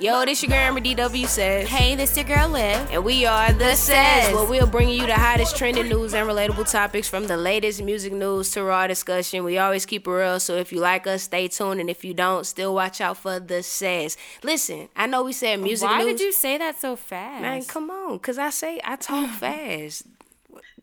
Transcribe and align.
Yo, 0.00 0.24
this 0.24 0.42
your 0.42 0.48
girl 0.48 0.58
Amber 0.58 0.80
DW 0.80 1.26
says. 1.26 1.68
Hey, 1.68 1.94
this 1.94 2.16
your 2.16 2.24
girl 2.24 2.48
Liv. 2.48 2.88
And 2.90 3.04
we 3.04 3.26
are 3.26 3.52
The, 3.52 3.74
Says, 3.74 4.26
Says. 4.26 4.34
where 4.34 4.46
we'll 4.46 4.66
bring 4.66 4.88
you 4.88 5.06
the 5.06 5.14
hottest 5.14 5.56
trending 5.56 5.88
news 5.88 6.14
and 6.14 6.26
relatable 6.28 6.70
topics 6.70 7.08
from 7.08 7.26
the 7.26 7.36
latest 7.36 7.82
music 7.82 8.12
news 8.12 8.50
to 8.52 8.62
raw 8.64 8.86
discussion. 8.86 9.44
We 9.44 9.58
always 9.58 9.84
keep 9.84 10.06
it 10.06 10.10
real, 10.10 10.40
so 10.40 10.56
if 10.56 10.72
you 10.72 10.80
like 10.80 11.06
us, 11.06 11.24
stay 11.24 11.48
tuned. 11.48 11.80
And 11.80 11.90
if 11.90 12.04
you 12.04 12.14
don't, 12.14 12.46
still 12.46 12.74
watch 12.74 13.00
out 13.02 13.18
for 13.18 13.38
The 13.38 13.62
Says. 13.62 14.16
Listen, 14.42 14.88
I 14.96 15.06
know 15.06 15.24
we 15.24 15.32
said 15.34 15.60
music 15.60 15.88
Why 15.88 15.98
news. 16.04 16.18
did 16.18 16.20
you 16.20 16.32
say 16.32 16.56
that 16.58 16.80
so 16.80 16.96
fast? 16.96 17.42
Man, 17.42 17.64
come 17.64 17.90
on, 17.90 18.18
cause 18.18 18.38
I 18.38 18.48
say 18.50 18.80
I 18.82 18.96
talk 18.96 19.28
fast. 19.38 20.04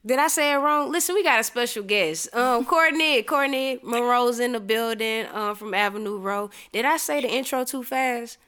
Did 0.09 0.17
I 0.17 0.27
say 0.27 0.51
it 0.53 0.55
wrong? 0.57 0.91
Listen, 0.91 1.13
we 1.13 1.23
got 1.23 1.39
a 1.39 1.43
special 1.43 1.83
guest. 1.83 2.33
Um, 2.33 2.65
Courtney, 2.65 3.21
Courtney 3.31 3.79
Monroe's 3.83 4.39
in 4.39 4.53
the 4.53 4.59
building. 4.59 5.27
Um, 5.31 5.53
from 5.53 5.71
Avenue 5.75 6.17
Reaux. 6.17 6.49
Did 6.71 6.83
I 6.83 6.97
say 6.97 7.21
the 7.21 7.29
intro 7.31 7.63
too 7.63 7.83
fast? 7.83 8.39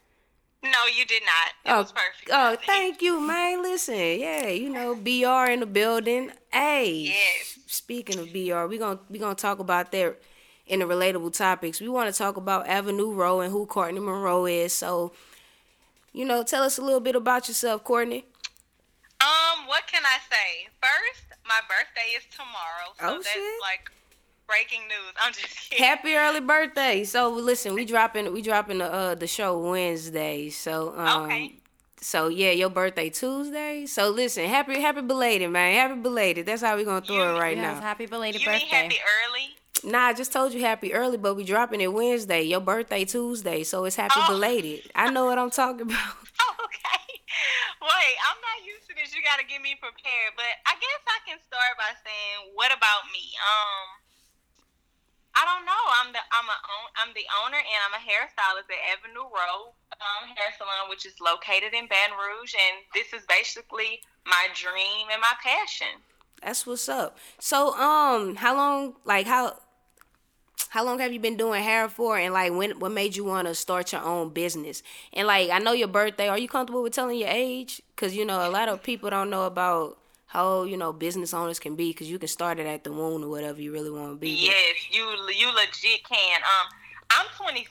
No, 0.63 0.69
you 0.97 1.05
did 1.05 1.21
not. 1.21 1.71
It 1.71 1.77
was 1.79 1.91
perfect. 1.91 2.31
Oh, 2.33 2.57
thank 2.65 3.03
you, 3.03 3.21
man. 3.21 3.61
Listen, 3.61 3.93
yeah, 4.19 4.47
you 4.47 4.69
know, 4.69 4.95
BR 4.95 5.51
in 5.51 5.59
the 5.59 5.67
building. 5.67 6.31
Hey, 6.51 7.13
Yes. 7.13 7.59
speaking 7.67 8.17
of 8.17 8.33
BR, 8.33 8.65
we're 8.67 8.79
gonna 8.79 8.99
we 9.07 9.19
gonna 9.19 9.35
talk 9.35 9.59
about 9.59 9.91
that 9.91 10.19
in 10.65 10.79
the 10.79 10.85
relatable 10.85 11.37
topics. 11.37 11.79
We 11.79 11.89
want 11.89 12.11
to 12.11 12.17
talk 12.17 12.37
about 12.37 12.65
Avenue 12.67 13.13
Reaux 13.13 13.39
and 13.41 13.51
who 13.51 13.67
Courtney 13.67 13.99
Monroe 13.99 14.47
is. 14.47 14.73
So, 14.73 15.11
you 16.11 16.25
know, 16.25 16.41
tell 16.41 16.63
us 16.63 16.79
a 16.79 16.81
little 16.81 16.99
bit 17.01 17.15
about 17.15 17.47
yourself, 17.47 17.83
Courtney. 17.83 18.25
Um, 19.21 19.67
what 19.67 19.85
can 19.87 20.01
I 20.03 20.17
say? 20.29 20.67
First, 20.81 21.23
my 21.45 21.59
birthday 21.69 22.15
is 22.17 22.23
tomorrow, 22.31 22.93
so 22.99 23.05
Oh, 23.07 23.13
that's 23.17 23.29
shit. 23.29 23.61
like 23.61 23.91
breaking 24.47 24.81
news. 24.87 25.13
I'm 25.21 25.31
just 25.33 25.55
kidding. 25.69 25.85
Happy 25.85 26.15
early 26.15 26.39
birthday! 26.41 27.03
So 27.03 27.29
listen, 27.29 27.73
we 27.73 27.85
dropping 27.85 28.33
we 28.33 28.41
dropping 28.41 28.79
the 28.79 28.91
uh 28.91 29.15
the 29.15 29.27
show 29.27 29.59
Wednesday. 29.69 30.49
So 30.49 30.97
um, 30.97 31.23
Okay. 31.25 31.55
So 32.03 32.29
yeah, 32.29 32.49
your 32.51 32.69
birthday 32.71 33.09
Tuesday. 33.11 33.85
So 33.85 34.09
listen, 34.09 34.49
happy 34.49 34.79
happy 34.81 35.01
belated, 35.01 35.51
man. 35.51 35.75
Happy 35.75 36.01
belated. 36.01 36.47
That's 36.47 36.63
how 36.63 36.75
we 36.75 36.83
gonna 36.83 37.05
throw 37.05 37.35
it 37.35 37.39
right 37.39 37.55
Yes, 37.55 37.75
now. 37.75 37.81
happy 37.81 38.07
belated 38.07 38.41
you 38.41 38.47
mean 38.49 38.59
birthday. 38.61 38.75
happy 38.75 38.95
early? 39.27 39.91
Nah, 39.91 40.07
I 40.07 40.13
just 40.13 40.31
told 40.31 40.53
you 40.53 40.61
happy 40.61 40.93
early, 40.93 41.17
but 41.17 41.35
we 41.35 41.43
dropping 41.43 41.81
it 41.81 41.91
Wednesday. 41.93 42.41
Your 42.43 42.59
birthday 42.59 43.05
Tuesday, 43.05 43.63
so 43.63 43.85
it's 43.85 43.95
happy 43.95 44.13
Oh. 44.17 44.27
belated. 44.27 44.91
I 44.95 45.11
know 45.11 45.25
what 45.25 45.37
I'm 45.37 45.51
talking 45.51 45.81
about. 45.89 45.99
Oh, 46.41 46.65
okay. 46.65 47.00
Wait, 49.31 49.47
I'm 49.47 49.63
not 49.63 49.71
used 49.71 49.71
to 49.71 49.71
this. 49.71 49.71
You 49.71 49.79
got 49.79 49.79
to 49.79 49.79
get 49.79 49.79
me 49.79 49.79
prepared. 49.79 50.33
But 50.35 50.51
I 50.67 50.73
guess 50.77 51.01
I 51.07 51.19
can 51.27 51.39
start 51.43 51.73
by 51.77 51.93
saying, 52.03 52.51
what 52.53 52.71
about 52.75 53.07
me? 53.11 53.31
Um, 53.39 53.87
I 55.35 55.45
don't 55.47 55.65
know. 55.65 55.83
I'm 56.01 56.11
the 56.11 56.19
I'm 56.19 56.47
a 56.49 56.57
I'm 56.99 57.11
the 57.15 57.25
owner 57.45 57.57
and 57.57 57.79
I'm 57.87 57.95
a 57.95 58.03
hairstylist 58.03 58.67
at 58.67 58.81
Avenue 58.99 59.31
Reaux 59.31 59.73
um, 60.01 60.35
Hair 60.35 60.53
Salon, 60.57 60.89
which 60.89 61.05
is 61.05 61.15
located 61.21 61.73
in 61.73 61.87
Baton 61.87 62.17
Rouge, 62.17 62.53
and 62.53 62.83
this 62.93 63.13
is 63.13 63.25
basically 63.27 64.01
my 64.25 64.47
dream 64.53 65.07
and 65.11 65.21
my 65.21 65.33
passion. 65.43 66.03
That's 66.43 66.67
what's 66.67 66.89
up. 66.89 67.17
So 67.39 67.73
um, 67.75 68.35
how 68.35 68.55
long 68.55 68.95
like 69.05 69.27
how 69.27 69.57
how 70.69 70.83
long 70.85 70.99
have 70.99 71.11
you 71.11 71.19
been 71.19 71.37
doing 71.37 71.63
hair 71.63 71.89
for? 71.89 72.17
And 72.17 72.33
like 72.33 72.53
when 72.53 72.79
what 72.79 72.91
made 72.91 73.15
you 73.15 73.23
want 73.23 73.47
to 73.47 73.55
start 73.55 73.91
your 73.91 74.03
own 74.03 74.29
business? 74.29 74.83
And 75.13 75.27
like 75.27 75.49
i 75.49 75.59
know 75.59 75.73
your 75.73 75.87
birthday. 75.87 76.27
Are 76.27 76.37
you 76.37 76.47
comfortable 76.47 76.83
with 76.83 76.93
telling 76.93 77.17
your 77.19 77.29
age? 77.29 77.81
Because 77.95 78.15
you 78.15 78.25
know 78.25 78.47
a 78.47 78.49
lot 78.49 78.69
of 78.69 78.83
people 78.83 79.09
don't 79.09 79.29
know 79.29 79.45
about 79.45 79.97
how 80.27 80.63
you 80.63 80.77
know 80.77 80.93
business 80.93 81.33
owners 81.33 81.59
can 81.59 81.75
be 81.75 81.91
because 81.91 82.09
you 82.09 82.17
can 82.17 82.29
start 82.29 82.57
it 82.57 82.65
at 82.65 82.83
the 82.85 82.91
womb 82.91 83.23
or 83.23 83.27
whatever 83.27 83.61
you 83.61 83.71
really 83.71 83.91
want 83.91 84.11
to 84.11 84.15
be 84.15 84.29
Yes, 84.29 84.75
you 84.89 85.03
you 85.35 85.47
legit 85.53 86.03
can. 86.07 86.41
Um, 86.41 86.80
I'm 87.17 87.27
27, 87.35 87.67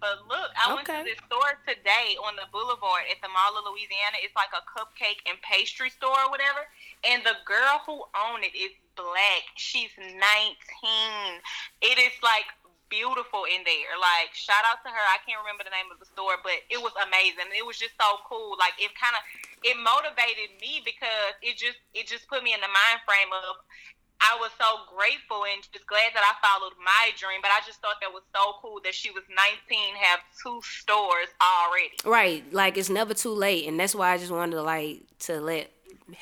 but 0.00 0.24
look, 0.24 0.48
I 0.56 0.72
went 0.72 0.88
to 0.88 1.04
this 1.04 1.20
store 1.28 1.60
today 1.68 2.16
on 2.24 2.36
the 2.40 2.48
boulevard 2.48 3.04
at 3.12 3.20
the 3.20 3.28
Mall 3.28 3.52
of 3.60 3.68
Louisiana. 3.68 4.16
It's 4.24 4.32
like 4.32 4.54
a 4.56 4.64
cupcake 4.64 5.20
and 5.28 5.36
pastry 5.44 5.92
store 5.92 6.16
or 6.16 6.32
whatever. 6.32 6.64
And 7.04 7.20
the 7.20 7.36
girl 7.44 7.84
who 7.84 8.00
owned 8.16 8.48
it 8.48 8.56
is 8.56 8.72
black. 8.96 9.44
She's 9.60 9.92
19. 10.00 10.16
It 11.84 12.00
is 12.00 12.16
like 12.24 12.48
beautiful 12.88 13.44
in 13.44 13.60
there. 13.68 13.92
Like 14.00 14.32
shout 14.32 14.64
out 14.64 14.80
to 14.84 14.90
her. 14.90 15.04
I 15.12 15.20
can't 15.24 15.40
remember 15.44 15.68
the 15.68 15.72
name 15.72 15.92
of 15.92 16.00
the 16.00 16.08
store, 16.08 16.40
but 16.40 16.64
it 16.72 16.80
was 16.80 16.96
amazing. 17.04 17.52
It 17.52 17.64
was 17.64 17.76
just 17.76 17.94
so 18.00 18.24
cool. 18.24 18.56
Like 18.56 18.76
it 18.80 18.92
kind 18.96 19.14
of 19.14 19.22
it 19.64 19.76
motivated 19.76 20.56
me 20.60 20.80
because 20.82 21.36
it 21.44 21.60
just 21.60 21.80
it 21.92 22.08
just 22.08 22.26
put 22.26 22.40
me 22.40 22.56
in 22.56 22.60
the 22.64 22.72
mind 22.72 23.04
frame 23.04 23.30
of 23.32 23.60
I 24.20 24.36
was 24.40 24.50
so 24.58 24.82
grateful 24.96 25.44
and 25.44 25.62
just 25.72 25.86
glad 25.86 26.10
that 26.14 26.22
I 26.22 26.34
followed 26.46 26.74
my 26.84 27.10
dream. 27.16 27.40
But 27.40 27.50
I 27.52 27.64
just 27.66 27.80
thought 27.80 27.96
that 28.00 28.12
was 28.12 28.22
so 28.34 28.54
cool 28.60 28.80
that 28.84 28.94
she 28.94 29.10
was 29.10 29.22
19, 29.28 29.94
have 29.96 30.20
two 30.42 30.60
stores 30.62 31.28
already. 31.40 31.92
right 32.04 32.44
like 32.52 32.76
it's 32.76 32.90
never 32.90 33.14
too 33.14 33.30
late 33.32 33.66
and 33.68 33.78
that's 33.78 33.94
why 33.94 34.12
i 34.12 34.18
just 34.18 34.30
wanted 34.30 34.52
to 34.52 34.62
like 34.62 35.02
to 35.18 35.40
let 35.40 35.70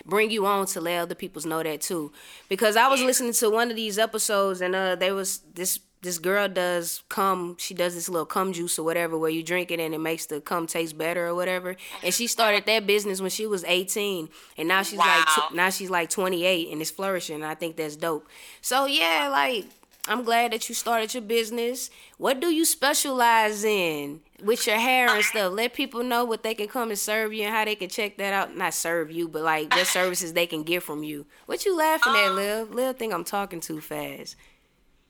bring 0.05 0.31
you 0.31 0.47
on 0.47 0.67
to 0.67 0.81
let 0.81 0.99
other 0.99 1.15
people 1.15 1.41
know 1.47 1.63
that 1.63 1.81
too 1.81 2.13
because 2.49 2.77
i 2.77 2.89
was 2.89 3.01
listening 3.03 3.33
to 3.33 3.49
one 3.51 3.71
of 3.71 3.77
these 3.77 3.99
episodes 3.99 4.61
and 4.61 4.75
uh 4.75 4.95
there 4.97 5.15
was 5.15 5.41
this 5.55 5.79
this 6.03 6.19
girl 6.19 6.49
does 6.49 7.03
cum 7.09 7.57
she 7.59 7.75
does 7.75 7.95
this 7.95 8.09
little 8.09 8.27
cum 8.27 8.53
juice 8.53 8.79
or 8.79 8.85
whatever 8.85 9.17
where 9.19 9.31
you 9.31 9.43
drink 9.43 9.71
it 9.71 9.81
and 9.81 9.95
it 9.95 9.99
makes 9.99 10.27
the 10.27 10.41
cum 10.41 10.67
taste 10.67 10.97
better 10.97 11.27
or 11.27 11.35
whatever. 11.35 11.75
And 12.05 12.13
she 12.15 12.27
started 12.27 12.65
that 12.67 12.87
business 12.87 13.21
when 13.21 13.31
she 13.31 13.47
was 13.47 13.65
18 13.65 14.29
and 14.59 14.69
now 14.69 14.83
she's 14.83 14.99
like 14.99 15.27
Wow. 15.27 15.49
tw- 15.51 15.55
now 15.55 15.71
she's 15.71 15.91
like 15.91 16.11
28 16.11 16.69
and 16.71 16.81
it's 16.81 16.91
flourishing. 16.91 17.37
And 17.37 17.47
i 17.47 17.55
think 17.55 17.77
that's 17.77 17.97
dope. 17.97 18.27
So 18.61 18.87
yeah 18.87 19.29
like 19.31 19.65
i'm 20.09 20.23
glad 20.23 20.53
that 20.53 20.69
you 20.69 20.75
started 20.75 21.13
your 21.15 21.23
business. 21.23 21.91
What 22.19 22.39
do 22.41 22.49
you 22.49 22.65
specialize 22.65 23.65
in 23.65 24.21
with 24.45 24.67
your 24.67 24.79
hair 24.79 25.09
and 25.09 25.25
stuff? 25.25 25.53
Let 25.53 25.75
people 25.75 26.03
know 26.05 26.25
what 26.25 26.43
they 26.43 26.55
can 26.55 26.69
come 26.69 26.91
and 26.91 26.99
serve 26.99 27.33
you 27.33 27.43
and 27.45 27.55
how 27.55 27.65
they 27.65 27.75
can 27.75 27.89
check 27.89 28.17
that 28.19 28.33
out. 28.33 28.57
Not 28.57 28.75
serve 28.75 29.11
you 29.11 29.29
but 29.29 29.43
like 29.43 29.71
what 29.75 29.87
services 29.99 30.33
they 30.35 30.47
can 30.47 30.63
get 30.63 30.83
from 30.83 31.03
you. 31.03 31.27
What 31.47 31.65
you 31.65 31.77
laughing 31.77 32.15
at 32.15 32.29
Um, 32.31 32.37
liv 32.37 32.71
liv 32.75 32.97
think 32.97 33.13
i'm 33.13 33.25
talking 33.25 33.61
too 33.61 33.81
fast 33.81 34.37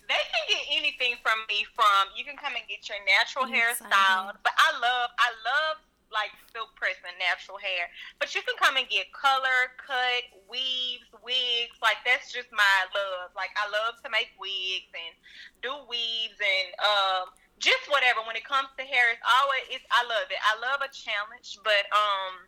They 0.08 0.22
can 0.22 0.44
get 0.46 0.64
anything 0.70 1.18
from 1.22 1.42
me. 1.50 1.66
From 1.74 2.14
you 2.14 2.24
can 2.24 2.38
come 2.38 2.54
and 2.54 2.62
get 2.70 2.86
your 2.88 2.98
natural 3.06 3.46
hair 3.46 3.74
styled, 3.74 4.38
but 4.42 4.54
I 4.54 4.70
love 4.78 5.10
I 5.18 5.30
love 5.42 5.76
like 6.14 6.30
silk 6.54 6.70
pressing 6.78 7.18
natural 7.18 7.58
hair. 7.58 7.90
But 8.22 8.30
you 8.34 8.42
can 8.46 8.54
come 8.62 8.78
and 8.78 8.86
get 8.86 9.10
color, 9.10 9.74
cut, 9.76 10.22
weaves, 10.46 11.10
wigs. 11.22 11.76
Like 11.82 11.98
that's 12.06 12.30
just 12.30 12.50
my 12.54 12.78
love. 12.94 13.34
Like 13.34 13.50
I 13.58 13.66
love 13.66 13.98
to 14.06 14.08
make 14.10 14.30
wigs 14.38 14.90
and 14.94 15.14
do 15.62 15.74
weaves 15.90 16.38
and 16.38 16.68
um 16.78 17.34
just 17.58 17.90
whatever. 17.90 18.22
When 18.22 18.38
it 18.38 18.46
comes 18.46 18.70
to 18.78 18.84
hair, 18.86 19.10
it's 19.10 19.24
always 19.26 19.66
it's 19.74 19.86
I 19.90 20.06
love 20.06 20.30
it. 20.30 20.38
I 20.38 20.54
love 20.62 20.80
a 20.86 20.90
challenge, 20.94 21.58
but 21.66 21.84
um 21.90 22.46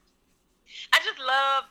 I 0.95 1.03
just 1.03 1.19
love 1.19 1.65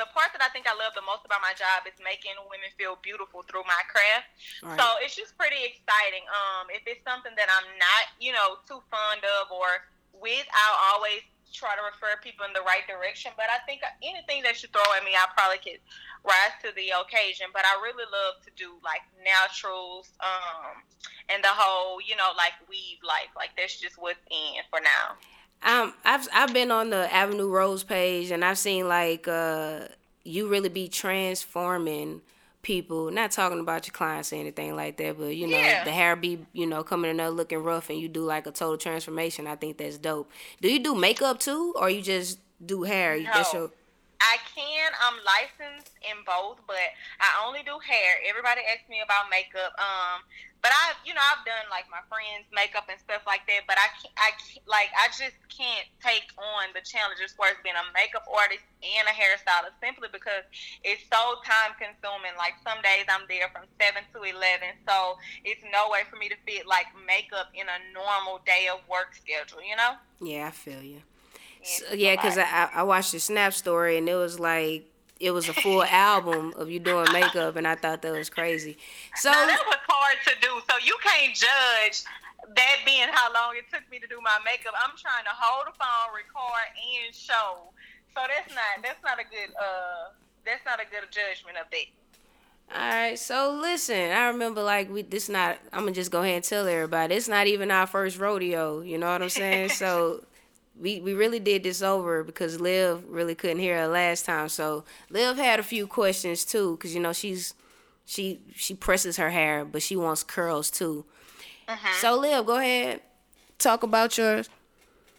the 0.00 0.08
part 0.16 0.32
that 0.32 0.40
I 0.40 0.48
think 0.50 0.64
I 0.64 0.74
love 0.74 0.96
the 0.96 1.04
most 1.04 1.24
about 1.28 1.44
my 1.44 1.52
job 1.52 1.84
is 1.84 1.96
making 2.00 2.32
women 2.48 2.72
feel 2.80 2.96
beautiful 3.04 3.44
through 3.44 3.64
my 3.68 3.82
craft. 3.88 4.26
Right. 4.64 4.78
So 4.80 4.84
it's 5.04 5.14
just 5.14 5.36
pretty 5.36 5.60
exciting. 5.68 6.24
Um, 6.32 6.72
if 6.72 6.82
it's 6.88 7.04
something 7.04 7.32
that 7.36 7.48
I'm 7.52 7.68
not, 7.76 8.04
you 8.16 8.32
know, 8.32 8.60
too 8.64 8.80
fond 8.88 9.20
of 9.40 9.52
or 9.52 9.84
with, 10.16 10.48
I'll 10.48 10.96
always 10.96 11.20
try 11.52 11.76
to 11.76 11.84
refer 11.84 12.16
people 12.24 12.48
in 12.48 12.56
the 12.56 12.64
right 12.64 12.82
direction. 12.88 13.36
But 13.36 13.52
I 13.52 13.60
think 13.68 13.84
anything 14.00 14.40
that 14.48 14.64
you 14.64 14.72
throw 14.72 14.86
at 14.96 15.04
me, 15.04 15.12
I 15.12 15.28
probably 15.36 15.60
could 15.60 15.84
rise 16.24 16.56
to 16.64 16.72
the 16.72 16.96
occasion. 16.96 17.52
But 17.52 17.68
I 17.68 17.76
really 17.84 18.08
love 18.08 18.40
to 18.48 18.50
do 18.56 18.80
like 18.80 19.04
naturals, 19.20 20.08
um, 20.24 20.80
and 21.28 21.44
the 21.44 21.52
whole, 21.52 22.00
you 22.00 22.16
know, 22.16 22.32
like 22.34 22.56
weave 22.66 23.04
life. 23.04 23.30
Like 23.36 23.52
that's 23.54 23.76
just 23.76 24.00
what's 24.00 24.24
in 24.32 24.64
for 24.72 24.80
now. 24.80 25.20
Um, 25.64 25.94
I've 26.04 26.26
I've 26.34 26.52
been 26.52 26.70
on 26.70 26.90
the 26.90 27.12
Avenue 27.12 27.48
Reaux's 27.48 27.84
page 27.84 28.30
and 28.30 28.44
I've 28.44 28.58
seen 28.58 28.88
like 28.88 29.28
uh 29.28 29.80
you 30.24 30.48
really 30.48 30.68
be 30.68 30.88
transforming 30.88 32.20
people. 32.62 33.10
Not 33.10 33.32
talking 33.32 33.58
about 33.60 33.86
your 33.86 33.92
clients 33.92 34.32
or 34.32 34.36
anything 34.36 34.74
like 34.76 34.96
that, 34.98 35.18
but 35.18 35.36
you 35.36 35.46
know 35.46 35.58
Yeah. 35.58 35.84
the 35.84 35.90
hair 35.92 36.16
be 36.16 36.38
you 36.52 36.66
know 36.66 36.82
coming 36.82 37.10
in 37.10 37.16
there 37.18 37.30
looking 37.30 37.58
rough 37.62 37.90
and 37.90 37.98
you 37.98 38.08
do 38.08 38.24
like 38.24 38.46
a 38.46 38.50
total 38.52 38.76
transformation. 38.76 39.46
I 39.46 39.56
think 39.56 39.78
that's 39.78 39.98
dope. 39.98 40.30
Do 40.60 40.72
you 40.72 40.78
do 40.82 40.94
makeup 40.94 41.38
too, 41.40 41.74
or 41.76 41.88
you 41.90 42.02
just 42.02 42.38
do 42.64 42.82
hair? 42.82 43.20
That's 43.22 43.52
No. 43.54 43.60
your 43.60 43.70
I 44.24 44.36
can. 44.54 44.92
I'm 45.02 45.18
licensed 45.26 45.90
in 46.02 46.16
both, 46.24 46.58
but 46.68 46.76
I 47.18 47.44
only 47.44 47.62
do 47.64 47.78
hair. 47.84 48.18
Everybody 48.28 48.60
asks 48.72 48.88
me 48.88 49.00
about 49.04 49.28
makeup. 49.30 49.72
Um, 49.78 50.22
but 50.62 50.70
I've 50.70 50.96
you 51.02 51.10
know, 51.10 51.20
I've 51.20 51.42
done 51.42 51.66
like 51.74 51.90
my 51.90 52.00
friends' 52.06 52.46
makeup 52.54 52.86
and 52.86 52.94
stuff 53.02 53.26
like 53.26 53.42
that. 53.50 53.66
But 53.66 53.82
I 53.82 53.90
can't, 53.98 54.14
I 54.14 54.30
can't, 54.38 54.62
like, 54.70 54.94
I 54.94 55.10
just 55.10 55.34
can't 55.50 55.90
take 55.98 56.30
on 56.38 56.70
the 56.70 56.80
challenge 56.86 57.18
as 57.18 57.34
far 57.34 57.50
as 57.50 57.58
being 57.66 57.74
a 57.74 57.86
makeup 57.90 58.22
artist 58.30 58.62
and 58.78 59.04
a 59.10 59.14
hairstylist 59.14 59.74
simply 59.82 60.06
because 60.14 60.46
it's 60.86 61.02
so 61.10 61.42
time 61.42 61.74
consuming. 61.74 62.38
Like 62.38 62.54
some 62.62 62.78
days 62.86 63.10
I'm 63.10 63.26
there 63.26 63.50
from 63.50 63.66
seven 63.82 64.06
to 64.14 64.22
eleven, 64.22 64.78
so 64.86 65.18
it's 65.42 65.66
no 65.74 65.90
way 65.90 66.06
for 66.06 66.14
me 66.14 66.30
to 66.30 66.38
fit 66.46 66.70
like 66.70 66.86
makeup 66.94 67.50
in 67.58 67.66
a 67.66 67.78
normal 67.90 68.38
day 68.46 68.70
of 68.70 68.78
work 68.86 69.18
schedule. 69.18 69.60
You 69.66 69.74
know? 69.74 69.98
yeah. 70.22 70.46
I 70.46 70.54
feel 70.54 70.82
you. 70.82 71.02
So, 71.62 71.94
yeah, 71.94 72.14
because. 72.14 72.38
I 72.38 72.70
I 72.70 72.82
watched 72.86 73.10
the 73.10 73.18
Snap 73.18 73.50
story 73.52 73.98
and 73.98 74.08
it 74.08 74.14
was 74.14 74.38
like 74.38 74.91
it 75.22 75.30
was 75.30 75.48
a 75.48 75.54
full 75.54 75.84
album 75.84 76.52
of 76.56 76.68
you 76.68 76.80
doing 76.80 77.06
makeup, 77.12 77.54
and 77.54 77.66
I 77.66 77.76
thought 77.76 78.02
that 78.02 78.12
was 78.12 78.28
crazy. 78.28 78.76
So 79.14 79.30
that 79.30 79.62
was 79.66 79.78
hard 79.86 80.18
to 80.26 80.34
do. 80.42 80.60
So 80.68 80.76
you 80.84 80.96
can't 81.00 81.32
judge 81.32 82.02
that 82.56 82.76
being 82.84 83.06
how 83.12 83.32
long 83.32 83.54
it 83.56 83.64
took 83.72 83.88
me 83.88 84.00
to 84.00 84.08
do 84.08 84.20
my 84.20 84.36
makeup. 84.44 84.74
I'm 84.74 84.96
trying 84.98 85.22
to 85.24 85.30
hold 85.30 85.68
the 85.68 85.78
phone, 85.78 86.10
record, 86.12 86.66
and 86.74 87.14
show. 87.14 87.70
So 88.14 88.20
that's 88.26 88.50
not 88.50 88.82
that's 88.82 89.02
not 89.04 89.20
a 89.20 89.24
good 89.24 89.54
uh 89.54 90.10
that's 90.44 90.64
not 90.66 90.80
a 90.80 90.84
good 90.90 91.08
judgment 91.10 91.56
of 91.56 91.70
that. 91.70 91.86
All 92.74 92.80
right, 92.80 93.18
so 93.18 93.58
listen, 93.60 94.10
I 94.10 94.26
remember 94.28 94.62
like 94.62 94.90
we 94.90 95.02
this 95.02 95.28
not 95.28 95.58
I'm 95.72 95.80
gonna 95.80 95.92
just 95.92 96.10
go 96.10 96.22
ahead 96.22 96.36
and 96.36 96.44
tell 96.44 96.66
everybody 96.66 97.14
it's 97.14 97.28
not 97.28 97.46
even 97.46 97.70
our 97.70 97.86
first 97.86 98.18
rodeo, 98.18 98.80
you 98.80 98.98
know 98.98 99.06
what 99.12 99.22
I'm 99.22 99.28
saying? 99.28 99.68
so 99.70 100.24
we 100.78 101.00
we 101.00 101.14
really 101.14 101.40
did 101.40 101.62
this 101.62 101.82
over 101.82 102.24
because 102.24 102.60
Liv 102.60 103.04
really 103.08 103.34
couldn't 103.34 103.58
hear 103.58 103.78
her 103.78 103.88
last 103.88 104.24
time. 104.24 104.48
So 104.48 104.84
Liv 105.10 105.36
had 105.36 105.60
a 105.60 105.62
few 105.62 105.86
questions 105.86 106.44
too, 106.44 106.76
cause 106.78 106.94
you 106.94 107.00
know 107.00 107.12
she's 107.12 107.54
she 108.04 108.40
she 108.54 108.74
presses 108.74 109.16
her 109.16 109.30
hair, 109.30 109.64
but 109.64 109.82
she 109.82 109.96
wants 109.96 110.22
curls 110.22 110.70
too. 110.70 111.04
Uh-huh. 111.68 112.00
So 112.00 112.18
Liv, 112.18 112.46
go 112.46 112.56
ahead, 112.56 113.00
talk 113.58 113.82
about 113.82 114.16
yours. 114.18 114.48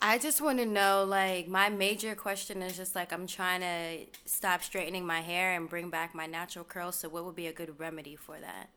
I 0.06 0.18
just 0.18 0.42
want 0.42 0.60
to 0.60 0.66
know, 0.66 1.06
like, 1.08 1.48
my 1.48 1.70
major 1.70 2.14
question 2.14 2.62
is 2.62 2.76
just 2.76 2.94
like 2.94 3.14
I'm 3.14 3.26
trying 3.26 3.62
to 3.62 4.06
stop 4.26 4.62
straightening 4.62 5.06
my 5.06 5.22
hair 5.22 5.56
and 5.56 5.70
bring 5.70 5.90
back 5.90 6.14
my 6.14 6.26
natural 6.26 6.66
curls. 6.66 6.98
So, 6.98 7.08
what 7.08 7.24
would 7.24 7.38
be 7.38 7.48
a 7.48 7.54
good 7.54 7.80
remedy 7.80 8.18
for 8.18 8.36
that? 8.38 8.68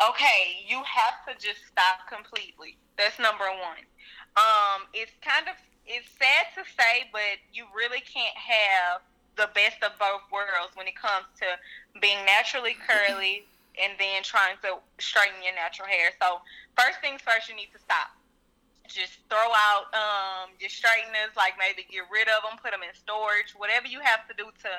Okay, 0.00 0.64
you 0.68 0.76
have 0.76 1.26
to 1.26 1.44
just 1.44 1.66
stop 1.66 2.08
completely. 2.08 2.76
That's 2.96 3.18
number 3.18 3.46
one. 3.46 3.84
Um, 4.36 4.86
it's 4.94 5.12
kind 5.22 5.48
of 5.48 5.56
it's 5.86 6.06
sad 6.18 6.46
to 6.54 6.62
say, 6.70 7.10
but 7.10 7.42
you 7.52 7.66
really 7.74 8.00
can't 8.00 8.36
have 8.36 9.02
the 9.36 9.50
best 9.54 9.82
of 9.82 9.98
both 9.98 10.22
worlds 10.30 10.74
when 10.74 10.86
it 10.86 10.94
comes 10.94 11.26
to 11.40 11.46
being 12.00 12.18
naturally 12.26 12.76
curly 12.78 13.42
and 13.80 13.94
then 13.98 14.22
trying 14.22 14.54
to 14.62 14.78
straighten 14.98 15.42
your 15.42 15.54
natural 15.54 15.88
hair. 15.88 16.12
So, 16.20 16.42
first 16.76 17.00
things 17.00 17.22
first, 17.22 17.48
you 17.48 17.56
need 17.56 17.72
to 17.72 17.80
stop 17.80 18.14
just 18.90 19.22
throw 19.30 19.50
out 19.70 19.86
um, 19.94 20.50
your 20.58 20.68
straighteners, 20.68 21.30
like 21.36 21.54
maybe 21.58 21.86
get 21.86 22.04
rid 22.10 22.26
of 22.26 22.42
them, 22.42 22.58
put 22.58 22.74
them 22.74 22.82
in 22.82 22.90
storage, 22.94 23.54
whatever 23.56 23.86
you 23.86 24.00
have 24.02 24.26
to 24.26 24.34
do 24.34 24.50
to 24.50 24.72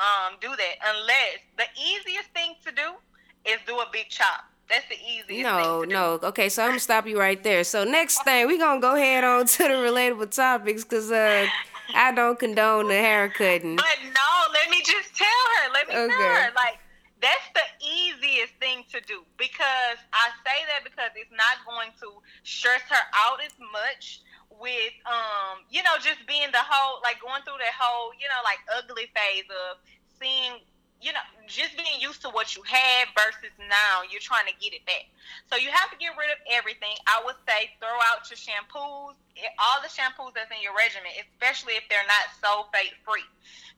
um, 0.00 0.40
do 0.40 0.48
that. 0.48 0.74
Unless 0.80 1.44
the 1.60 1.68
easiest 1.76 2.32
thing 2.32 2.56
to 2.64 2.72
do 2.72 2.96
is 3.44 3.60
do 3.68 3.76
a 3.78 3.86
big 3.92 4.08
chop. 4.08 4.48
That's 4.70 4.86
the 4.88 4.94
easiest. 4.94 5.26
Thing. 5.26 5.42
No, 5.42 5.82
no. 5.82 6.20
Okay, 6.22 6.48
so 6.48 6.62
I'm 6.62 6.70
gonna 6.70 6.80
stop 6.80 7.06
you 7.06 7.18
right 7.18 7.42
there. 7.42 7.64
So 7.64 7.84
next 7.84 8.22
thing, 8.22 8.46
we 8.46 8.56
gonna 8.56 8.80
go 8.80 8.94
ahead 8.94 9.24
on 9.24 9.46
to 9.46 9.62
the 9.64 9.74
relatable 9.74 10.34
topics, 10.34 10.84
cause 10.84 11.10
uh, 11.10 11.46
I 11.94 12.12
don't 12.12 12.38
condone 12.38 12.88
the 12.88 12.94
haircutting. 12.94 13.76
But 13.76 13.98
no, 14.04 14.52
let 14.52 14.70
me 14.70 14.80
just 14.84 15.14
tell 15.16 15.26
her. 15.26 15.72
Let 15.72 15.88
me 15.88 15.94
okay. 15.96 16.14
tell 16.16 16.34
her. 16.34 16.52
Like 16.54 16.78
that's 17.20 17.48
the 17.52 17.66
easiest 17.84 18.54
thing 18.60 18.84
to 18.92 19.00
do 19.02 19.22
because 19.36 19.98
I 20.12 20.30
say 20.46 20.64
that 20.72 20.84
because 20.84 21.10
it's 21.16 21.32
not 21.34 21.66
going 21.68 21.90
to 22.00 22.22
stress 22.44 22.80
her 22.88 23.04
out 23.12 23.44
as 23.44 23.52
much 23.58 24.22
with 24.60 24.92
um 25.08 25.64
you 25.70 25.82
know 25.82 25.96
just 26.02 26.20
being 26.28 26.48
the 26.52 26.60
whole 26.60 27.00
like 27.02 27.16
going 27.22 27.40
through 27.48 27.56
that 27.56 27.72
whole 27.78 28.12
you 28.20 28.28
know 28.28 28.40
like 28.44 28.60
ugly 28.76 29.08
phase 29.16 29.48
of 29.48 29.80
seeing 30.20 30.60
you 31.00 31.12
know, 31.12 31.24
just 31.48 31.76
being 31.76 31.96
used 31.98 32.20
to 32.22 32.28
what 32.30 32.54
you 32.54 32.62
had 32.62 33.08
versus 33.16 33.50
now 33.58 34.04
you're 34.04 34.22
trying 34.22 34.44
to 34.46 34.56
get 34.60 34.76
it 34.76 34.84
back. 34.84 35.08
So 35.48 35.56
you 35.56 35.72
have 35.72 35.88
to 35.90 35.96
get 35.96 36.12
rid 36.20 36.28
of 36.28 36.40
everything. 36.52 36.92
I 37.08 37.24
would 37.24 37.40
say 37.48 37.72
throw 37.80 37.96
out 38.12 38.28
your 38.28 38.36
shampoos, 38.36 39.16
eh, 39.40 39.48
all 39.56 39.80
the 39.80 39.88
shampoos 39.88 40.36
that's 40.36 40.52
in 40.52 40.60
your 40.60 40.76
regimen, 40.76 41.10
especially 41.24 41.80
if 41.80 41.88
they're 41.88 42.04
not 42.04 42.28
sulfate 42.36 42.92
free. 43.00 43.24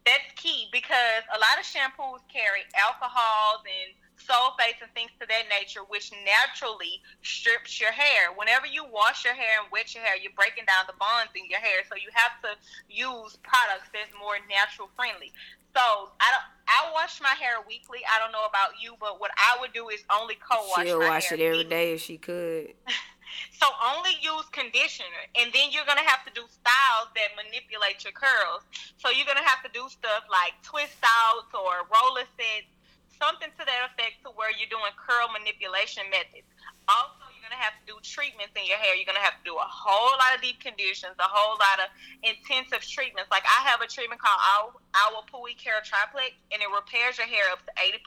That's 0.03 0.27
key 0.35 0.67
because 0.75 1.23
a 1.31 1.39
lot 1.39 1.63
of 1.63 1.65
shampoos 1.65 2.27
carry 2.27 2.67
alcohols 2.75 3.63
and 3.63 3.95
sulfates 4.19 4.79
and 4.83 4.91
things 4.95 5.11
to 5.19 5.27
that 5.27 5.51
nature, 5.51 5.83
which 5.87 6.11
naturally 6.27 7.03
strips 7.23 7.79
your 7.79 7.93
hair. 7.93 8.31
Whenever 8.35 8.67
you 8.67 8.87
wash 8.87 9.25
your 9.25 9.35
hair 9.35 9.63
and 9.63 9.71
wet 9.71 9.95
your 9.95 10.03
hair, 10.03 10.19
you're 10.19 10.35
breaking 10.35 10.67
down 10.67 10.87
the 10.87 10.99
bonds 10.99 11.35
in 11.35 11.47
your 11.51 11.61
hair. 11.61 11.83
So 11.91 11.99
you 11.99 12.11
have 12.15 12.39
to 12.47 12.55
use 12.91 13.39
products 13.43 13.91
that's 13.91 14.11
more 14.19 14.39
natural 14.47 14.91
friendly. 14.95 15.33
So 15.75 16.13
I 16.21 16.29
don't. 16.31 16.49
I 16.69 16.89
wash 16.95 17.21
my 17.21 17.35
hair 17.37 17.61
weekly. 17.67 18.01
I 18.07 18.17
don't 18.23 18.33
know 18.33 18.47
about 18.49 18.81
you, 18.81 18.95
but 19.01 19.21
what 19.21 19.31
I 19.37 19.61
would 19.61 19.73
do 19.73 19.89
is 19.89 20.05
only 20.09 20.39
co-wash. 20.41 20.87
She'll 20.87 21.01
wash 21.01 21.33
it 21.33 21.41
every 21.41 21.65
day 21.65 21.93
if 21.93 22.01
she 22.01 22.17
could. 22.17 22.73
so 23.61 23.67
only 23.93 24.15
use 24.23 24.47
conditioner, 24.53 25.27
and 25.37 25.53
then 25.53 25.73
you're 25.73 25.85
gonna 25.85 26.07
have 26.07 26.25
to 26.25 26.33
do 26.33 26.45
styles 26.49 27.11
that 27.17 27.35
manipulate 27.37 28.05
your 28.05 28.15
curls. 28.17 28.63
So 28.97 29.11
you're 29.11 29.27
gonna 29.27 29.45
have 29.45 29.61
to 29.65 29.73
do 29.75 29.89
stuff 29.89 30.25
like 30.31 30.57
twist 30.63 30.97
outs 31.03 31.53
or 31.53 31.85
roller 31.91 32.25
sets, 32.39 32.71
something 33.19 33.51
to 33.59 33.63
that 33.67 33.93
effect, 33.93 34.23
to 34.25 34.31
where 34.33 34.53
you're 34.55 34.71
doing 34.71 34.93
curl 34.97 35.29
manipulation 35.35 36.09
methods. 36.09 36.47
Also 36.89 37.22
going 37.53 37.61
to 37.61 37.69
have 37.69 37.77
to 37.77 37.85
do 37.85 38.01
treatments 38.01 38.57
in 38.57 38.65
your 38.65 38.81
hair. 38.81 38.97
You're 38.97 39.05
going 39.05 39.21
to 39.21 39.27
have 39.29 39.37
to 39.37 39.45
do 39.45 39.53
a 39.53 39.69
whole 39.69 40.17
lot 40.17 40.33
of 40.33 40.41
deep 40.41 40.57
conditions, 40.65 41.13
a 41.21 41.29
whole 41.29 41.61
lot 41.61 41.85
of 41.85 41.93
intensive 42.25 42.81
treatments. 42.81 43.29
Like 43.29 43.45
I 43.45 43.69
have 43.69 43.85
a 43.85 43.89
treatment 43.89 44.25
called 44.25 44.41
Our, 44.41 45.21
Pui 45.29 45.53
Care 45.61 45.85
Triplex, 45.85 46.33
and 46.49 46.65
it 46.65 46.71
repairs 46.73 47.21
your 47.21 47.29
hair 47.29 47.53
up 47.53 47.61
to 47.69 47.73
80%. 47.77 48.01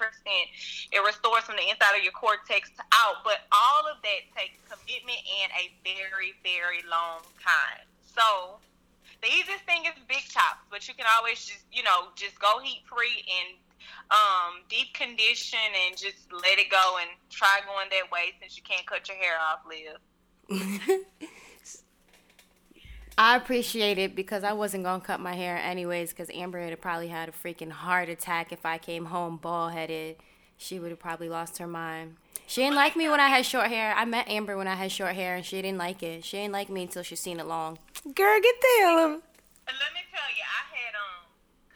It 0.89 1.01
restores 1.06 1.45
from 1.45 1.62
the 1.62 1.69
inside 1.69 1.94
of 1.94 2.01
your 2.01 2.18
cortex 2.18 2.74
to 2.81 2.83
out. 3.06 3.21
But 3.21 3.45
all 3.53 3.86
of 3.86 4.01
that 4.01 4.25
takes 4.33 4.57
commitment 4.65 5.21
and 5.45 5.53
a 5.53 5.69
very, 5.86 6.33
very 6.42 6.81
long 6.89 7.21
time. 7.38 7.86
So 8.01 8.57
the 9.21 9.30
easiest 9.30 9.65
thing 9.69 9.86
is 9.86 9.94
big 10.09 10.25
chops, 10.25 10.65
but 10.74 10.89
you 10.89 10.97
can 10.97 11.06
always 11.18 11.45
just, 11.45 11.69
you 11.69 11.86
know, 11.86 12.09
just 12.18 12.42
go 12.42 12.57
heat 12.65 12.81
free 12.89 13.21
and 13.30 13.57
um, 14.11 14.61
deep 14.69 14.93
condition 14.93 15.59
and 15.87 15.97
just 15.97 16.31
let 16.31 16.59
it 16.59 16.69
go 16.69 16.97
and 17.01 17.09
try 17.29 17.59
going 17.65 17.87
that 17.91 18.11
way 18.11 18.33
since 18.39 18.57
you 18.57 18.63
can't 18.63 18.85
cut 18.85 19.07
your 19.07 19.17
hair 19.17 19.35
off, 19.39 19.61
Liv. 19.67 19.97
I 23.17 23.37
appreciate 23.37 23.97
it 23.97 24.13
because 24.15 24.43
I 24.43 24.51
wasn't 24.51 24.83
gonna 24.83 25.01
cut 25.01 25.19
my 25.21 25.33
hair 25.35 25.57
anyways. 25.57 26.09
Because 26.09 26.29
Amber 26.33 26.59
would 26.59 26.71
have 26.71 26.81
probably 26.81 27.07
had 27.07 27.29
a 27.29 27.31
freaking 27.31 27.71
heart 27.71 28.09
attack 28.09 28.51
if 28.51 28.65
I 28.65 28.77
came 28.77 29.05
home 29.05 29.37
bald 29.37 29.71
headed. 29.71 30.17
She 30.57 30.79
would 30.79 30.91
have 30.91 30.99
probably 30.99 31.29
lost 31.29 31.57
her 31.57 31.67
mind. 31.67 32.15
She 32.47 32.61
didn't 32.61 32.75
like 32.75 32.95
me 32.95 33.09
when 33.09 33.19
I 33.19 33.29
had 33.29 33.45
short 33.45 33.67
hair. 33.67 33.93
I 33.95 34.05
met 34.05 34.27
Amber 34.29 34.55
when 34.55 34.67
I 34.67 34.75
had 34.75 34.91
short 34.91 35.15
hair, 35.15 35.35
and 35.35 35.45
she 35.45 35.61
didn't 35.61 35.79
like 35.79 36.03
it. 36.03 36.23
She 36.23 36.37
didn't 36.37 36.53
like 36.53 36.69
me 36.69 36.83
until 36.83 37.03
she 37.03 37.15
seen 37.15 37.39
it 37.39 37.47
long. 37.47 37.79
Girl, 38.03 38.39
get 38.41 38.55
the 38.61 38.67
hell 38.81 39.07
Let 39.09 39.91
me 39.95 40.03
tell 40.13 40.29
you, 40.35 40.45
I 40.45 40.63
had 40.69 40.93
um 40.93 41.25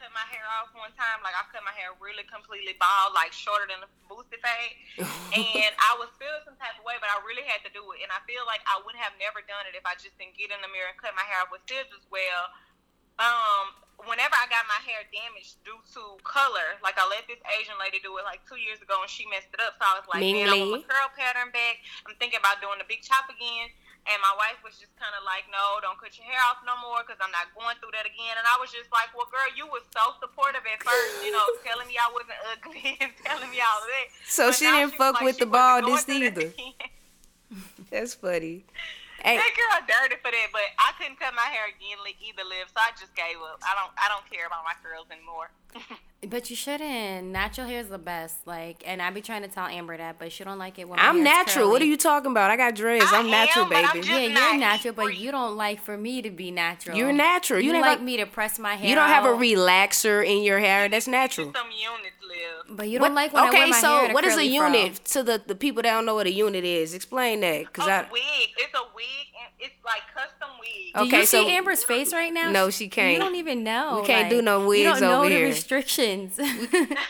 cut 0.10 0.18
my 0.18 0.26
hair 0.34 0.42
off 0.58 0.74
one 0.74 0.90
time. 0.98 1.22
Like 1.22 1.38
I 1.38 1.46
cut 1.54 1.62
my 1.62 1.74
hair 1.78 1.94
really 2.02 2.26
completely 2.26 2.74
bald, 2.82 3.14
like 3.14 3.30
shorter 3.30 3.70
than 3.70 3.86
a 3.86 3.90
boosted 4.10 4.42
fade. 4.42 5.06
and 5.38 5.74
I 5.78 5.94
was 6.02 6.10
feeling 6.18 6.42
some 6.50 6.58
type 6.58 6.74
of 6.82 6.84
way, 6.84 6.98
but 6.98 7.14
I 7.14 7.22
really 7.22 7.46
had 7.46 7.62
to 7.62 7.70
do 7.70 7.86
it. 7.94 8.02
And 8.02 8.10
I 8.10 8.18
feel 8.26 8.42
like 8.50 8.66
I 8.66 8.82
would 8.82 8.98
have 8.98 9.14
never 9.22 9.46
done 9.46 9.70
it 9.70 9.78
if 9.78 9.86
I 9.86 9.94
just 10.02 10.18
didn't 10.18 10.34
get 10.34 10.50
in 10.50 10.58
the 10.66 10.72
mirror 10.74 10.90
and 10.90 10.98
cut 10.98 11.14
my 11.14 11.26
hair 11.30 11.46
off 11.46 11.54
with 11.54 11.62
scissors. 11.70 12.02
Well, 12.10 12.50
um, 13.22 13.78
whenever 14.10 14.34
I 14.34 14.50
got 14.50 14.66
my 14.66 14.82
hair 14.82 15.06
damaged 15.14 15.62
due 15.62 15.78
to 15.94 16.18
color, 16.26 16.82
like 16.82 16.98
I 16.98 17.06
let 17.06 17.30
this 17.30 17.40
Asian 17.62 17.78
lady 17.78 18.02
do 18.02 18.18
it 18.18 18.26
like 18.26 18.42
two 18.50 18.58
years 18.58 18.82
ago 18.82 18.98
and 19.06 19.12
she 19.12 19.30
messed 19.30 19.54
it 19.54 19.62
up. 19.62 19.78
So 19.78 19.86
I 19.86 19.94
was 20.02 20.08
like, 20.10 20.26
man, 20.26 20.50
I 20.50 20.58
want 20.58 20.82
my 20.82 20.84
curl 20.90 21.14
pattern 21.14 21.54
back. 21.54 21.86
I'm 22.10 22.18
thinking 22.18 22.42
about 22.42 22.64
doing 22.66 22.82
the 22.82 22.90
big 22.90 23.06
chop 23.06 23.30
again. 23.30 23.70
And 24.10 24.18
my 24.26 24.34
wife 24.42 24.58
was 24.66 24.74
just 24.82 24.90
kind 24.98 25.14
of 25.14 25.22
like, 25.22 25.46
no, 25.54 25.78
don't 25.86 25.94
cut 26.02 26.18
your 26.18 26.26
hair 26.26 26.42
off 26.50 26.66
no 26.66 26.74
more 26.82 27.06
because 27.06 27.22
I'm 27.22 27.30
not 27.30 27.54
going 27.54 27.78
through 27.78 27.94
that 27.94 28.10
again. 28.10 28.34
And 28.34 28.46
I 28.50 28.58
was 28.58 28.74
just 28.74 28.90
like, 28.90 29.14
well, 29.14 29.30
girl, 29.30 29.46
you 29.54 29.70
were 29.70 29.86
so 29.94 30.18
supportive 30.18 30.66
at 30.66 30.82
first, 30.82 31.22
you 31.22 31.30
know, 31.30 31.46
telling 31.68 31.86
me 31.86 31.94
I 32.02 32.10
wasn't 32.10 32.42
ugly 32.50 32.98
and 33.06 33.14
telling 33.22 33.54
me 33.54 33.62
all 33.62 33.82
that. 33.86 34.06
So 34.26 34.50
but 34.50 34.58
she 34.58 34.66
didn't 34.66 34.98
fuck 34.98 35.22
like 35.22 35.26
with 35.30 35.38
the 35.38 35.46
baldness 35.46 36.10
either. 36.10 36.50
That's 37.94 38.18
funny. 38.18 38.66
Hey. 39.22 39.36
That 39.38 39.54
girl 39.54 39.78
dirty 39.86 40.18
for 40.24 40.32
that, 40.32 40.50
but 40.50 40.66
I 40.80 40.96
couldn't 40.98 41.20
cut 41.20 41.36
my 41.36 41.46
hair 41.52 41.70
again 41.70 42.02
either, 42.02 42.46
Liv, 42.48 42.72
so 42.72 42.80
I 42.82 42.96
just 42.98 43.14
gave 43.14 43.38
up. 43.46 43.62
I 43.62 43.78
don't, 43.78 43.94
I 44.00 44.10
don't 44.10 44.26
care 44.26 44.48
about 44.48 44.66
my 44.66 44.74
curls 44.82 45.12
anymore. 45.14 45.54
But 46.28 46.50
you 46.50 46.56
shouldn't. 46.58 47.28
Natural 47.28 47.66
hair 47.66 47.80
is 47.80 47.88
the 47.88 47.98
best. 47.98 48.46
Like, 48.46 48.84
and 48.86 49.02
I 49.02 49.10
be 49.10 49.22
trying 49.22 49.42
to 49.44 49.48
tell 49.48 49.66
Amber 49.66 49.96
that, 49.96 50.20
but 50.20 50.34
she 50.34 50.44
don't 50.44 50.58
like 50.58 50.78
it 50.78 50.90
when 50.90 51.00
I'm 51.00 51.24
natural. 51.24 51.64
Curly. 51.64 51.72
What 51.72 51.82
are 51.82 51.86
you 51.86 51.96
talking 51.96 52.32
about? 52.32 52.52
I 52.52 52.58
got 52.58 52.76
dreads. 52.76 53.06
I 53.14 53.22
am 53.22 53.32
natural, 53.32 53.66
baby. 53.66 53.88
I'm 53.88 54.04
yeah, 54.04 54.20
you're 54.50 54.60
natural, 54.60 54.94
but 54.94 55.18
you 55.18 55.32
don't 55.32 55.56
like 55.56 55.80
for 55.80 55.96
me 55.96 56.22
to 56.22 56.30
be 56.30 56.52
natural. 56.52 56.98
You're 56.98 57.14
natural. 57.14 57.62
You, 57.62 57.74
you 57.74 57.82
like 57.82 58.02
me 58.02 58.18
to 58.18 58.26
press 58.26 58.60
my 58.60 58.76
hair. 58.76 58.90
You 58.90 58.96
don't 58.96 59.08
have 59.08 59.24
a 59.24 59.30
relaxer 59.30 60.26
in 60.26 60.44
your 60.44 60.60
hair. 60.60 60.90
That's 60.90 61.08
natural. 61.08 61.54
Some 61.56 61.68
units, 61.72 62.18
Liv. 62.22 62.78
But 62.78 62.90
you 62.90 63.00
don't 63.00 63.14
what, 63.14 63.16
like 63.16 63.34
when 63.34 63.48
okay, 63.48 63.58
I 63.58 63.60
wear 63.62 63.70
my 63.70 63.80
so 63.80 63.88
hair 63.88 64.14
what 64.14 64.26
is 64.26 64.38
a 64.38 64.46
unit 64.46 65.00
fro. 65.08 65.22
to 65.22 65.24
the 65.24 65.42
the 65.48 65.56
people 65.56 65.84
that 65.84 65.92
don't 65.92 66.06
know 66.06 66.16
what 66.16 66.28
a 66.28 66.32
unit 66.34 66.66
is? 66.66 66.94
Explain 66.94 67.40
that, 67.42 67.72
cause 67.72 67.88
a 67.88 67.92
I, 67.92 68.02
wig. 68.12 68.50
It's 68.58 68.74
a 68.74 68.84
wig. 68.94 69.06
And 69.42 69.54
it's 69.60 69.76
like 69.86 70.02
custom 70.14 70.50
wig. 70.60 70.94
Do 70.94 71.02
okay, 71.02 71.22
you 71.22 71.26
so, 71.26 71.44
see 71.44 71.56
Amber's 71.56 71.84
face 71.84 72.12
right 72.12 72.34
now? 72.34 72.52
No, 72.52 72.70
she 72.70 72.90
can't. 72.90 73.14
You 73.14 73.20
don't 73.20 73.36
even 73.36 73.64
know. 73.64 74.00
We 74.02 74.08
can't 74.08 74.24
like, 74.24 74.32
do 74.32 74.42
no 74.42 74.68
wigs 74.68 74.80
you 74.80 74.84
don't 74.90 75.02
know 75.02 75.20
over 75.20 75.30
the 75.30 75.36
here. 75.36 75.48
restrictions. 75.48 76.38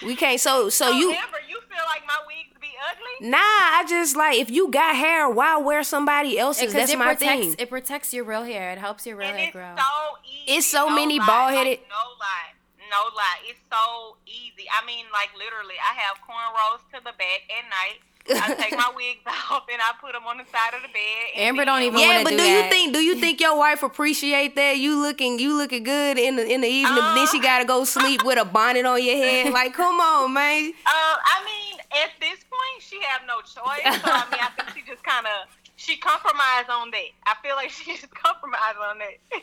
we 0.03 0.15
can't. 0.17 0.39
So 0.39 0.69
so, 0.69 0.91
you. 0.91 1.11
Amber, 1.11 1.37
you 1.47 1.59
feel 1.61 1.85
like 1.87 2.05
my 2.05 2.19
wigs 2.27 2.55
be 2.61 2.69
ugly? 2.89 3.29
Nah, 3.29 3.37
I 3.37 3.85
just 3.87 4.15
like 4.15 4.37
if 4.37 4.49
you 4.51 4.69
got 4.69 4.95
hair, 4.95 5.29
why 5.29 5.57
wear 5.57 5.83
somebody 5.83 6.37
else's? 6.37 6.73
That's 6.73 6.95
my 6.95 7.15
protects, 7.15 7.45
thing. 7.45 7.55
It 7.57 7.69
protects 7.69 8.13
your 8.13 8.25
real 8.25 8.43
hair. 8.43 8.71
It 8.71 8.77
helps 8.77 9.05
your 9.07 9.15
real 9.15 9.29
and 9.29 9.37
hair 9.37 9.51
grow. 9.51 9.75
So 9.77 10.17
easy, 10.23 10.57
it's 10.57 10.67
so 10.67 10.87
no 10.87 10.95
many 10.95 11.17
bald 11.19 11.53
headed. 11.53 11.79
Like, 11.79 11.89
no 11.89 12.05
lie. 12.19 12.53
No 12.89 13.05
lie, 13.15 13.37
it's 13.45 13.61
so 13.69 14.17
easy. 14.25 14.65
I 14.65 14.85
mean, 14.85 15.05
like 15.13 15.29
literally, 15.37 15.77
I 15.77 15.93
have 16.01 16.17
cornrows 16.25 16.81
to 16.89 16.97
the 16.97 17.13
back 17.17 17.45
at 17.49 17.69
night. 17.69 18.01
I 18.29 18.53
take 18.53 18.71
my 18.77 18.91
wigs 18.95 19.19
off 19.51 19.63
and 19.71 19.81
I 19.81 19.91
put 19.99 20.13
them 20.13 20.23
on 20.27 20.37
the 20.37 20.43
side 20.45 20.73
of 20.75 20.81
the 20.83 20.87
bed. 20.89 21.25
and 21.35 21.45
Amber 21.45 21.65
don't 21.65 21.81
even 21.81 21.99
Yeah, 21.99 22.07
wanna 22.07 22.23
but 22.23 22.29
do 22.31 22.37
do, 22.37 22.43
that. 22.43 22.63
you 22.65 22.69
think 22.69 22.93
do 22.93 22.99
you 22.99 23.15
think 23.15 23.41
your 23.41 23.57
wife 23.57 23.81
appreciate 23.81 24.55
that? 24.55 24.77
You 24.77 25.01
looking 25.01 25.39
you 25.39 25.55
looking 25.57 25.83
good 25.83 26.17
in 26.19 26.35
the 26.35 26.45
in 26.45 26.61
the 26.61 26.67
evening, 26.67 26.95
but 26.95 27.15
then 27.15 27.27
she 27.27 27.39
gotta 27.39 27.65
go 27.65 27.83
sleep 27.85 28.23
with 28.23 28.37
a 28.37 28.45
bonnet 28.45 28.85
on 28.85 29.03
your 29.03 29.15
head. 29.17 29.51
Like, 29.53 29.73
come 29.73 29.99
on, 29.99 30.33
man. 30.33 30.73
Uh, 30.85 30.91
I 30.91 31.43
mean, 31.45 31.79
at 32.03 32.11
this 32.19 32.39
point, 32.43 32.81
she 32.81 33.01
have 33.03 33.21
no 33.27 33.39
choice. 33.41 34.01
So 34.01 34.11
I 34.11 34.25
mean, 34.31 34.39
I 34.41 34.49
think 34.55 34.75
she 34.77 34.83
just 34.89 35.03
kind 35.03 35.25
of 35.25 35.47
she 35.75 35.97
compromised 35.97 36.69
on 36.69 36.91
that. 36.91 37.07
I 37.25 37.33
feel 37.41 37.55
like 37.55 37.69
she 37.77 37.95
just 37.95 38.13
compromised 38.13 38.77
on 38.77 38.99
that. 38.99 39.41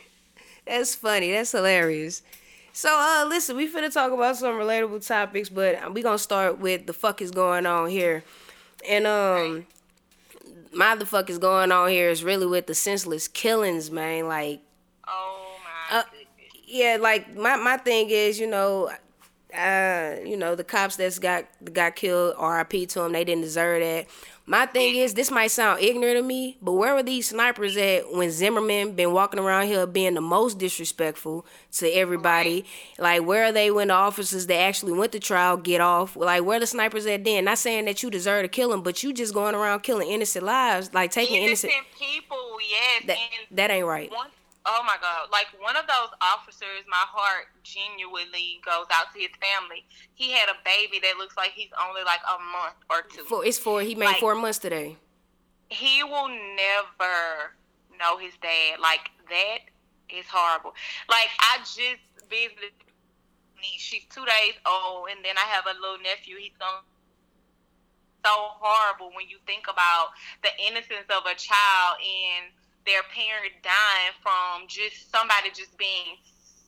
That's 0.65 0.95
funny. 0.95 1.31
That's 1.31 1.51
hilarious. 1.51 2.21
So, 2.73 2.89
uh, 2.89 3.25
listen, 3.27 3.57
we 3.57 3.67
finna 3.71 3.91
talk 3.91 4.11
about 4.11 4.37
some 4.37 4.53
relatable 4.55 5.05
topics, 5.05 5.49
but 5.49 5.93
we 5.93 6.01
gonna 6.03 6.17
start 6.19 6.59
with 6.59 6.85
the 6.85 6.93
fuck 6.93 7.21
is 7.21 7.31
going 7.31 7.65
on 7.65 7.89
here, 7.89 8.23
and 8.87 9.07
um, 9.07 9.67
my 10.73 10.95
the 10.95 11.05
fuck 11.05 11.29
is 11.29 11.37
going 11.37 11.71
on 11.71 11.89
here 11.89 12.09
is 12.09 12.23
really 12.23 12.45
with 12.45 12.67
the 12.67 12.75
senseless 12.75 13.27
killings, 13.27 13.91
man. 13.91 14.27
Like, 14.27 14.61
oh 15.07 15.55
my 15.91 15.99
Uh, 15.99 16.03
yeah, 16.65 16.97
like 16.99 17.35
my 17.35 17.55
my 17.55 17.77
thing 17.77 18.09
is, 18.09 18.39
you 18.39 18.47
know, 18.47 18.89
uh, 19.57 20.15
you 20.25 20.37
know, 20.37 20.55
the 20.55 20.63
cops 20.63 20.97
that's 20.97 21.19
got 21.19 21.45
got 21.73 21.95
killed, 21.95 22.35
R.I.P. 22.37 22.85
to 22.87 22.99
them, 22.99 23.13
they 23.13 23.23
didn't 23.23 23.43
deserve 23.43 23.81
that. 23.81 24.07
My 24.49 24.65
thing 24.65 24.95
is, 24.95 25.13
this 25.13 25.29
might 25.29 25.51
sound 25.51 25.81
ignorant 25.81 26.15
to 26.15 26.23
me, 26.23 26.57
but 26.61 26.71
where 26.71 26.95
were 26.95 27.03
these 27.03 27.27
snipers 27.27 27.75
at 27.75 28.13
when 28.13 28.31
Zimmerman 28.31 28.93
been 28.93 29.11
walking 29.11 29.41
around 29.41 29.67
here 29.67 29.85
being 29.85 30.13
the 30.13 30.21
most 30.21 30.57
disrespectful 30.57 31.45
to 31.73 31.87
everybody? 31.89 32.63
Like, 32.97 33.23
where 33.23 33.43
are 33.43 33.51
they 33.51 33.71
when 33.71 33.89
the 33.89 33.95
officers 33.95 34.47
that 34.47 34.55
actually 34.55 34.93
went 34.93 35.11
to 35.11 35.19
trial 35.19 35.57
get 35.57 35.81
off? 35.81 36.15
Like, 36.15 36.45
where 36.45 36.61
the 36.61 36.65
snipers 36.65 37.05
at 37.07 37.25
then? 37.25 37.43
Not 37.43 37.57
saying 37.57 37.83
that 37.85 38.01
you 38.01 38.09
deserve 38.09 38.43
to 38.43 38.47
kill 38.47 38.69
them, 38.69 38.83
but 38.83 39.03
you 39.03 39.11
just 39.11 39.33
going 39.33 39.53
around 39.53 39.81
killing 39.81 40.09
innocent 40.09 40.45
lives, 40.45 40.93
like 40.93 41.11
taking 41.11 41.43
innocent. 41.43 41.73
innocent 41.73 41.87
people, 41.99 42.57
yes. 42.69 43.03
That 43.07 43.17
that 43.51 43.69
ain't 43.69 43.85
right. 43.85 44.09
one, 44.09 44.29
oh 44.67 44.83
my 44.85 44.97
god, 45.01 45.29
like 45.31 45.47
one 45.59 45.75
of 45.75 45.87
those 45.87 46.11
officers, 46.21 46.83
my 46.87 47.03
heart 47.07 47.47
genuinely 47.63 48.59
goes 48.65 48.85
out 48.91 49.11
to 49.13 49.19
his 49.19 49.31
family. 49.39 49.85
He 50.13 50.31
had 50.31 50.49
a 50.49 50.57
baby 50.65 50.99
that 51.01 51.17
looks 51.17 51.35
like 51.37 51.51
he's 51.51 51.71
only 51.87 52.03
like 52.03 52.19
a 52.27 52.37
month 52.39 52.75
or 52.89 53.01
two. 53.09 53.23
For 53.23 53.45
it's 53.45 53.57
for 53.57 53.81
he 53.81 53.95
made 53.95 54.05
Like- 54.07 54.19
four 54.19 54.35
months 54.35 54.59
today. 54.59 54.97
he 55.69 56.03
will 56.03 56.29
never 56.29 57.55
know 57.99 58.17
his 58.17 58.33
dad. 58.41 58.79
Like 58.79 59.09
that 59.29 59.59
is 60.09 60.25
horrible. 60.29 60.75
Like 61.09 61.29
I 61.39 61.57
just 61.59 62.03
visited. 62.29 62.71
She's 63.59 64.05
two 64.13 64.23
days 64.25 64.53
old, 64.65 65.09
and 65.09 65.25
then 65.25 65.35
I 65.37 65.45
have 65.49 65.65
a 65.65 65.73
little 65.81 65.97
nephew. 66.03 66.37
He's 66.37 66.53
gonna 66.59 66.83
so 68.25 68.33
horrible 68.59 69.11
when 69.15 69.27
you 69.29 69.37
think 69.45 69.65
about 69.69 70.09
the 70.43 70.49
innocence 70.67 71.07
of 71.09 71.23
a 71.25 71.35
child 71.35 71.97
and 72.01 72.51
their 72.87 73.03
parent 73.13 73.53
dying 73.61 74.15
from 74.23 74.67
just 74.67 75.11
somebody 75.11 75.51
just 75.53 75.77
being 75.77 76.17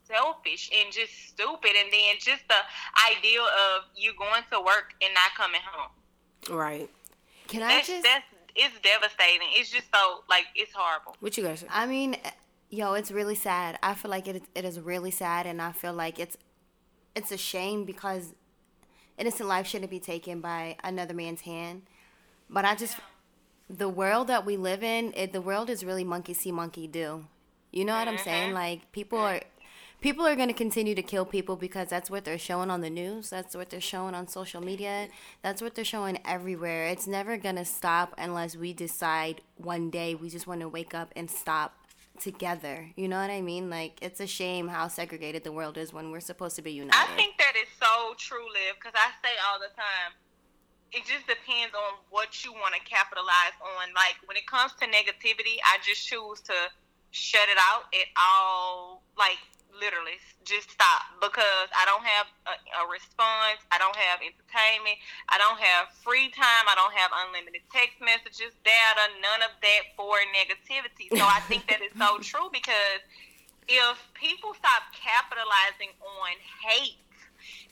selfish 0.06 0.70
and 0.76 0.92
just 0.92 1.14
stupid 1.30 1.72
and 1.80 1.88
then 1.94 2.16
just 2.20 2.44
the 2.50 2.62
idea 3.10 3.42
of 3.42 3.86
you 3.96 4.12
going 4.18 4.44
to 4.52 4.60
work 4.60 4.94
and 5.02 5.14
not 5.14 5.32
coming 5.38 5.62
home 5.64 5.92
Right. 6.50 6.90
Can 7.48 7.64
I 7.64 7.68
that's 7.68 7.88
just? 7.88 8.04
that's 8.04 8.26
it's 8.56 8.80
devastating. 8.82 9.48
It's 9.54 9.70
just 9.70 9.88
so 9.94 10.24
like 10.30 10.46
it's 10.56 10.72
horrible. 10.74 11.16
What 11.20 11.38
you 11.38 11.44
guys 11.44 11.62
say? 11.62 11.68
I 11.70 11.86
mean, 11.86 12.18
yo, 12.70 12.94
it's 12.94 13.12
really 13.12 13.36
sad. 13.36 13.78
I 13.84 13.94
feel 13.94 14.12
like 14.12 14.28
it 14.28 14.38
is, 14.38 14.42
it 14.56 14.66
is 14.66 14.80
really 14.80 15.12
sad, 15.12 15.46
and 15.46 15.62
I 15.62 15.72
feel 15.72 15.94
like 15.94 16.20
it's 16.20 16.38
it's 17.16 17.32
a 17.32 17.38
shame 17.38 17.86
because 17.86 18.34
innocent 19.18 19.50
life 19.50 19.68
shouldn't 19.68 19.92
be 19.92 20.00
taken 20.00 20.42
by 20.42 20.78
another 20.84 21.14
man's 21.14 21.42
hand. 21.42 21.84
But 22.50 22.66
I 22.66 22.76
just 22.76 22.98
the 23.70 23.90
world 23.90 24.28
that 24.28 24.46
we 24.46 24.58
live 24.58 24.84
in, 24.84 25.14
it, 25.16 25.32
the 25.32 25.42
world 25.42 25.70
is 25.70 25.84
really 25.84 26.04
monkey 26.04 26.34
see, 26.34 26.52
monkey 26.52 26.88
do. 26.88 27.26
You 27.72 27.86
know 27.86 27.96
what 27.96 28.08
I'm 28.08 28.18
saying? 28.18 28.48
Mm-hmm. 28.48 28.56
Like 28.56 28.92
people 28.92 29.20
are 29.20 29.42
people 30.02 30.26
are 30.26 30.36
going 30.36 30.48
to 30.48 30.54
continue 30.54 30.96
to 30.96 31.04
kill 31.04 31.26
people 31.26 31.56
because 31.56 31.90
that's 31.90 32.10
what 32.10 32.26
they're 32.26 32.40
showing 32.40 32.72
on 32.72 32.82
the 32.82 32.90
news. 32.90 33.30
That's 33.30 33.56
what 33.56 33.70
they're 33.70 33.82
showing 33.82 34.16
on 34.16 34.28
social 34.28 34.62
media. 34.62 35.10
That's 35.44 35.62
what 35.62 35.76
they're 35.76 35.86
showing 35.86 36.20
everywhere. 36.26 36.88
It's 36.88 37.06
never 37.06 37.38
going 37.38 37.58
to 37.58 37.66
stop 37.66 38.16
unless 38.18 38.56
we 38.56 38.74
decide 38.74 39.42
one 39.58 39.90
day 39.90 40.16
we 40.16 40.30
just 40.30 40.48
want 40.48 40.62
to 40.62 40.70
wake 40.70 40.96
up 40.96 41.14
and 41.16 41.30
stop 41.30 41.76
together. 42.20 42.90
You 42.96 43.08
know 43.08 43.22
what 43.22 43.30
i 43.30 43.42
mean? 43.42 43.70
Like 43.70 44.00
it's 44.02 44.20
a 44.20 44.28
shame 44.28 44.68
how 44.68 44.88
segregated 44.88 45.44
the 45.44 45.52
world 45.52 45.78
is 45.78 45.94
when 45.94 46.12
we're 46.12 46.20
supposed 46.20 46.56
to 46.58 46.62
be 46.62 46.72
united. 46.72 47.00
I 47.00 47.16
think 47.16 47.38
that 47.38 47.54
is 47.56 47.70
so 47.80 48.14
true, 48.18 48.46
Liv, 48.46 48.76
because 48.76 48.94
I 48.96 49.12
say 49.24 49.36
all 49.48 49.60
the 49.60 49.74
time, 49.76 50.14
it 50.92 51.06
just 51.06 51.26
depends 51.30 51.74
on 51.78 52.02
what 52.10 52.44
you 52.44 52.54
want 52.54 52.74
to 52.74 52.82
capitalize 52.82 53.56
on. 53.62 53.94
Like 53.94 54.18
when 54.26 54.38
it 54.38 54.48
comes 54.50 54.74
to 54.82 54.86
negativity, 54.90 55.62
I 55.62 55.78
just 55.86 56.06
choose 56.06 56.42
to 56.50 56.58
shut 57.12 57.50
it 57.50 57.58
out 57.58 57.90
at 57.94 58.10
all. 58.18 59.04
Like 59.18 59.38
literally, 59.70 60.18
just 60.44 60.74
stop 60.74 61.14
because 61.22 61.70
I 61.78 61.86
don't 61.86 62.02
have 62.02 62.28
a, 62.50 62.56
a 62.82 62.84
response. 62.90 63.62
I 63.70 63.78
don't 63.78 63.96
have 63.96 64.20
entertainment. 64.20 64.98
I 65.30 65.38
don't 65.38 65.62
have 65.62 65.94
free 66.02 66.34
time. 66.34 66.66
I 66.66 66.74
don't 66.74 66.94
have 66.98 67.14
unlimited 67.14 67.62
text 67.70 68.02
messages, 68.02 68.58
data, 68.66 69.04
none 69.22 69.46
of 69.46 69.54
that 69.62 69.84
for 69.94 70.18
negativity. 70.34 71.14
So 71.14 71.22
I 71.22 71.40
think 71.46 71.70
that 71.70 71.86
is 71.86 71.94
so 71.96 72.18
true 72.26 72.50
because 72.50 73.02
if 73.70 73.96
people 74.18 74.58
stop 74.58 74.90
capitalizing 74.98 75.94
on 76.02 76.34
hate, 76.66 76.98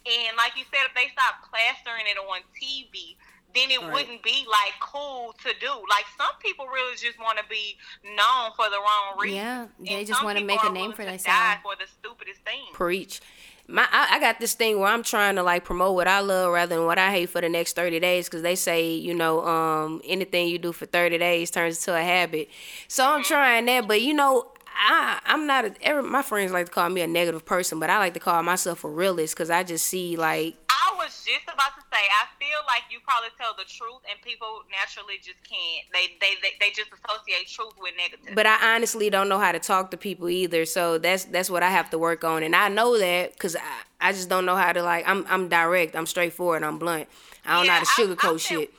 and 0.08 0.38
like 0.38 0.56
you 0.56 0.64
said, 0.72 0.86
if 0.88 0.94
they 0.96 1.12
stop 1.12 1.44
plastering 1.50 2.06
it 2.08 2.18
on 2.18 2.40
TV, 2.56 3.18
then 3.56 3.72
it 3.72 3.82
Right. 3.82 3.94
wouldn't 3.94 4.24
be 4.24 4.46
like 4.48 4.74
cool 4.80 5.34
to 5.44 5.50
do. 5.60 5.72
Like 5.90 6.06
some 6.18 6.36
people 6.42 6.68
really 6.68 6.96
just 6.96 7.20
want 7.20 7.38
to 7.40 7.46
be 7.50 7.78
known 8.04 8.52
for 8.56 8.70
the 8.70 8.78
wrong 8.78 9.18
reason. 9.20 9.38
Yeah, 9.38 9.68
they 9.80 9.96
And 9.96 10.08
just 10.08 10.24
wanna 10.24 10.42
make 10.42 10.64
a 10.64 10.70
name 10.70 10.94
for 10.94 11.06
themselves. 11.06 11.58
For 11.64 11.76
the 11.76 11.88
stupidest 11.88 12.42
thing. 12.42 12.66
Preach. 12.74 13.22
My, 13.70 13.86
I, 13.92 14.16
I 14.16 14.20
got 14.20 14.40
this 14.40 14.54
thing 14.54 14.80
where 14.80 14.88
I'm 14.90 15.04
trying 15.04 15.36
to 15.36 15.44
like 15.44 15.66
promote 15.66 15.96
what 15.96 16.08
I 16.08 16.22
love 16.22 16.54
rather 16.54 16.76
than 16.76 16.86
what 16.86 16.98
I 16.98 17.12
hate 17.12 17.30
for 17.30 17.42
the 17.42 17.50
next 17.50 17.76
30 17.76 18.00
days 18.00 18.28
because 18.30 18.42
they 18.42 18.56
say, 18.56 18.94
you 18.94 19.14
know, 19.14 19.46
um, 19.46 20.02
anything 20.06 20.48
you 20.48 20.58
do 20.58 20.72
for 20.72 20.86
30 20.86 21.18
days 21.18 21.52
turns 21.52 21.78
into 21.86 21.98
a 21.98 22.02
habit. 22.02 22.48
So 22.88 23.06
I'm 23.06 23.24
trying 23.24 23.66
that, 23.66 23.86
but 23.88 24.02
you 24.02 24.14
know, 24.14 24.48
I, 24.78 25.20
I'm 25.26 25.48
not, 25.48 25.66
a, 25.66 25.74
every, 25.82 26.04
my 26.04 26.22
friends 26.22 26.52
like 26.52 26.68
to 26.68 26.72
call 26.72 26.90
me 26.90 27.02
a 27.02 27.08
negative 27.08 27.46
person, 27.46 27.80
but 27.80 27.90
I 27.90 27.98
like 27.98 28.14
to 28.14 28.20
call 28.20 28.42
myself 28.44 28.84
a 28.84 28.90
realist 28.90 29.36
because 29.36 29.50
I 29.50 29.64
just 29.64 29.88
see 29.88 30.16
like, 30.16 30.56
I 30.70 30.96
was 30.98 31.24
just 31.26 31.44
about 31.46 31.76
to 31.76 31.82
say, 31.92 31.98
I 31.98 32.28
feel 32.40 32.60
like 32.68 32.84
you 32.92 33.00
probably 33.06 33.30
tell 33.40 33.54
the 33.58 33.64
truth, 33.66 34.02
and 34.10 34.22
people 34.22 34.62
naturally 34.72 35.16
just 35.18 35.38
can't. 35.44 35.86
They 35.94 36.16
they 36.22 36.36
they, 36.42 36.54
they 36.60 36.70
just 36.70 36.92
associate 36.94 37.48
truth 37.48 37.74
with 37.80 37.94
negative. 37.98 38.36
but 38.36 38.46
I 38.46 38.76
honestly 38.76 39.10
don't 39.10 39.28
know 39.28 39.40
how 39.40 39.52
to 39.52 39.60
talk 39.60 39.92
to 39.92 39.98
people 39.98 40.30
either. 40.30 40.66
So 40.66 40.98
that's 40.98 41.26
that's 41.26 41.50
what 41.50 41.64
I 41.64 41.70
have 41.70 41.90
to 41.92 41.98
work 41.98 42.24
on, 42.24 42.44
and 42.44 42.56
I 42.56 42.70
know 42.70 42.98
that 43.00 43.34
because 43.34 43.56
I, 43.56 44.10
I 44.10 44.12
just 44.12 44.30
don't 44.30 44.46
know 44.46 44.56
how 44.56 44.72
to 44.72 44.84
like. 44.84 45.08
I'm 45.08 45.26
I'm 45.30 45.50
direct. 45.50 45.96
I'm 45.96 46.06
straightforward. 46.06 46.64
I'm 46.64 46.78
blunt. 46.78 47.08
I 47.46 47.58
don't 47.58 47.68
know 47.68 47.74
how 47.74 47.80
to 47.80 47.86
sugarcoat 47.86 48.32
I'm 48.32 48.38
shit. 48.38 48.74